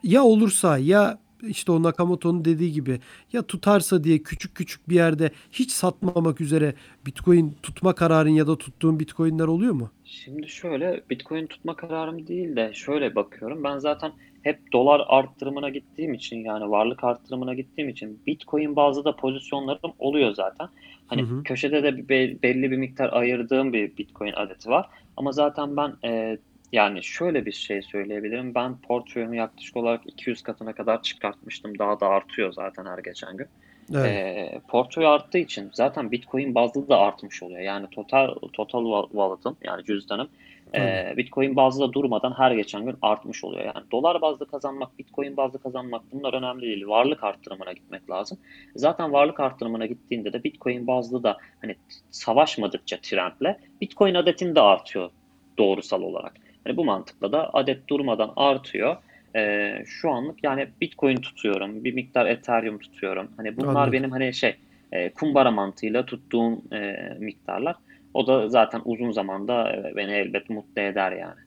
ya 0.07 0.23
olursa 0.23 0.77
ya 0.77 1.19
işte 1.43 1.71
o 1.71 1.83
Nakamoto'nun 1.83 2.45
dediği 2.45 2.71
gibi 2.71 2.99
ya 3.33 3.41
tutarsa 3.41 4.03
diye 4.03 4.17
küçük 4.17 4.55
küçük 4.55 4.89
bir 4.89 4.95
yerde 4.95 5.31
hiç 5.51 5.71
satmamak 5.71 6.41
üzere 6.41 6.73
Bitcoin 7.05 7.55
tutma 7.63 7.95
kararın 7.95 8.29
ya 8.29 8.47
da 8.47 8.57
tuttuğun 8.57 8.99
Bitcoin'ler 8.99 9.47
oluyor 9.47 9.73
mu? 9.73 9.91
Şimdi 10.05 10.49
şöyle 10.49 11.03
Bitcoin 11.09 11.47
tutma 11.47 11.75
kararım 11.75 12.27
değil 12.27 12.55
de 12.55 12.71
şöyle 12.73 13.15
bakıyorum. 13.15 13.63
Ben 13.63 13.77
zaten 13.77 14.11
hep 14.41 14.73
dolar 14.73 15.01
arttırımına 15.07 15.69
gittiğim 15.69 16.13
için 16.13 16.37
yani 16.37 16.69
varlık 16.69 17.03
arttırımına 17.03 17.53
gittiğim 17.53 17.89
için 17.89 18.19
Bitcoin 18.27 18.75
bazı 18.75 19.05
da 19.05 19.15
pozisyonlarım 19.15 19.93
oluyor 19.99 20.33
zaten. 20.33 20.69
Hani 21.07 21.21
hı 21.21 21.25
hı. 21.25 21.43
köşede 21.43 21.83
de 21.83 22.09
belli 22.43 22.71
bir 22.71 22.77
miktar 22.77 23.13
ayırdığım 23.13 23.73
bir 23.73 23.97
Bitcoin 23.97 24.33
adeti 24.35 24.69
var. 24.69 24.89
Ama 25.17 25.31
zaten 25.31 25.77
ben 25.77 25.93
e, 26.03 26.37
yani 26.71 27.03
şöyle 27.03 27.45
bir 27.45 27.51
şey 27.51 27.81
söyleyebilirim. 27.81 28.55
Ben 28.55 28.77
portföyümü 28.77 29.37
yaklaşık 29.37 29.77
olarak 29.77 30.01
200 30.05 30.41
katına 30.41 30.73
kadar 30.73 31.01
çıkartmıştım. 31.01 31.79
Daha 31.79 31.99
da 31.99 32.07
artıyor 32.07 32.53
zaten 32.53 32.85
her 32.85 32.97
geçen 32.97 33.37
gün. 33.37 33.47
Evet. 33.93 34.05
E, 34.05 34.61
portföy 34.67 35.05
arttığı 35.05 35.37
için 35.37 35.69
zaten 35.73 36.11
Bitcoin 36.11 36.55
bazlı 36.55 36.89
da 36.89 36.99
artmış 36.99 37.43
oluyor. 37.43 37.59
Yani 37.59 37.87
total 37.89 38.35
total 38.53 39.03
wallet'ım 39.11 39.57
yani 39.63 39.83
cüzdanım 39.83 40.29
e, 40.75 41.13
Bitcoin 41.17 41.55
bazlı 41.55 41.87
da 41.87 41.93
durmadan 41.93 42.33
her 42.37 42.51
geçen 42.51 42.85
gün 42.85 42.95
artmış 43.01 43.43
oluyor. 43.43 43.65
Yani 43.65 43.91
dolar 43.91 44.21
bazlı 44.21 44.47
kazanmak, 44.47 44.99
Bitcoin 44.99 45.37
bazlı 45.37 45.59
kazanmak 45.59 46.01
bunlar 46.11 46.33
önemli 46.33 46.61
değil. 46.61 46.87
Varlık 46.87 47.23
arttırımına 47.23 47.73
gitmek 47.73 48.09
lazım. 48.09 48.37
Zaten 48.75 49.13
varlık 49.13 49.39
arttırımına 49.39 49.85
gittiğinde 49.85 50.33
de 50.33 50.43
Bitcoin 50.43 50.87
bazlı 50.87 51.23
da 51.23 51.37
hani 51.61 51.75
savaşmadıkça 52.11 52.97
trendle 53.01 53.59
Bitcoin 53.81 54.15
adetin 54.15 54.55
de 54.55 54.61
artıyor 54.61 55.09
doğrusal 55.57 56.01
olarak. 56.01 56.33
Hani 56.67 56.77
bu 56.77 56.85
mantıkla 56.85 57.31
da 57.31 57.53
adet 57.53 57.87
durmadan 57.87 58.33
artıyor. 58.35 58.95
Ee, 59.35 59.83
şu 59.85 60.11
anlık 60.11 60.43
yani 60.43 60.67
Bitcoin 60.81 61.15
tutuyorum, 61.17 61.83
bir 61.83 61.93
miktar 61.93 62.25
Ethereum 62.25 62.79
tutuyorum. 62.79 63.27
Hani 63.37 63.57
bunlar 63.57 63.69
Anladım. 63.69 63.93
benim 63.93 64.11
hani 64.11 64.33
şey 64.33 64.55
e, 64.91 65.09
kumbara 65.09 65.51
mantığıyla 65.51 66.05
tuttuğum 66.05 66.61
e, 66.73 66.95
miktarlar. 67.19 67.75
O 68.13 68.27
da 68.27 68.49
zaten 68.49 68.81
uzun 68.85 69.11
zamanda 69.11 69.71
e, 69.75 69.95
beni 69.95 70.11
elbet 70.11 70.49
mutlu 70.49 70.81
eder 70.81 71.11
yani. 71.11 71.39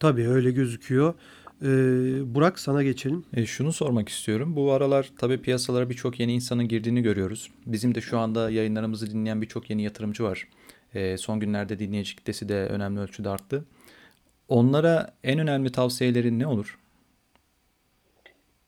Tabii 0.00 0.28
öyle 0.28 0.50
gözüküyor. 0.50 1.14
Ee, 1.62 1.66
Burak 2.34 2.58
sana 2.58 2.82
geçelim. 2.82 3.24
E, 3.36 3.46
şunu 3.46 3.72
sormak 3.72 4.08
istiyorum. 4.08 4.56
Bu 4.56 4.72
aralar 4.72 5.10
tabii 5.18 5.40
piyasalara 5.42 5.90
birçok 5.90 6.20
yeni 6.20 6.32
insanın 6.32 6.68
girdiğini 6.68 7.02
görüyoruz. 7.02 7.50
Bizim 7.66 7.94
de 7.94 8.00
şu 8.00 8.18
anda 8.18 8.50
yayınlarımızı 8.50 9.10
dinleyen 9.10 9.42
birçok 9.42 9.70
yeni 9.70 9.82
yatırımcı 9.82 10.24
var. 10.24 10.48
E, 10.94 11.16
son 11.16 11.40
günlerde 11.40 11.78
dinleyici 11.78 12.16
kitlesi 12.16 12.48
de 12.48 12.54
önemli 12.54 13.00
ölçüde 13.00 13.28
arttı. 13.28 13.64
Onlara 14.48 15.14
en 15.24 15.38
önemli 15.38 15.72
tavsiyelerin 15.72 16.38
ne 16.38 16.46
olur? 16.46 16.78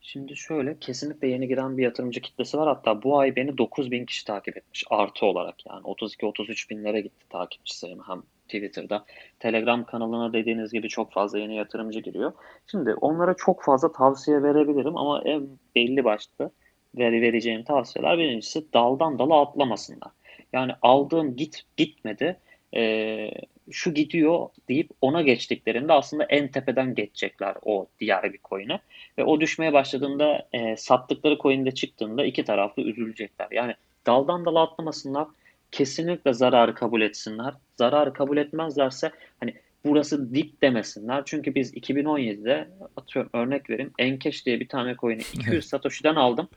Şimdi 0.00 0.36
şöyle 0.36 0.78
kesinlikle 0.78 1.28
yeni 1.28 1.48
giren 1.48 1.78
bir 1.78 1.82
yatırımcı 1.82 2.20
kitlesi 2.20 2.58
var. 2.58 2.68
Hatta 2.68 3.02
bu 3.02 3.18
ay 3.18 3.36
beni 3.36 3.58
9 3.58 3.90
bin 3.90 4.06
kişi 4.06 4.24
takip 4.24 4.56
etmiş 4.56 4.84
artı 4.90 5.26
olarak 5.26 5.66
yani 5.66 5.82
32-33 5.82 6.70
binlere 6.70 7.00
gitti 7.00 7.28
takipçi 7.28 7.78
sayım 7.78 8.00
hem 8.06 8.22
Twitter'da. 8.44 9.04
Telegram 9.38 9.84
kanalına 9.84 10.32
dediğiniz 10.32 10.72
gibi 10.72 10.88
çok 10.88 11.12
fazla 11.12 11.38
yeni 11.38 11.56
yatırımcı 11.56 12.00
giriyor. 12.00 12.32
Şimdi 12.70 12.94
onlara 12.94 13.34
çok 13.34 13.62
fazla 13.62 13.92
tavsiye 13.92 14.42
verebilirim 14.42 14.96
ama 14.96 15.22
en 15.24 15.48
belli 15.74 16.04
başlı 16.04 16.50
veri 16.98 17.22
vereceğim 17.22 17.64
tavsiyeler 17.64 18.18
birincisi 18.18 18.72
daldan 18.72 19.18
dala 19.18 19.40
atlamasınlar. 19.40 20.10
Yani 20.52 20.72
aldığım 20.82 21.36
git 21.36 21.62
gitmedi 21.76 22.36
e, 22.76 23.30
şu 23.70 23.94
gidiyor 23.94 24.48
deyip 24.68 24.90
ona 25.00 25.22
geçtiklerinde 25.22 25.92
aslında 25.92 26.24
en 26.24 26.48
tepeden 26.48 26.94
geçecekler 26.94 27.54
o 27.64 27.86
diğer 28.00 28.32
bir 28.32 28.38
coin'e. 28.44 28.80
Ve 29.18 29.24
o 29.24 29.40
düşmeye 29.40 29.72
başladığında 29.72 30.48
e, 30.52 30.76
sattıkları 30.76 31.38
coin'de 31.38 31.70
çıktığında 31.70 32.24
iki 32.24 32.44
taraflı 32.44 32.82
üzülecekler. 32.82 33.48
Yani 33.50 33.74
daldan 34.06 34.44
dala 34.44 34.62
atlamasınlar. 34.62 35.28
Kesinlikle 35.72 36.34
zararı 36.34 36.74
kabul 36.74 37.00
etsinler. 37.00 37.54
Zararı 37.76 38.12
kabul 38.12 38.36
etmezlerse 38.36 39.10
hani 39.40 39.54
burası 39.84 40.34
dip 40.34 40.62
demesinler. 40.62 41.22
Çünkü 41.24 41.54
biz 41.54 41.74
2017'de 41.74 42.68
atıyorum 42.96 43.30
örnek 43.34 43.70
vereyim 43.70 43.92
Enkeş 43.98 44.46
diye 44.46 44.60
bir 44.60 44.68
tane 44.68 44.96
coin'i 44.96 45.22
200 45.34 45.68
Satoshi'den 45.68 46.14
aldım. 46.14 46.48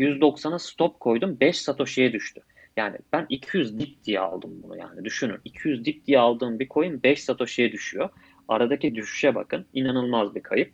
190'a 0.00 0.58
stop 0.58 1.00
koydum. 1.00 1.36
5 1.40 1.60
Satoshi'ye 1.60 2.12
düştü. 2.12 2.40
Yani 2.76 2.96
ben 3.12 3.26
200 3.28 3.78
dip 3.78 4.04
diye 4.04 4.20
aldım 4.20 4.62
bunu 4.62 4.78
yani 4.78 5.04
düşünün. 5.04 5.38
200 5.44 5.84
dip 5.84 6.06
diye 6.06 6.18
aldığım 6.18 6.58
bir 6.58 6.68
coin 6.68 7.02
5 7.02 7.24
Satoshi'ye 7.24 7.72
düşüyor. 7.72 8.08
Aradaki 8.48 8.94
düşüşe 8.94 9.34
bakın. 9.34 9.66
İnanılmaz 9.74 10.34
bir 10.34 10.42
kayıp. 10.42 10.72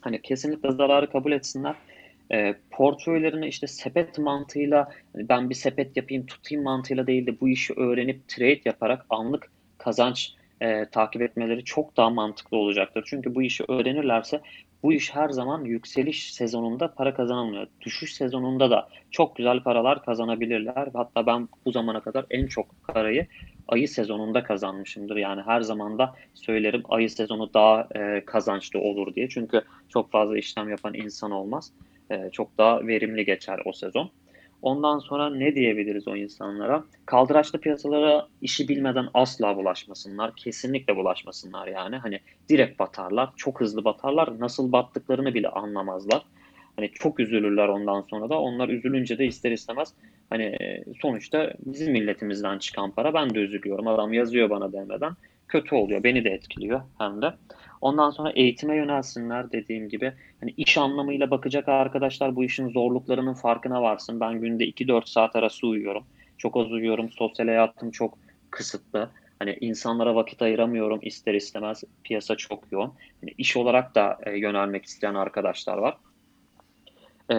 Hani 0.00 0.22
kesinlikle 0.22 0.72
zararı 0.72 1.10
kabul 1.10 1.32
etsinler. 1.32 1.74
E, 2.32 2.54
portföylerini 2.70 3.48
işte 3.48 3.66
sepet 3.66 4.18
mantığıyla 4.18 4.88
hani 5.12 5.28
ben 5.28 5.50
bir 5.50 5.54
sepet 5.54 5.96
yapayım 5.96 6.26
tutayım 6.26 6.64
mantığıyla 6.64 7.06
değil 7.06 7.26
de 7.26 7.40
bu 7.40 7.48
işi 7.48 7.74
öğrenip 7.76 8.28
trade 8.28 8.60
yaparak 8.64 9.06
anlık 9.10 9.50
kazanç 9.78 10.34
e, 10.60 10.84
takip 10.84 11.22
etmeleri 11.22 11.64
çok 11.64 11.96
daha 11.96 12.10
mantıklı 12.10 12.56
olacaktır. 12.56 13.04
Çünkü 13.06 13.34
bu 13.34 13.42
işi 13.42 13.64
öğrenirlerse 13.68 14.40
bu 14.82 14.92
iş 14.92 15.14
her 15.14 15.28
zaman 15.28 15.64
yükseliş 15.64 16.34
sezonunda 16.34 16.94
para 16.94 17.14
kazanılmıyor. 17.14 17.66
Düşüş 17.80 18.14
sezonunda 18.14 18.70
da 18.70 18.88
çok 19.10 19.36
güzel 19.36 19.62
paralar 19.62 20.04
kazanabilirler. 20.04 20.88
Hatta 20.94 21.26
ben 21.26 21.48
bu 21.66 21.72
zamana 21.72 22.00
kadar 22.02 22.26
en 22.30 22.46
çok 22.46 22.82
parayı 22.82 23.26
ayı 23.68 23.88
sezonunda 23.88 24.42
kazanmışımdır. 24.42 25.16
Yani 25.16 25.42
her 25.42 25.60
zaman 25.60 25.98
da 25.98 26.14
söylerim 26.34 26.82
ayı 26.88 27.10
sezonu 27.10 27.54
daha 27.54 27.88
e, 27.94 28.24
kazançlı 28.24 28.80
olur 28.80 29.14
diye. 29.14 29.28
Çünkü 29.28 29.62
çok 29.88 30.12
fazla 30.12 30.38
işlem 30.38 30.68
yapan 30.70 30.94
insan 30.94 31.30
olmaz. 31.30 31.72
E, 32.10 32.30
çok 32.32 32.58
daha 32.58 32.86
verimli 32.86 33.24
geçer 33.24 33.60
o 33.64 33.72
sezon. 33.72 34.10
Ondan 34.66 34.98
sonra 34.98 35.30
ne 35.30 35.54
diyebiliriz 35.54 36.08
o 36.08 36.16
insanlara? 36.16 36.84
Kaldıraçlı 37.06 37.60
piyasalara 37.60 38.26
işi 38.42 38.68
bilmeden 38.68 39.08
asla 39.14 39.56
bulaşmasınlar. 39.56 40.36
Kesinlikle 40.36 40.96
bulaşmasınlar 40.96 41.66
yani. 41.66 41.96
Hani 41.96 42.20
direkt 42.48 42.78
batarlar. 42.78 43.30
Çok 43.36 43.60
hızlı 43.60 43.84
batarlar. 43.84 44.40
Nasıl 44.40 44.72
battıklarını 44.72 45.34
bile 45.34 45.48
anlamazlar. 45.48 46.22
Hani 46.76 46.90
çok 46.90 47.20
üzülürler 47.20 47.68
ondan 47.68 48.00
sonra 48.00 48.28
da. 48.28 48.40
Onlar 48.40 48.68
üzülünce 48.68 49.18
de 49.18 49.26
ister 49.26 49.50
istemez 49.50 49.94
hani 50.30 50.56
sonuçta 51.02 51.52
bizim 51.66 51.92
milletimizden 51.92 52.58
çıkan 52.58 52.90
para 52.90 53.14
ben 53.14 53.34
de 53.34 53.38
üzülüyorum. 53.38 53.86
Adam 53.86 54.12
yazıyor 54.12 54.50
bana 54.50 54.72
demeden. 54.72 55.12
Kötü 55.48 55.74
oluyor. 55.74 56.02
Beni 56.02 56.24
de 56.24 56.30
etkiliyor 56.30 56.80
hem 56.98 57.22
de. 57.22 57.32
Ondan 57.86 58.10
sonra 58.10 58.30
eğitime 58.30 58.76
yönelsinler 58.76 59.52
dediğim 59.52 59.88
gibi. 59.88 60.12
Hani 60.40 60.54
iş 60.56 60.78
anlamıyla 60.78 61.30
bakacak 61.30 61.68
arkadaşlar 61.68 62.36
bu 62.36 62.44
işin 62.44 62.68
zorluklarının 62.68 63.34
farkına 63.34 63.82
varsın. 63.82 64.20
Ben 64.20 64.40
günde 64.40 64.64
2-4 64.64 65.08
saat 65.08 65.36
arası 65.36 65.66
uyuyorum. 65.66 66.04
Çok 66.38 66.56
az 66.56 66.72
uyuyorum. 66.72 67.10
Sosyal 67.10 67.46
hayatım 67.46 67.90
çok 67.90 68.18
kısıtlı. 68.50 69.10
Hani 69.38 69.58
insanlara 69.60 70.14
vakit 70.14 70.42
ayıramıyorum 70.42 70.98
ister 71.02 71.34
istemez. 71.34 71.84
Piyasa 72.04 72.36
çok 72.36 72.72
yoğun. 72.72 72.92
Hani 73.20 73.34
iş 73.38 73.56
olarak 73.56 73.94
da 73.94 74.18
e, 74.26 74.38
yönelmek 74.38 74.84
isteyen 74.84 75.14
arkadaşlar 75.14 75.78
var. 75.78 75.96
E, 77.32 77.36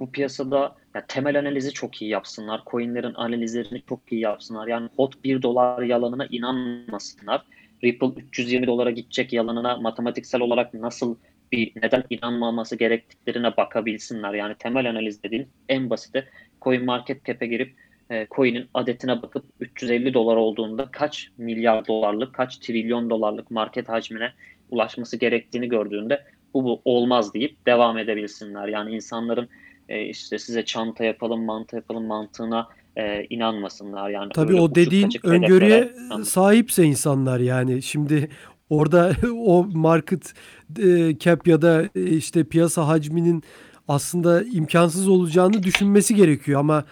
bu 0.00 0.10
piyasada 0.10 0.76
yani 0.94 1.04
temel 1.08 1.38
analizi 1.38 1.72
çok 1.72 2.02
iyi 2.02 2.10
yapsınlar. 2.10 2.62
Coinlerin 2.66 3.14
analizlerini 3.14 3.82
çok 3.88 4.12
iyi 4.12 4.20
yapsınlar. 4.20 4.66
Yani 4.66 4.88
hot 4.96 5.24
1 5.24 5.42
dolar 5.42 5.82
yalanına 5.82 6.26
inanmasınlar. 6.26 7.42
Ripple 7.84 8.06
320 8.06 8.66
dolara 8.66 8.90
gidecek 8.90 9.32
yalanına 9.32 9.76
matematiksel 9.76 10.40
olarak 10.40 10.74
nasıl 10.74 11.16
bir 11.52 11.72
neden 11.82 12.04
inanmaması 12.10 12.76
gerektiklerine 12.76 13.56
bakabilsinler. 13.56 14.34
Yani 14.34 14.54
temel 14.58 14.90
analiz 14.90 15.22
dediğin 15.22 15.48
en 15.68 15.90
basiti 15.90 16.28
coin 16.62 16.84
market 16.84 17.24
cap'e 17.24 17.46
girip 17.46 17.74
e, 18.10 18.26
coin'in 18.30 18.68
adetine 18.74 19.22
bakıp 19.22 19.44
350 19.60 20.14
dolar 20.14 20.36
olduğunda 20.36 20.88
kaç 20.90 21.28
milyar 21.38 21.86
dolarlık, 21.86 22.34
kaç 22.34 22.58
trilyon 22.58 23.10
dolarlık 23.10 23.50
market 23.50 23.88
hacmine 23.88 24.32
ulaşması 24.70 25.16
gerektiğini 25.16 25.68
gördüğünde 25.68 26.24
bu, 26.54 26.64
bu 26.64 26.82
olmaz 26.84 27.34
deyip 27.34 27.66
devam 27.66 27.98
edebilsinler. 27.98 28.68
Yani 28.68 28.94
insanların 28.94 29.48
e, 29.88 30.04
işte 30.04 30.38
size 30.38 30.64
çanta 30.64 31.04
yapalım, 31.04 31.44
mantı 31.44 31.76
yapalım 31.76 32.06
mantığına 32.06 32.68
e, 32.98 33.26
inanmasınlar. 33.30 34.10
Yani 34.10 34.32
Tabii 34.32 34.60
o 34.60 34.74
dediğin 34.74 35.10
öngörüye 35.22 35.92
sahipse 36.24 36.84
insanlar 36.84 37.40
yani 37.40 37.82
şimdi 37.82 38.28
orada 38.70 39.12
o 39.34 39.64
market 39.64 40.34
e, 40.78 41.18
cap 41.18 41.46
ya 41.48 41.62
da 41.62 41.88
e, 41.94 42.02
işte 42.02 42.44
piyasa 42.44 42.88
hacminin 42.88 43.42
aslında 43.88 44.42
imkansız 44.42 45.08
olacağını 45.08 45.62
düşünmesi 45.62 46.14
gerekiyor 46.14 46.60
ama 46.60 46.84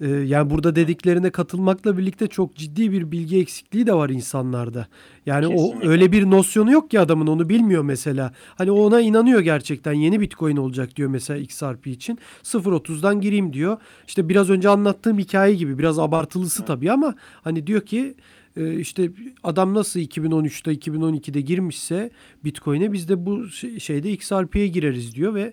ee, 0.00 0.08
yani 0.08 0.50
burada 0.50 0.76
dediklerine 0.76 1.30
katılmakla 1.30 1.98
birlikte 1.98 2.26
çok 2.26 2.54
ciddi 2.54 2.92
bir 2.92 3.12
bilgi 3.12 3.38
eksikliği 3.38 3.86
de 3.86 3.94
var 3.94 4.10
insanlarda. 4.10 4.86
Yani 5.26 5.48
Kesinlikle. 5.48 5.88
o 5.88 5.90
öyle 5.90 6.12
bir 6.12 6.30
nosyonu 6.30 6.72
yok 6.72 6.90
ki 6.90 7.00
adamın 7.00 7.26
onu 7.26 7.48
bilmiyor 7.48 7.82
mesela. 7.82 8.32
Hani 8.54 8.70
ona 8.70 9.00
inanıyor 9.00 9.40
gerçekten 9.40 9.92
yeni 9.92 10.20
Bitcoin 10.20 10.56
olacak 10.56 10.96
diyor 10.96 11.10
mesela 11.10 11.40
XRP 11.40 11.86
için. 11.86 12.18
0.30'dan 12.42 13.20
gireyim 13.20 13.52
diyor. 13.52 13.76
İşte 14.06 14.28
biraz 14.28 14.50
önce 14.50 14.68
anlattığım 14.68 15.18
hikaye 15.18 15.54
gibi 15.54 15.78
biraz 15.78 15.98
abartılısı 15.98 16.64
tabii 16.64 16.92
ama 16.92 17.14
hani 17.42 17.66
diyor 17.66 17.80
ki 17.80 18.14
e, 18.56 18.78
işte 18.78 19.10
adam 19.44 19.74
nasıl 19.74 20.00
2013'te 20.00 20.72
2012'de 20.72 21.40
girmişse 21.40 22.10
Bitcoin'e 22.44 22.92
biz 22.92 23.08
de 23.08 23.26
bu 23.26 23.48
şeyde 23.78 24.12
XRP'ye 24.12 24.66
gireriz 24.68 25.14
diyor 25.14 25.34
ve 25.34 25.52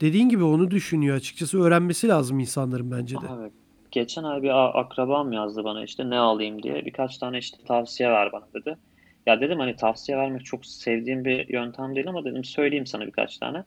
dediğin 0.00 0.28
gibi 0.28 0.44
onu 0.44 0.70
düşünüyor 0.70 1.16
açıkçası 1.16 1.62
öğrenmesi 1.62 2.08
lazım 2.08 2.38
insanların 2.38 2.90
bence 2.90 3.16
de. 3.16 3.26
Evet 3.38 3.52
geçen 3.96 4.24
ay 4.24 4.42
bir 4.42 4.78
akrabam 4.80 5.32
yazdı 5.32 5.64
bana 5.64 5.84
işte 5.84 6.10
ne 6.10 6.18
alayım 6.18 6.62
diye. 6.62 6.84
Birkaç 6.84 7.18
tane 7.18 7.38
işte 7.38 7.56
tavsiye 7.66 8.10
ver 8.10 8.32
bana 8.32 8.44
dedi. 8.54 8.76
Ya 9.26 9.40
dedim 9.40 9.58
hani 9.58 9.76
tavsiye 9.76 10.18
vermek 10.18 10.44
çok 10.44 10.66
sevdiğim 10.66 11.24
bir 11.24 11.48
yöntem 11.48 11.94
değil 11.94 12.08
ama 12.08 12.24
dedim 12.24 12.44
söyleyeyim 12.44 12.86
sana 12.86 13.06
birkaç 13.06 13.38
tane. 13.38 13.64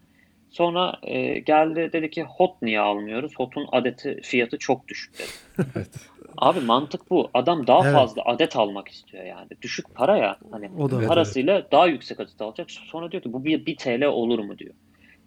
Sonra 0.50 1.00
e, 1.04 1.40
geldi 1.40 1.90
dedi 1.94 2.10
ki 2.10 2.24
hot 2.24 2.62
niye 2.62 2.80
almıyoruz? 2.80 3.34
Hot'un 3.38 3.68
adeti 3.72 4.22
fiyatı 4.24 4.58
çok 4.58 4.88
düşük 4.88 5.20
dedi. 5.20 5.68
evet. 5.76 5.90
Abi 6.38 6.60
mantık 6.60 7.10
bu. 7.10 7.30
Adam 7.34 7.68
daha 7.68 7.84
evet. 7.84 7.94
fazla 7.94 8.22
adet 8.26 8.56
almak 8.56 8.88
istiyor 8.88 9.24
yani. 9.24 9.48
Düşük 9.62 9.96
para 9.96 10.18
ya. 10.18 10.38
Hani 10.52 10.70
o 10.80 10.92
da 10.92 11.08
parasıyla 11.08 11.56
evet. 11.56 11.72
daha 11.72 11.88
yüksek 11.88 12.20
adet 12.20 12.42
alacak. 12.42 12.72
Sonra 12.72 13.12
diyor 13.12 13.24
ki 13.24 13.34
bu 13.34 13.46
bir, 13.46 13.66
bir 13.66 13.78
TL 13.78 14.04
olur 14.06 14.40
mu 14.40 14.58
diyor. 14.58 14.74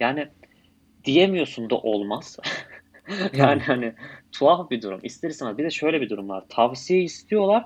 Yani 0.01 0.29
diyemiyorsun 1.05 1.71
da 1.71 1.77
olmaz. 1.77 2.39
yani 3.37 3.61
hani 3.61 3.93
tuhaf 4.33 4.71
bir 4.71 4.83
durum. 4.83 5.01
İster 5.03 5.31
istemez. 5.31 5.59
Bir 5.59 5.65
de 5.65 5.71
şöyle 5.71 6.01
bir 6.01 6.11
durum 6.11 6.29
var. 6.29 6.45
Tavsiye 6.49 7.03
istiyorlar 7.03 7.65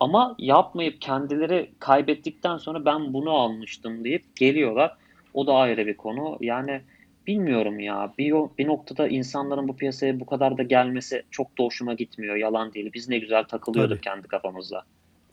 ama 0.00 0.34
yapmayıp 0.38 1.00
kendileri 1.00 1.72
kaybettikten 1.78 2.56
sonra 2.56 2.84
ben 2.84 3.12
bunu 3.12 3.30
almıştım 3.30 4.04
deyip 4.04 4.36
geliyorlar. 4.36 4.96
O 5.34 5.46
da 5.46 5.54
ayrı 5.54 5.86
bir 5.86 5.96
konu. 5.96 6.38
Yani 6.40 6.80
bilmiyorum 7.26 7.80
ya. 7.80 8.14
Bir, 8.18 8.32
bir 8.58 8.66
noktada 8.66 9.08
insanların 9.08 9.68
bu 9.68 9.76
piyasaya 9.76 10.20
bu 10.20 10.26
kadar 10.26 10.58
da 10.58 10.62
gelmesi 10.62 11.22
çok 11.30 11.58
da 11.58 11.64
hoşuma 11.64 11.94
gitmiyor. 11.94 12.36
Yalan 12.36 12.72
değil. 12.72 12.90
Biz 12.94 13.08
ne 13.08 13.18
güzel 13.18 13.44
takılıyorduk 13.44 14.02
Tabii. 14.02 14.14
kendi 14.14 14.28
kafamızda. 14.28 14.84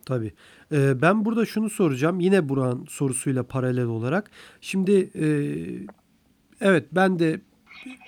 Tabii. 0.05 0.31
Ee, 0.71 1.01
ben 1.01 1.25
burada 1.25 1.45
şunu 1.45 1.69
soracağım. 1.69 2.19
Yine 2.19 2.49
Burak'ın 2.49 2.85
sorusuyla 2.89 3.43
paralel 3.43 3.85
olarak. 3.85 4.31
Şimdi 4.61 5.09
e, 5.15 5.27
evet 6.61 6.85
ben 6.91 7.19
de 7.19 7.39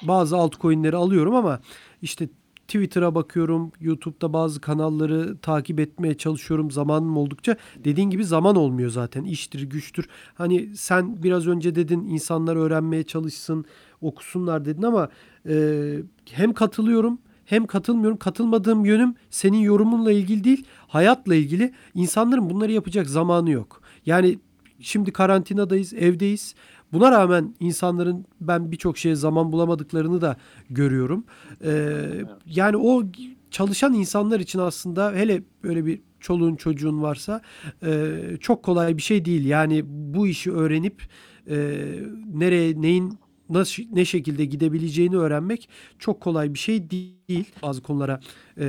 bazı 0.03 0.37
altcoin'leri 0.37 0.95
alıyorum 0.95 1.35
ama 1.35 1.59
işte 2.01 2.29
Twitter'a 2.67 3.15
bakıyorum, 3.15 3.71
YouTube'da 3.81 4.33
bazı 4.33 4.61
kanalları 4.61 5.37
takip 5.37 5.79
etmeye 5.79 6.17
çalışıyorum 6.17 6.71
zamanım 6.71 7.17
oldukça. 7.17 7.57
Dediğin 7.83 8.09
gibi 8.09 8.25
zaman 8.25 8.55
olmuyor 8.55 8.89
zaten. 8.89 9.23
İştir, 9.23 9.61
güçtür. 9.61 10.07
Hani 10.33 10.75
sen 10.75 11.23
biraz 11.23 11.47
önce 11.47 11.75
dedin 11.75 12.07
insanlar 12.07 12.55
öğrenmeye 12.55 13.03
çalışsın, 13.03 13.65
okusunlar 14.01 14.65
dedin 14.65 14.81
ama 14.81 15.09
e, 15.49 15.95
hem 16.31 16.53
katılıyorum 16.53 17.19
hem 17.45 17.67
katılmıyorum. 17.67 18.17
Katılmadığım 18.17 18.85
yönüm 18.85 19.15
senin 19.29 19.57
yorumunla 19.57 20.11
ilgili 20.11 20.43
değil, 20.43 20.65
hayatla 20.87 21.35
ilgili. 21.35 21.73
İnsanların 21.93 22.49
bunları 22.49 22.71
yapacak 22.71 23.09
zamanı 23.09 23.51
yok. 23.51 23.81
Yani 24.05 24.39
şimdi 24.79 25.11
karantinadayız, 25.11 25.93
evdeyiz. 25.93 26.55
Buna 26.93 27.11
rağmen 27.11 27.55
insanların 27.59 28.25
ben 28.41 28.71
birçok 28.71 28.97
şeye 28.97 29.15
zaman 29.15 29.51
bulamadıklarını 29.51 30.21
da 30.21 30.37
görüyorum. 30.69 31.25
Ee, 31.63 32.23
yani 32.45 32.77
o 32.77 33.03
çalışan 33.51 33.93
insanlar 33.93 34.39
için 34.39 34.59
aslında 34.59 35.11
hele 35.13 35.43
böyle 35.63 35.85
bir 35.85 36.01
çoluğun 36.19 36.55
çocuğun 36.55 37.01
varsa 37.01 37.41
e, 37.83 38.17
çok 38.39 38.63
kolay 38.63 38.97
bir 38.97 39.01
şey 39.01 39.25
değil. 39.25 39.45
Yani 39.45 39.81
bu 39.85 40.27
işi 40.27 40.51
öğrenip 40.51 41.03
e, 41.49 41.85
nereye 42.33 42.81
neyin 42.81 43.19
nasıl 43.49 43.83
ne 43.91 44.05
şekilde 44.05 44.45
gidebileceğini 44.45 45.17
öğrenmek 45.17 45.69
çok 45.99 46.21
kolay 46.21 46.53
bir 46.53 46.59
şey 46.59 46.89
değil. 46.89 47.45
Bazı 47.63 47.81
konulara 47.81 48.19
e, 48.57 48.65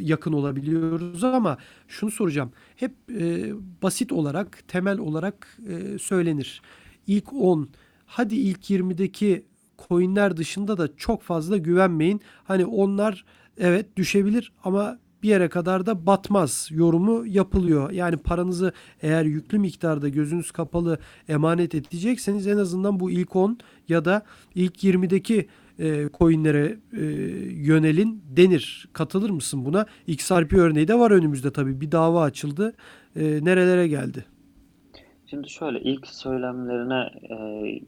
yakın 0.00 0.32
olabiliyoruz 0.32 1.24
ama 1.24 1.56
şunu 1.88 2.10
soracağım. 2.10 2.52
Hep 2.76 2.92
e, 3.20 3.52
basit 3.82 4.12
olarak, 4.12 4.68
temel 4.68 4.98
olarak 4.98 5.58
e, 5.68 5.98
söylenir. 5.98 6.62
İlk 7.06 7.32
10, 7.32 7.68
hadi 8.06 8.34
ilk 8.34 8.70
20'deki 8.70 9.46
coinler 9.88 10.36
dışında 10.36 10.78
da 10.78 10.96
çok 10.96 11.22
fazla 11.22 11.56
güvenmeyin. 11.56 12.20
Hani 12.44 12.66
onlar 12.66 13.24
evet 13.58 13.96
düşebilir 13.96 14.52
ama 14.64 14.98
bir 15.22 15.28
yere 15.28 15.48
kadar 15.48 15.86
da 15.86 16.06
batmaz 16.06 16.68
yorumu 16.70 17.26
yapılıyor. 17.26 17.90
Yani 17.90 18.16
paranızı 18.16 18.72
eğer 19.02 19.24
yüklü 19.24 19.58
miktarda 19.58 20.08
gözünüz 20.08 20.50
kapalı 20.50 20.98
emanet 21.28 21.74
edecekseniz 21.74 22.46
en 22.46 22.56
azından 22.56 23.00
bu 23.00 23.10
ilk 23.10 23.36
10 23.36 23.58
ya 23.88 24.04
da 24.04 24.22
ilk 24.54 24.84
20'deki 24.84 25.48
e, 25.78 26.08
coinlere 26.18 26.78
e, 26.92 27.04
yönelin 27.54 28.22
denir. 28.36 28.88
Katılır 28.92 29.30
mısın 29.30 29.64
buna? 29.64 29.86
XRP 30.06 30.52
örneği 30.52 30.88
de 30.88 30.98
var 30.98 31.10
önümüzde 31.10 31.52
tabii. 31.52 31.80
Bir 31.80 31.92
dava 31.92 32.22
açıldı. 32.22 32.74
E, 33.16 33.40
nerelere 33.42 33.88
geldi? 33.88 34.24
Şimdi 35.30 35.50
şöyle 35.50 35.80
ilk 35.80 36.06
söylemlerine 36.06 37.10
e, 37.24 37.36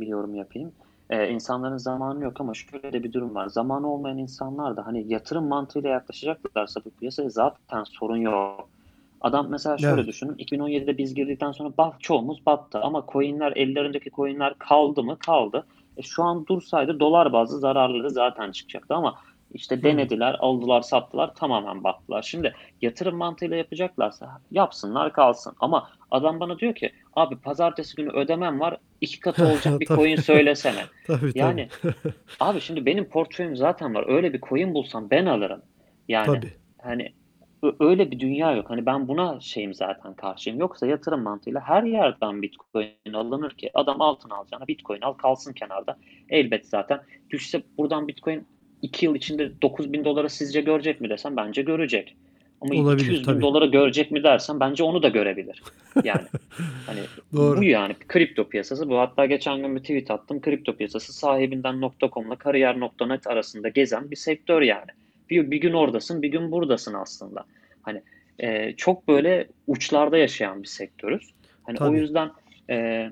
bir 0.01 0.07
yorum 0.07 0.35
yapayım. 0.35 0.73
Ee, 1.11 1.29
insanların 1.29 1.77
zamanı 1.77 2.25
yok 2.25 2.41
ama 2.41 2.55
şöyle 2.55 2.93
de 2.93 3.05
bir 3.05 3.13
durum 3.13 3.35
var. 3.35 3.47
Zamanı 3.49 3.93
olmayan 3.93 4.19
insanlar 4.19 4.77
da 4.77 4.87
hani 4.87 5.13
yatırım 5.13 5.49
mantığıyla 5.49 5.91
yaklaşacaklarsa 5.91 6.81
bu 6.85 6.91
piyasaya 6.91 7.29
zaten 7.29 7.85
sorun 7.85 8.17
yok. 8.17 8.69
Adam 9.21 9.51
mesela 9.51 9.79
şöyle 9.79 9.95
evet. 9.95 10.07
düşünün. 10.07 10.35
2017'de 10.35 10.99
biz 10.99 11.15
girdikten 11.15 11.53
sonra 11.53 11.71
bah, 11.79 11.93
çoğumuz 11.99 12.47
battı 12.47 12.81
ama 12.81 13.07
coinler 13.13 13.53
ellerindeki 13.57 14.11
coinler 14.11 14.55
kaldı 14.59 15.03
mı? 15.03 15.19
Kaldı. 15.19 15.67
E, 15.97 16.03
şu 16.03 16.23
an 16.23 16.47
dursaydı 16.47 17.01
dolar 17.01 17.33
bazlı 17.33 17.59
zararları 17.59 18.11
zaten 18.11 18.53
çıkacaktı 18.53 18.95
ama 18.95 19.15
işte 19.55 19.83
denediler, 19.83 20.37
aldılar, 20.39 20.83
sattılar, 20.83 21.35
tamamen 21.35 21.85
battılar. 21.85 22.23
Şimdi 22.23 22.55
yatırım 22.83 23.17
mantığıyla 23.17 23.57
yapacaklarsa 23.57 24.41
yapsınlar 24.51 25.13
kalsın. 25.13 25.55
Ama 25.61 25.89
adam 26.11 26.41
bana 26.41 26.59
diyor 26.59 26.75
ki 26.75 26.93
abi 27.17 27.37
pazartesi 27.37 27.97
günü 27.97 28.11
ödemem 28.11 28.61
var 28.61 28.77
iki 29.01 29.21
katı 29.21 29.47
olacak 29.53 29.81
bir 29.81 29.87
coin 29.87 30.17
söylesene. 30.17 30.81
tabii, 31.07 31.33
yani 31.35 31.69
tabii. 31.83 31.95
abi 32.41 32.61
şimdi 32.61 32.87
benim 32.87 33.09
portföyüm 33.09 33.57
zaten 33.57 33.95
var. 33.95 34.05
Öyle 34.09 34.33
bir 34.33 34.41
coin 34.41 34.75
bulsam 34.75 35.11
ben 35.11 35.27
alırım. 35.27 35.63
Yani 36.09 36.27
tabii. 36.27 36.53
hani 36.83 37.13
öyle 37.81 38.11
bir 38.11 38.21
dünya 38.21 38.53
yok. 38.53 38.71
Hani 38.71 38.87
ben 38.87 39.09
buna 39.09 39.41
şeyim 39.41 39.75
zaten 39.75 40.15
karşıyım. 40.15 40.61
Yoksa 40.61 40.87
yatırım 40.87 41.23
mantığıyla 41.23 41.61
her 41.61 41.83
yerden 41.83 42.43
bitcoin 42.43 43.13
alınır 43.15 43.51
ki 43.51 43.71
adam 43.75 44.01
altın 44.01 44.31
alacağına 44.31 44.67
bitcoin 44.69 45.01
al 45.01 45.13
kalsın 45.13 45.53
kenarda. 45.53 45.99
Elbet 46.29 46.67
zaten 46.67 47.01
düşse 47.31 47.63
buradan 47.79 48.09
bitcoin 48.09 48.47
2 48.83 49.07
yıl 49.07 49.15
içinde 49.15 49.63
9 49.63 49.93
bin 49.93 50.05
dolara 50.05 50.29
sizce 50.29 50.61
görecek 50.61 51.01
mi 51.01 51.11
desem 51.11 51.37
bence 51.37 51.63
görecek. 51.63 52.17
Ama 52.61 52.75
Olabilir, 52.75 53.05
200 53.05 53.21
bin 53.21 53.25
tabii. 53.25 53.43
dolara 53.43 53.67
görecek 53.67 54.11
mi 54.11 54.23
dersen 54.23 54.61
bence 54.61 54.85
onu 54.85 55.03
da 55.03 55.09
görebilir. 55.09 55.63
Yani 56.05 56.21
hani 56.87 57.01
Doğru. 57.33 57.59
bu 57.61 57.65
yani 57.65 57.95
kripto 58.09 58.49
piyasası 58.49 58.89
bu. 58.89 58.99
Hatta 58.99 59.27
geçen 59.27 59.59
gün 59.59 59.77
bir 59.77 59.81
tweet 59.81 60.11
attım. 60.11 60.41
Kripto 60.41 60.77
piyasası 60.77 61.13
sahibinden 61.13 61.91
.com'la 62.13 62.37
kariyer.net 62.37 63.27
arasında 63.27 63.69
gezen 63.69 64.11
bir 64.11 64.17
sektör 64.17 64.63
yani. 64.63 64.91
Bir, 65.31 65.51
bir 65.51 65.61
gün 65.61 65.73
oradasın, 65.73 66.23
bir 66.23 66.29
gün 66.29 66.53
buradasın 66.53 66.95
aslında. 66.95 67.45
Hani 67.83 68.03
e, 68.39 68.73
çok 68.73 69.09
böyle 69.09 69.47
uçlarda 69.67 70.19
yaşayan 70.19 70.63
bir 70.63 70.69
sektörüz. 70.69 71.31
Hani 71.63 71.77
Tabii. 71.77 71.89
o 71.89 71.95
yüzden 71.95 72.31
e, 72.71 73.09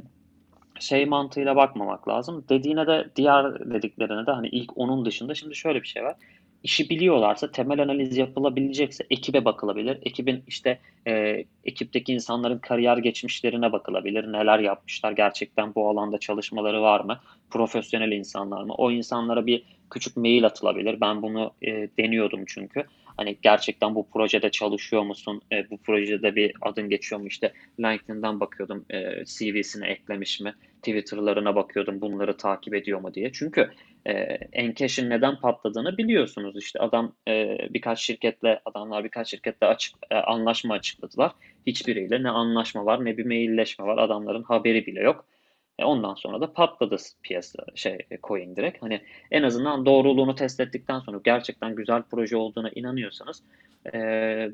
şey 0.81 1.07
mantığıyla 1.07 1.57
bakmamak 1.57 2.09
lazım. 2.09 2.45
Dediğine 2.49 2.87
de 2.87 3.11
diğer 3.17 3.71
dediklerine 3.71 4.27
de 4.27 4.31
hani 4.31 4.49
ilk 4.49 4.79
onun 4.79 5.05
dışında 5.05 5.35
şimdi 5.35 5.55
şöyle 5.55 5.83
bir 5.83 5.87
şey 5.87 6.05
var. 6.05 6.17
İşi 6.63 6.91
biliyorlarsa 6.91 7.51
temel 7.51 7.83
analiz 7.83 8.17
yapılabilecekse 8.17 9.07
ekibe 9.11 9.45
bakılabilir. 9.45 9.99
Ekibin 10.03 10.45
işte 10.47 10.79
e, 11.07 11.45
ekipteki 11.65 12.13
insanların 12.13 12.59
kariyer 12.59 12.97
geçmişlerine 12.97 13.73
bakılabilir. 13.73 14.33
Neler 14.33 14.59
yapmışlar 14.59 15.13
gerçekten 15.13 15.75
bu 15.75 15.89
alanda 15.89 16.19
çalışmaları 16.19 16.83
var 16.83 17.01
mı? 17.01 17.21
Profesyonel 17.51 18.13
insanlar 18.13 18.63
mı? 18.63 18.75
O 18.75 18.91
insanlara 18.91 19.47
bir 19.47 19.63
küçük 19.91 20.17
mail 20.17 20.45
atılabilir. 20.45 21.01
Ben 21.01 21.23
bunu 21.23 21.53
e, 21.63 21.89
deniyordum 21.99 22.45
çünkü. 22.47 22.85
Hani 23.17 23.37
gerçekten 23.43 23.95
bu 23.95 24.09
projede 24.11 24.51
çalışıyor 24.51 25.03
musun? 25.03 25.43
E, 25.53 25.71
bu 25.71 25.79
projede 25.79 26.37
bir 26.37 26.53
adın 26.61 26.89
geçiyor 26.89 27.21
mu? 27.21 27.27
İşte 27.27 27.53
LinkedIn'den 27.81 28.41
bakıyordum 28.41 28.85
e, 28.91 29.25
CV'sine 29.25 29.87
eklemiş 29.89 30.41
mi? 30.41 30.55
Twitter'larına 30.83 31.55
bakıyordum 31.55 32.01
bunları 32.01 32.37
takip 32.37 32.75
ediyor 32.75 33.01
mu 33.01 33.15
diye. 33.15 33.33
Çünkü 33.33 33.71
e, 34.07 34.13
Encash'in 34.53 35.11
neden 35.11 35.41
patladığını 35.41 35.99
biliyorsunuz. 35.99 36.57
İşte 36.57 36.79
adam 36.79 37.13
e, 37.29 37.59
birkaç 37.71 38.01
şirketle, 38.01 38.61
adamlar 38.65 39.05
birkaç 39.05 39.31
şirketle 39.31 39.67
açık, 39.67 39.95
e, 40.11 40.15
anlaşma 40.15 40.75
açıkladılar. 40.75 41.33
Hiçbiriyle 41.67 42.23
ne 42.23 42.31
anlaşma 42.31 42.87
var 42.87 43.05
ne 43.05 43.17
bir 43.17 43.27
mailleşme 43.27 43.85
var. 43.85 43.99
Adamların 43.99 44.43
haberi 44.43 44.87
bile 44.87 45.01
yok. 45.01 45.27
E 45.79 45.85
ondan 45.85 46.15
sonra 46.15 46.41
da 46.41 46.53
patladı 46.53 46.97
piyasa 47.23 47.65
şey 47.75 47.99
e, 48.11 48.19
coin 48.23 48.57
direkt. 48.57 48.83
Hani 48.83 49.01
en 49.31 49.43
azından 49.43 49.87
doğruluğunu 49.87 50.35
test 50.35 50.61
ettikten 50.61 51.01
sonra 51.01 51.21
gerçekten 51.25 51.75
güzel 51.75 52.03
proje 52.11 52.37
olduğuna 52.37 52.71
inanıyorsanız 52.71 53.43
e, 53.95 53.99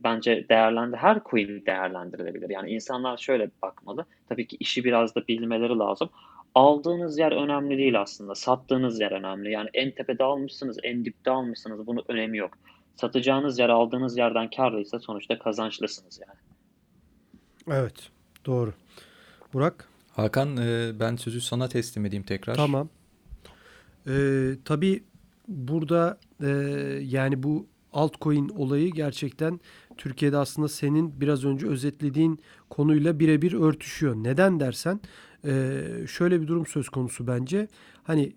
bence 0.04 0.48
değerlendi 0.48 0.96
her 0.96 1.20
coin 1.30 1.66
değerlendirilebilir. 1.66 2.50
Yani 2.50 2.70
insanlar 2.70 3.16
şöyle 3.16 3.50
bakmalı. 3.62 4.04
Tabii 4.28 4.46
ki 4.46 4.56
işi 4.60 4.84
biraz 4.84 5.14
da 5.14 5.28
bilmeleri 5.28 5.78
lazım. 5.78 6.10
Aldığınız 6.54 7.18
yer 7.18 7.32
önemli 7.32 7.78
değil 7.78 8.00
aslında. 8.00 8.34
Sattığınız 8.34 9.00
yer 9.00 9.12
önemli. 9.12 9.50
Yani 9.50 9.68
en 9.74 9.90
tepede 9.90 10.24
almışsınız, 10.24 10.78
en 10.82 11.04
dipte 11.04 11.30
almışsınız. 11.30 11.86
Bunun 11.86 12.04
önemi 12.08 12.38
yok. 12.38 12.58
Satacağınız 12.96 13.58
yer 13.58 13.68
aldığınız 13.68 14.18
yerden 14.18 14.50
karlıysa 14.50 14.98
sonuçta 14.98 15.38
kazançlısınız 15.38 16.20
yani. 16.26 16.38
Evet, 17.80 18.10
doğru. 18.46 18.72
Burak? 19.52 19.91
Hakan 20.12 20.56
e, 20.56 20.92
ben 21.00 21.16
sözü 21.16 21.40
sana 21.40 21.68
teslim 21.68 22.06
edeyim 22.06 22.24
tekrar. 22.24 22.54
Tamam. 22.54 22.88
Ee, 24.08 24.56
tabii 24.64 25.04
burada 25.48 26.18
e, 26.42 26.48
yani 27.02 27.42
bu 27.42 27.66
altcoin 27.92 28.48
olayı 28.48 28.90
gerçekten 28.92 29.60
Türkiye'de 29.96 30.36
aslında 30.36 30.68
senin 30.68 31.20
biraz 31.20 31.44
önce 31.44 31.66
özetlediğin 31.66 32.40
konuyla 32.70 33.18
birebir 33.18 33.52
örtüşüyor. 33.52 34.14
Neden 34.14 34.60
dersen 34.60 35.00
e, 35.44 35.80
şöyle 36.08 36.40
bir 36.40 36.46
durum 36.48 36.66
söz 36.66 36.88
konusu 36.88 37.26
bence. 37.26 37.68
Hani 38.02 38.32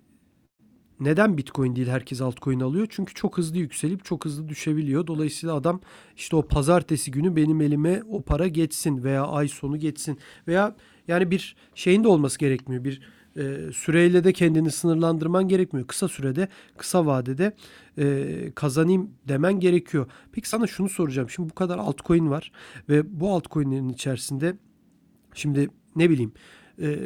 neden 1.00 1.38
Bitcoin 1.38 1.76
değil 1.76 1.88
herkes 1.88 2.22
altcoin 2.22 2.60
alıyor? 2.60 2.88
Çünkü 2.90 3.14
çok 3.14 3.38
hızlı 3.38 3.58
yükselip 3.58 4.06
çok 4.06 4.26
hızlı 4.26 4.50
düşebiliyor. 4.50 5.08
Dolayısıyla 5.08 5.56
adam 5.56 5.82
işte 6.16 6.36
o 6.36 6.48
pazartesi 6.48 7.12
günü 7.12 7.36
benim 7.36 7.62
elime 7.62 8.02
o 8.10 8.22
para 8.22 8.48
geçsin 8.48 9.04
veya 9.04 9.24
ay 9.28 9.48
sonu 9.48 9.78
geçsin 9.78 10.20
veya 10.48 10.76
yani 11.08 11.32
bir 11.32 11.56
şeyin 11.76 12.04
de 12.04 12.08
olması 12.08 12.40
gerekmiyor. 12.40 12.84
Bir 12.84 13.02
e, 13.38 13.72
süreyle 13.74 14.24
de 14.24 14.34
kendini 14.34 14.72
sınırlandırman 14.72 15.48
gerekmiyor. 15.48 15.88
Kısa 15.88 16.08
sürede, 16.08 16.48
kısa 16.78 17.06
vadede 17.06 17.54
e, 17.98 18.52
kazanayım 18.56 19.12
demen 19.28 19.60
gerekiyor. 19.60 20.08
Peki 20.32 20.50
sana 20.50 20.68
şunu 20.68 20.90
soracağım. 20.90 21.30
Şimdi 21.30 21.50
bu 21.50 21.56
kadar 21.56 21.78
altcoin 21.78 22.30
var 22.30 22.52
ve 22.90 23.20
bu 23.20 23.34
altcoin'lerin 23.34 23.90
içerisinde 23.90 24.56
şimdi 25.34 25.70
ne 25.96 26.10
bileyim 26.10 26.32
e, 26.82 27.00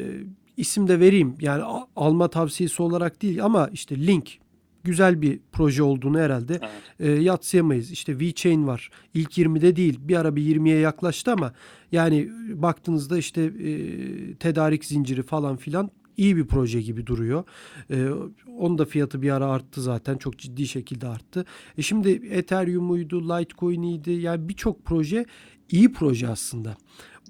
isim 0.57 0.87
de 0.87 0.99
vereyim. 0.99 1.35
Yani 1.41 1.63
alma 1.95 2.27
tavsiyesi 2.27 2.83
olarak 2.83 3.21
değil 3.21 3.45
ama 3.45 3.69
işte 3.73 4.07
Link 4.07 4.39
güzel 4.83 5.21
bir 5.21 5.39
proje 5.51 5.83
olduğunu 5.83 6.19
herhalde 6.19 6.59
evet. 6.61 7.09
e, 7.19 7.21
yatsıyamayız. 7.23 7.91
İşte 7.91 8.19
VeChain 8.19 8.67
var. 8.67 8.89
İlk 9.13 9.37
20'de 9.37 9.75
değil. 9.75 9.99
Bir 10.01 10.15
ara 10.15 10.35
bir 10.35 10.55
20'ye 10.55 10.79
yaklaştı 10.79 11.31
ama 11.31 11.53
yani 11.91 12.29
baktığınızda 12.53 13.17
işte 13.17 13.41
e, 13.41 14.35
tedarik 14.35 14.85
zinciri 14.85 15.23
falan 15.23 15.57
filan 15.57 15.91
iyi 16.17 16.37
bir 16.37 16.47
proje 16.47 16.81
gibi 16.81 17.07
duruyor. 17.07 17.43
E, 17.91 18.09
onun 18.57 18.77
da 18.77 18.85
fiyatı 18.85 19.21
bir 19.21 19.29
ara 19.29 19.45
arttı 19.45 19.81
zaten. 19.81 20.17
Çok 20.17 20.37
ciddi 20.37 20.67
şekilde 20.67 21.07
arttı. 21.07 21.45
E 21.77 21.81
şimdi 21.81 22.09
Ethereum'uydu, 22.09 23.29
Litecoin'iydi. 23.29 24.11
Yani 24.11 24.49
birçok 24.49 24.85
proje 24.85 25.25
iyi 25.71 25.91
proje 25.91 26.27
aslında. 26.27 26.77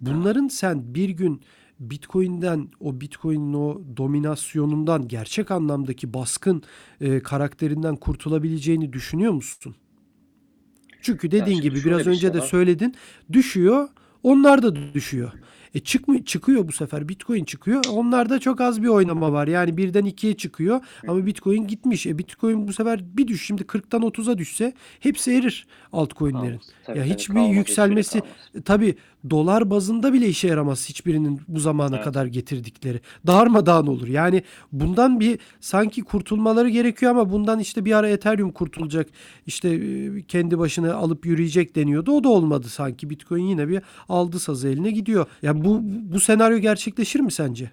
Bunların 0.02 0.48
sen 0.48 0.96
bir 0.96 1.10
gün 1.10 1.42
Bitcoin'den 1.80 2.68
o 2.80 3.02
Bitcoin'in 3.02 3.54
o 3.54 3.82
dominasyonundan 3.98 5.08
gerçek 5.08 5.52
anlamdaki 5.52 6.14
baskın 6.14 6.64
e, 7.02 7.20
karakterinden 7.20 7.96
kurtulabileceğini 7.96 8.94
düşünüyor 8.94 9.34
musun? 9.34 9.76
Çünkü 11.02 11.32
dediğin 11.32 11.62
gibi 11.62 11.84
biraz 11.86 12.08
önce 12.08 12.20
şey 12.20 12.34
de 12.34 12.42
söyledin. 12.42 12.96
Düşüyor, 13.32 13.88
onlar 14.24 14.64
da 14.64 14.94
düşüyor. 14.94 15.32
E 15.74 15.80
çıkmıyor, 15.80 16.26
çıkıyor 16.26 16.68
bu 16.68 16.72
sefer. 16.72 17.10
Bitcoin 17.10 17.44
çıkıyor. 17.44 17.84
Onlarda 17.92 18.40
çok 18.40 18.62
az 18.62 18.84
bir 18.84 18.88
oynama 18.88 19.32
var. 19.32 19.48
Yani 19.48 19.78
birden 19.78 20.06
ikiye 20.06 20.38
çıkıyor 20.38 20.82
ama 21.08 21.26
Bitcoin 21.26 21.68
gitmiş. 21.68 22.06
E 22.06 22.18
Bitcoin 22.18 22.68
bu 22.68 22.74
sefer 22.74 23.18
bir 23.18 23.28
düş. 23.28 23.46
Şimdi 23.46 23.62
40'tan 23.62 24.02
30'a 24.02 24.38
düşse 24.38 24.74
hepsi 25.00 25.32
erir 25.32 25.68
altcoin'lerin. 25.94 26.62
Tabii, 26.86 26.98
ya 26.98 27.04
tabii, 27.04 27.14
hiçbir 27.14 27.36
kalmaz, 27.36 27.56
yükselmesi 27.56 28.20
kalmaz. 28.20 28.36
e, 28.56 28.62
tabii 28.62 28.96
dolar 29.30 29.70
bazında 29.70 30.14
bile 30.14 30.28
işe 30.28 30.48
yaramaz 30.48 30.90
hiçbirinin 30.90 31.42
bu 31.48 31.60
zamana 31.60 31.96
Evet. 31.96 32.06
kadar 32.06 32.26
getirdikleri. 32.26 33.00
Darmadağın 33.28 33.88
olur. 33.88 34.08
Yani 34.08 34.44
bundan 34.72 35.20
bir 35.20 35.40
sanki 35.60 36.02
kurtulmaları 36.02 36.70
gerekiyor 36.70 37.12
ama 37.12 37.32
bundan 37.32 37.60
işte 37.60 37.86
bir 37.86 37.94
ara 37.94 38.10
Ethereum 38.10 38.52
kurtulacak. 38.52 39.10
İşte 39.48 39.70
e, 39.70 40.22
kendi 40.22 40.60
başına 40.60 40.94
alıp 40.94 41.26
yürüyecek 41.26 41.76
deniyordu. 41.76 42.12
O 42.12 42.24
da 42.24 42.30
olmadı 42.30 42.70
sanki. 42.70 43.10
Bitcoin 43.10 43.46
yine 43.46 43.68
bir 43.68 43.82
aldı 44.10 44.40
sazı 44.40 44.70
eline 44.70 44.92
gidiyor. 44.92 45.26
Ya 45.42 45.66
bu 45.66 45.80
bu 45.84 46.20
senaryo 46.20 46.58
gerçekleşir 46.58 47.20
mi 47.20 47.32
sence? 47.32 47.72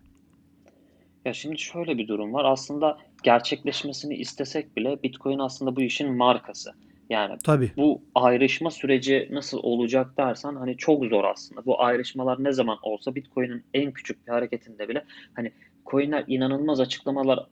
Ya 1.24 1.32
şimdi 1.32 1.58
şöyle 1.58 1.98
bir 1.98 2.08
durum 2.08 2.32
var. 2.32 2.44
Aslında 2.44 2.98
gerçekleşmesini 3.22 4.14
istesek 4.16 4.76
bile 4.76 5.02
Bitcoin 5.02 5.38
aslında 5.38 5.76
bu 5.76 5.82
işin 5.82 6.16
markası. 6.16 6.72
Yani 7.10 7.38
Tabii. 7.44 7.70
bu 7.76 8.02
ayrışma 8.14 8.70
süreci 8.70 9.28
nasıl 9.30 9.58
olacak 9.62 10.16
dersen 10.16 10.54
hani 10.54 10.76
çok 10.76 11.04
zor 11.04 11.24
aslında. 11.24 11.64
Bu 11.66 11.82
ayrışmalar 11.82 12.44
ne 12.44 12.52
zaman 12.52 12.78
olsa 12.82 13.14
Bitcoin'in 13.14 13.62
en 13.74 13.92
küçük 13.92 14.26
bir 14.26 14.32
hareketinde 14.32 14.88
bile 14.88 15.04
hani 15.34 15.52
coinler 15.86 16.24
inanılmaz 16.26 16.80
açıklamalar 16.80 17.46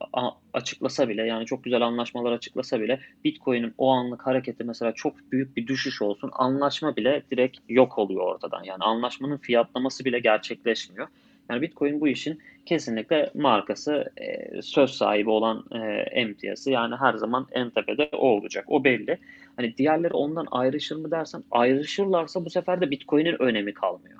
açıklasa 0.53 1.09
bile 1.09 1.25
yani 1.25 1.45
çok 1.45 1.63
güzel 1.63 1.81
anlaşmalar 1.81 2.31
açıklasa 2.31 2.81
bile 2.81 2.99
Bitcoin'in 3.23 3.73
o 3.77 3.91
anlık 3.91 4.27
hareketi 4.27 4.63
mesela 4.63 4.91
çok 4.91 5.31
büyük 5.31 5.57
bir 5.57 5.67
düşüş 5.67 6.01
olsun 6.01 6.29
anlaşma 6.33 6.95
bile 6.95 7.23
direkt 7.31 7.57
yok 7.69 7.97
oluyor 7.97 8.21
ortadan. 8.21 8.63
Yani 8.63 8.83
anlaşmanın 8.83 9.37
fiyatlaması 9.37 10.05
bile 10.05 10.19
gerçekleşmiyor. 10.19 11.07
Yani 11.49 11.61
Bitcoin 11.61 12.01
bu 12.01 12.07
işin 12.07 12.39
kesinlikle 12.65 13.31
markası, 13.33 14.05
e, 14.17 14.61
söz 14.61 14.91
sahibi 14.91 15.29
olan 15.29 15.65
e, 15.71 15.77
emtiyası. 16.19 16.71
Yani 16.71 16.95
her 16.95 17.13
zaman 17.13 17.47
en 17.51 17.69
tepede 17.69 18.09
o 18.13 18.27
olacak. 18.27 18.65
O 18.67 18.83
belli. 18.83 19.17
Hani 19.57 19.77
diğerleri 19.77 20.13
ondan 20.13 20.47
ayrışır 20.51 20.95
mı 20.95 21.11
dersen 21.11 21.43
ayrışırlarsa 21.51 22.45
bu 22.45 22.49
sefer 22.49 22.81
de 22.81 22.91
Bitcoin'in 22.91 23.41
önemi 23.41 23.73
kalmıyor. 23.73 24.19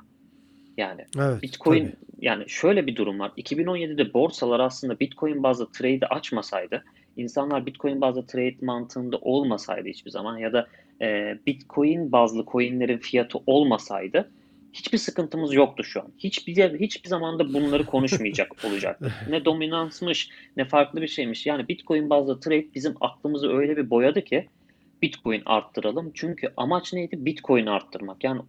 Yani 0.78 1.06
Evet. 1.20 1.44
Bitcoin 1.44 1.86
tabii. 1.86 1.96
yani 2.22 2.44
şöyle 2.48 2.88
bir 2.88 2.96
durum 2.96 3.20
var. 3.20 3.32
2017'de 3.38 4.14
borsalar 4.14 4.60
aslında 4.60 5.00
Bitcoin 5.00 5.44
bazlı 5.44 5.72
trade 5.72 6.08
açmasaydı, 6.08 6.84
insanlar 7.18 7.66
Bitcoin 7.66 8.02
bazlı 8.02 8.26
trade 8.26 8.56
mantığında 8.62 9.18
olmasaydı 9.18 9.90
hiçbir 9.90 10.12
zaman 10.12 10.38
ya 10.38 10.54
da 10.54 10.68
e, 11.02 11.38
Bitcoin 11.48 12.12
bazlı 12.12 12.46
coinlerin 12.46 12.98
fiyatı 12.98 13.38
olmasaydı 13.46 14.32
hiçbir 14.76 14.98
sıkıntımız 14.98 15.54
yoktu 15.54 15.84
şu 15.84 16.02
an. 16.02 16.08
Hiçbir 16.18 16.80
hiçbir 16.80 17.10
zamanda 17.10 17.54
bunları 17.54 17.86
konuşmayacak 17.86 18.52
olacaktık. 18.66 19.12
Ne 19.30 19.46
dominansmış, 19.46 20.30
ne 20.58 20.66
farklı 20.66 21.02
bir 21.02 21.08
şeymiş. 21.08 21.46
Yani 21.46 21.68
Bitcoin 21.68 22.10
bazlı 22.10 22.40
trade 22.40 22.66
bizim 22.76 22.94
aklımızı 23.02 23.54
öyle 23.54 23.78
bir 23.78 23.90
boyadı 23.90 24.22
ki 24.22 24.50
Bitcoin 25.02 25.42
arttıralım. 25.46 26.12
Çünkü 26.14 26.54
amaç 26.58 26.94
neydi? 26.94 27.26
Bitcoin 27.26 27.66
arttırmak. 27.66 28.24
Yani 28.24 28.42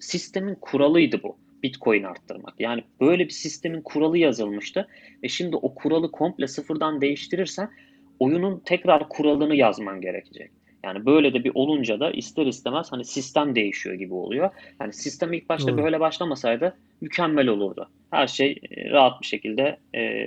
sistemin 0.00 0.54
kuralıydı 0.54 1.22
bu. 1.22 1.38
Bitcoin 1.62 2.02
arttırmak. 2.02 2.54
Yani 2.58 2.84
böyle 3.00 3.24
bir 3.24 3.30
sistemin 3.30 3.82
kuralı 3.82 4.18
yazılmıştı 4.18 4.88
ve 5.22 5.28
şimdi 5.28 5.56
o 5.56 5.74
kuralı 5.74 6.10
komple 6.10 6.46
sıfırdan 6.46 7.00
değiştirirsen 7.00 7.70
oyunun 8.18 8.62
tekrar 8.64 9.08
kuralını 9.08 9.56
yazman 9.56 10.00
gerekecek. 10.00 10.50
Yani 10.84 11.06
böyle 11.06 11.34
de 11.34 11.44
bir 11.44 11.52
olunca 11.54 12.00
da 12.00 12.10
ister 12.10 12.46
istemez 12.46 12.92
hani 12.92 13.04
sistem 13.04 13.54
değişiyor 13.54 13.94
gibi 13.94 14.14
oluyor. 14.14 14.50
Yani 14.80 14.92
sistem 14.92 15.32
ilk 15.32 15.48
başta 15.48 15.72
Doğru. 15.72 15.82
böyle 15.82 16.00
başlamasaydı 16.00 16.76
mükemmel 17.00 17.48
olurdu. 17.48 17.88
Her 18.10 18.26
şey 18.26 18.58
e, 18.70 18.90
rahat 18.90 19.20
bir 19.20 19.26
şekilde 19.26 19.78
e, 19.94 20.24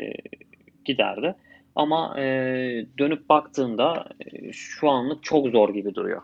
giderdi. 0.86 1.36
Ama 1.76 2.20
e, 2.20 2.24
dönüp 2.98 3.30
baktığında 3.30 4.10
e, 4.20 4.54
şu 4.54 4.90
anlık 4.90 5.24
çok 5.24 5.48
zor 5.48 5.74
gibi 5.74 5.96
duruyor. 5.96 6.22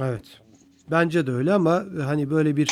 Evet. 0.00 0.40
Bence 0.90 1.26
de 1.26 1.30
öyle 1.30 1.52
ama 1.52 1.84
hani 2.04 2.30
böyle 2.30 2.56
bir 2.56 2.68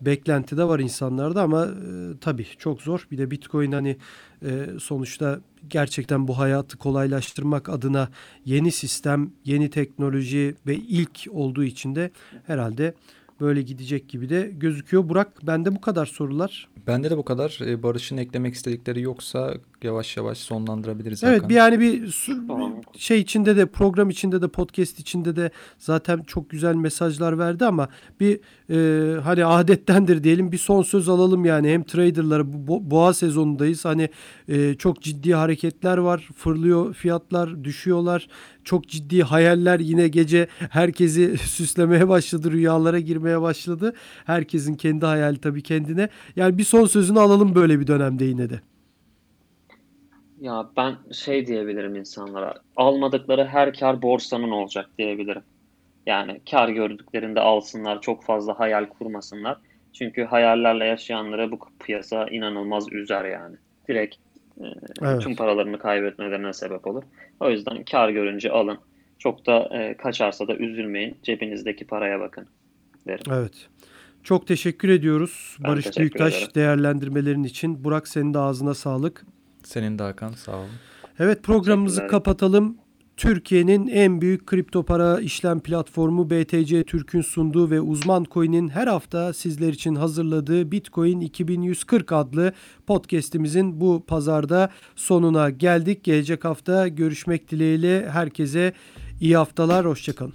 beklenti 0.00 0.56
de 0.56 0.64
var 0.64 0.78
insanlarda 0.78 1.42
ama 1.42 1.64
e, 1.64 2.18
tabii 2.20 2.46
çok 2.58 2.82
zor. 2.82 3.08
Bir 3.10 3.18
de 3.18 3.30
Bitcoin 3.30 3.72
hani 3.72 3.96
e, 4.42 4.66
sonuçta 4.80 5.40
gerçekten 5.68 6.28
bu 6.28 6.38
hayatı 6.38 6.78
kolaylaştırmak 6.78 7.68
adına 7.68 8.08
yeni 8.44 8.72
sistem, 8.72 9.32
yeni 9.44 9.70
teknoloji 9.70 10.54
ve 10.66 10.74
ilk 10.74 11.26
olduğu 11.30 11.64
için 11.64 11.94
de 11.94 12.10
herhalde 12.46 12.94
böyle 13.44 13.62
gidecek 13.62 14.08
gibi 14.08 14.28
de 14.28 14.50
gözüküyor. 14.56 15.08
Burak 15.08 15.46
bende 15.46 15.74
bu 15.74 15.80
kadar 15.80 16.06
sorular. 16.06 16.68
Bende 16.86 17.10
de 17.10 17.16
bu 17.16 17.24
kadar. 17.24 17.58
Ee, 17.66 17.82
Barış'ın 17.82 18.16
eklemek 18.16 18.54
istedikleri 18.54 19.00
yoksa 19.02 19.54
yavaş 19.82 20.16
yavaş 20.16 20.38
sonlandırabiliriz 20.38 21.24
Evet 21.24 21.36
Hakan. 21.36 21.48
bir 21.48 21.54
yani 21.54 21.80
bir 21.80 22.14
şey 22.96 23.20
içinde 23.20 23.56
de 23.56 23.66
program 23.66 24.10
içinde 24.10 24.42
de 24.42 24.48
podcast 24.48 24.98
içinde 25.00 25.36
de 25.36 25.50
zaten 25.78 26.22
çok 26.26 26.50
güzel 26.50 26.74
mesajlar 26.74 27.38
verdi 27.38 27.64
ama 27.64 27.88
bir 28.20 28.40
e, 28.70 29.20
hani 29.20 29.44
adettendir 29.44 30.24
diyelim 30.24 30.52
bir 30.52 30.58
son 30.58 30.82
söz 30.82 31.08
alalım 31.08 31.44
yani 31.44 31.68
hem 31.72 31.82
traderlara 31.82 32.52
bu 32.52 32.56
bo- 32.72 32.90
boğa 32.90 33.14
sezonundayız 33.14 33.84
hani 33.84 34.08
e, 34.48 34.74
çok 34.74 35.02
ciddi 35.02 35.34
hareketler 35.34 35.98
var 35.98 36.28
fırlıyor 36.36 36.94
fiyatlar 36.94 37.64
düşüyorlar 37.64 38.28
çok 38.64 38.88
ciddi 38.88 39.22
hayaller 39.22 39.80
yine 39.80 40.08
gece 40.08 40.48
herkesi 40.70 41.38
süslemeye 41.38 42.08
başladı 42.08 42.52
rüyalara 42.52 43.00
girmeye 43.00 43.40
başladı 43.40 43.94
herkesin 44.26 44.74
kendi 44.74 45.06
hayali 45.06 45.38
tabii 45.40 45.62
kendine 45.62 46.08
yani 46.36 46.58
bir 46.58 46.64
son 46.64 46.84
sözünü 46.84 47.20
alalım 47.20 47.54
böyle 47.54 47.80
bir 47.80 47.86
dönemde 47.86 48.24
yine 48.24 48.50
de. 48.50 48.60
Ya 50.40 50.70
ben 50.76 50.96
şey 51.12 51.46
diyebilirim 51.46 51.96
insanlara. 51.96 52.54
Almadıkları 52.76 53.44
her 53.46 53.74
kar 53.74 54.02
borsanın 54.02 54.50
olacak 54.50 54.90
diyebilirim. 54.98 55.42
Yani 56.06 56.40
kar 56.50 56.68
gördüklerinde 56.68 57.40
alsınlar, 57.40 58.00
çok 58.00 58.24
fazla 58.24 58.58
hayal 58.60 58.86
kurmasınlar. 58.86 59.58
Çünkü 59.92 60.24
hayallerle 60.24 60.84
yaşayanlara 60.84 61.50
bu 61.50 61.58
piyasa 61.84 62.26
inanılmaz 62.28 62.92
üzer 62.92 63.24
yani. 63.24 63.56
Direkt 63.88 64.16
Evet. 65.02 65.22
tüm 65.22 65.36
paralarını 65.36 65.78
kaybetmelerine 65.78 66.52
sebep 66.52 66.86
olur. 66.86 67.02
O 67.40 67.50
yüzden 67.50 67.84
kar 67.84 68.08
görünce 68.08 68.50
alın. 68.50 68.78
Çok 69.18 69.46
da 69.46 69.68
e, 69.78 69.96
kaçarsa 69.96 70.48
da 70.48 70.56
üzülmeyin. 70.56 71.16
Cebinizdeki 71.22 71.86
paraya 71.86 72.20
bakın 72.20 72.46
derim. 73.06 73.32
Evet. 73.32 73.68
Çok 74.22 74.46
teşekkür 74.46 74.88
ediyoruz 74.88 75.56
Ben 75.64 75.70
Barış 75.70 75.84
teşekkür 75.84 76.00
Büyüktaş 76.00 76.34
ederim. 76.38 76.54
değerlendirmelerin 76.54 77.44
için. 77.44 77.84
Burak 77.84 78.08
senin 78.08 78.34
de 78.34 78.38
ağzına 78.38 78.74
sağlık. 78.74 79.24
Senin 79.64 79.98
de 79.98 80.02
Hakan 80.02 80.30
sağ 80.32 80.56
olun. 80.56 80.68
Evet 81.18 81.42
programımızı 81.42 82.06
kapatalım. 82.06 82.78
Türkiye'nin 83.16 83.86
en 83.86 84.20
büyük 84.20 84.46
kripto 84.46 84.82
para 84.82 85.20
işlem 85.20 85.60
platformu 85.60 86.30
BTC 86.30 86.84
Türk'ün 86.84 87.20
sunduğu 87.20 87.70
ve 87.70 87.80
Uzman 87.80 88.26
Coin'in 88.30 88.68
her 88.68 88.86
hafta 88.86 89.32
sizler 89.32 89.68
için 89.68 89.94
hazırladığı 89.94 90.72
Bitcoin 90.72 91.20
2140 91.20 92.12
adlı 92.12 92.52
podcast'imizin 92.86 93.80
bu 93.80 94.04
pazarda 94.06 94.70
sonuna 94.96 95.50
geldik. 95.50 96.04
Gelecek 96.04 96.44
hafta 96.44 96.88
görüşmek 96.88 97.50
dileğiyle 97.50 98.10
herkese 98.10 98.72
iyi 99.20 99.36
haftalar, 99.36 99.86
hoşçakalın. 99.86 100.34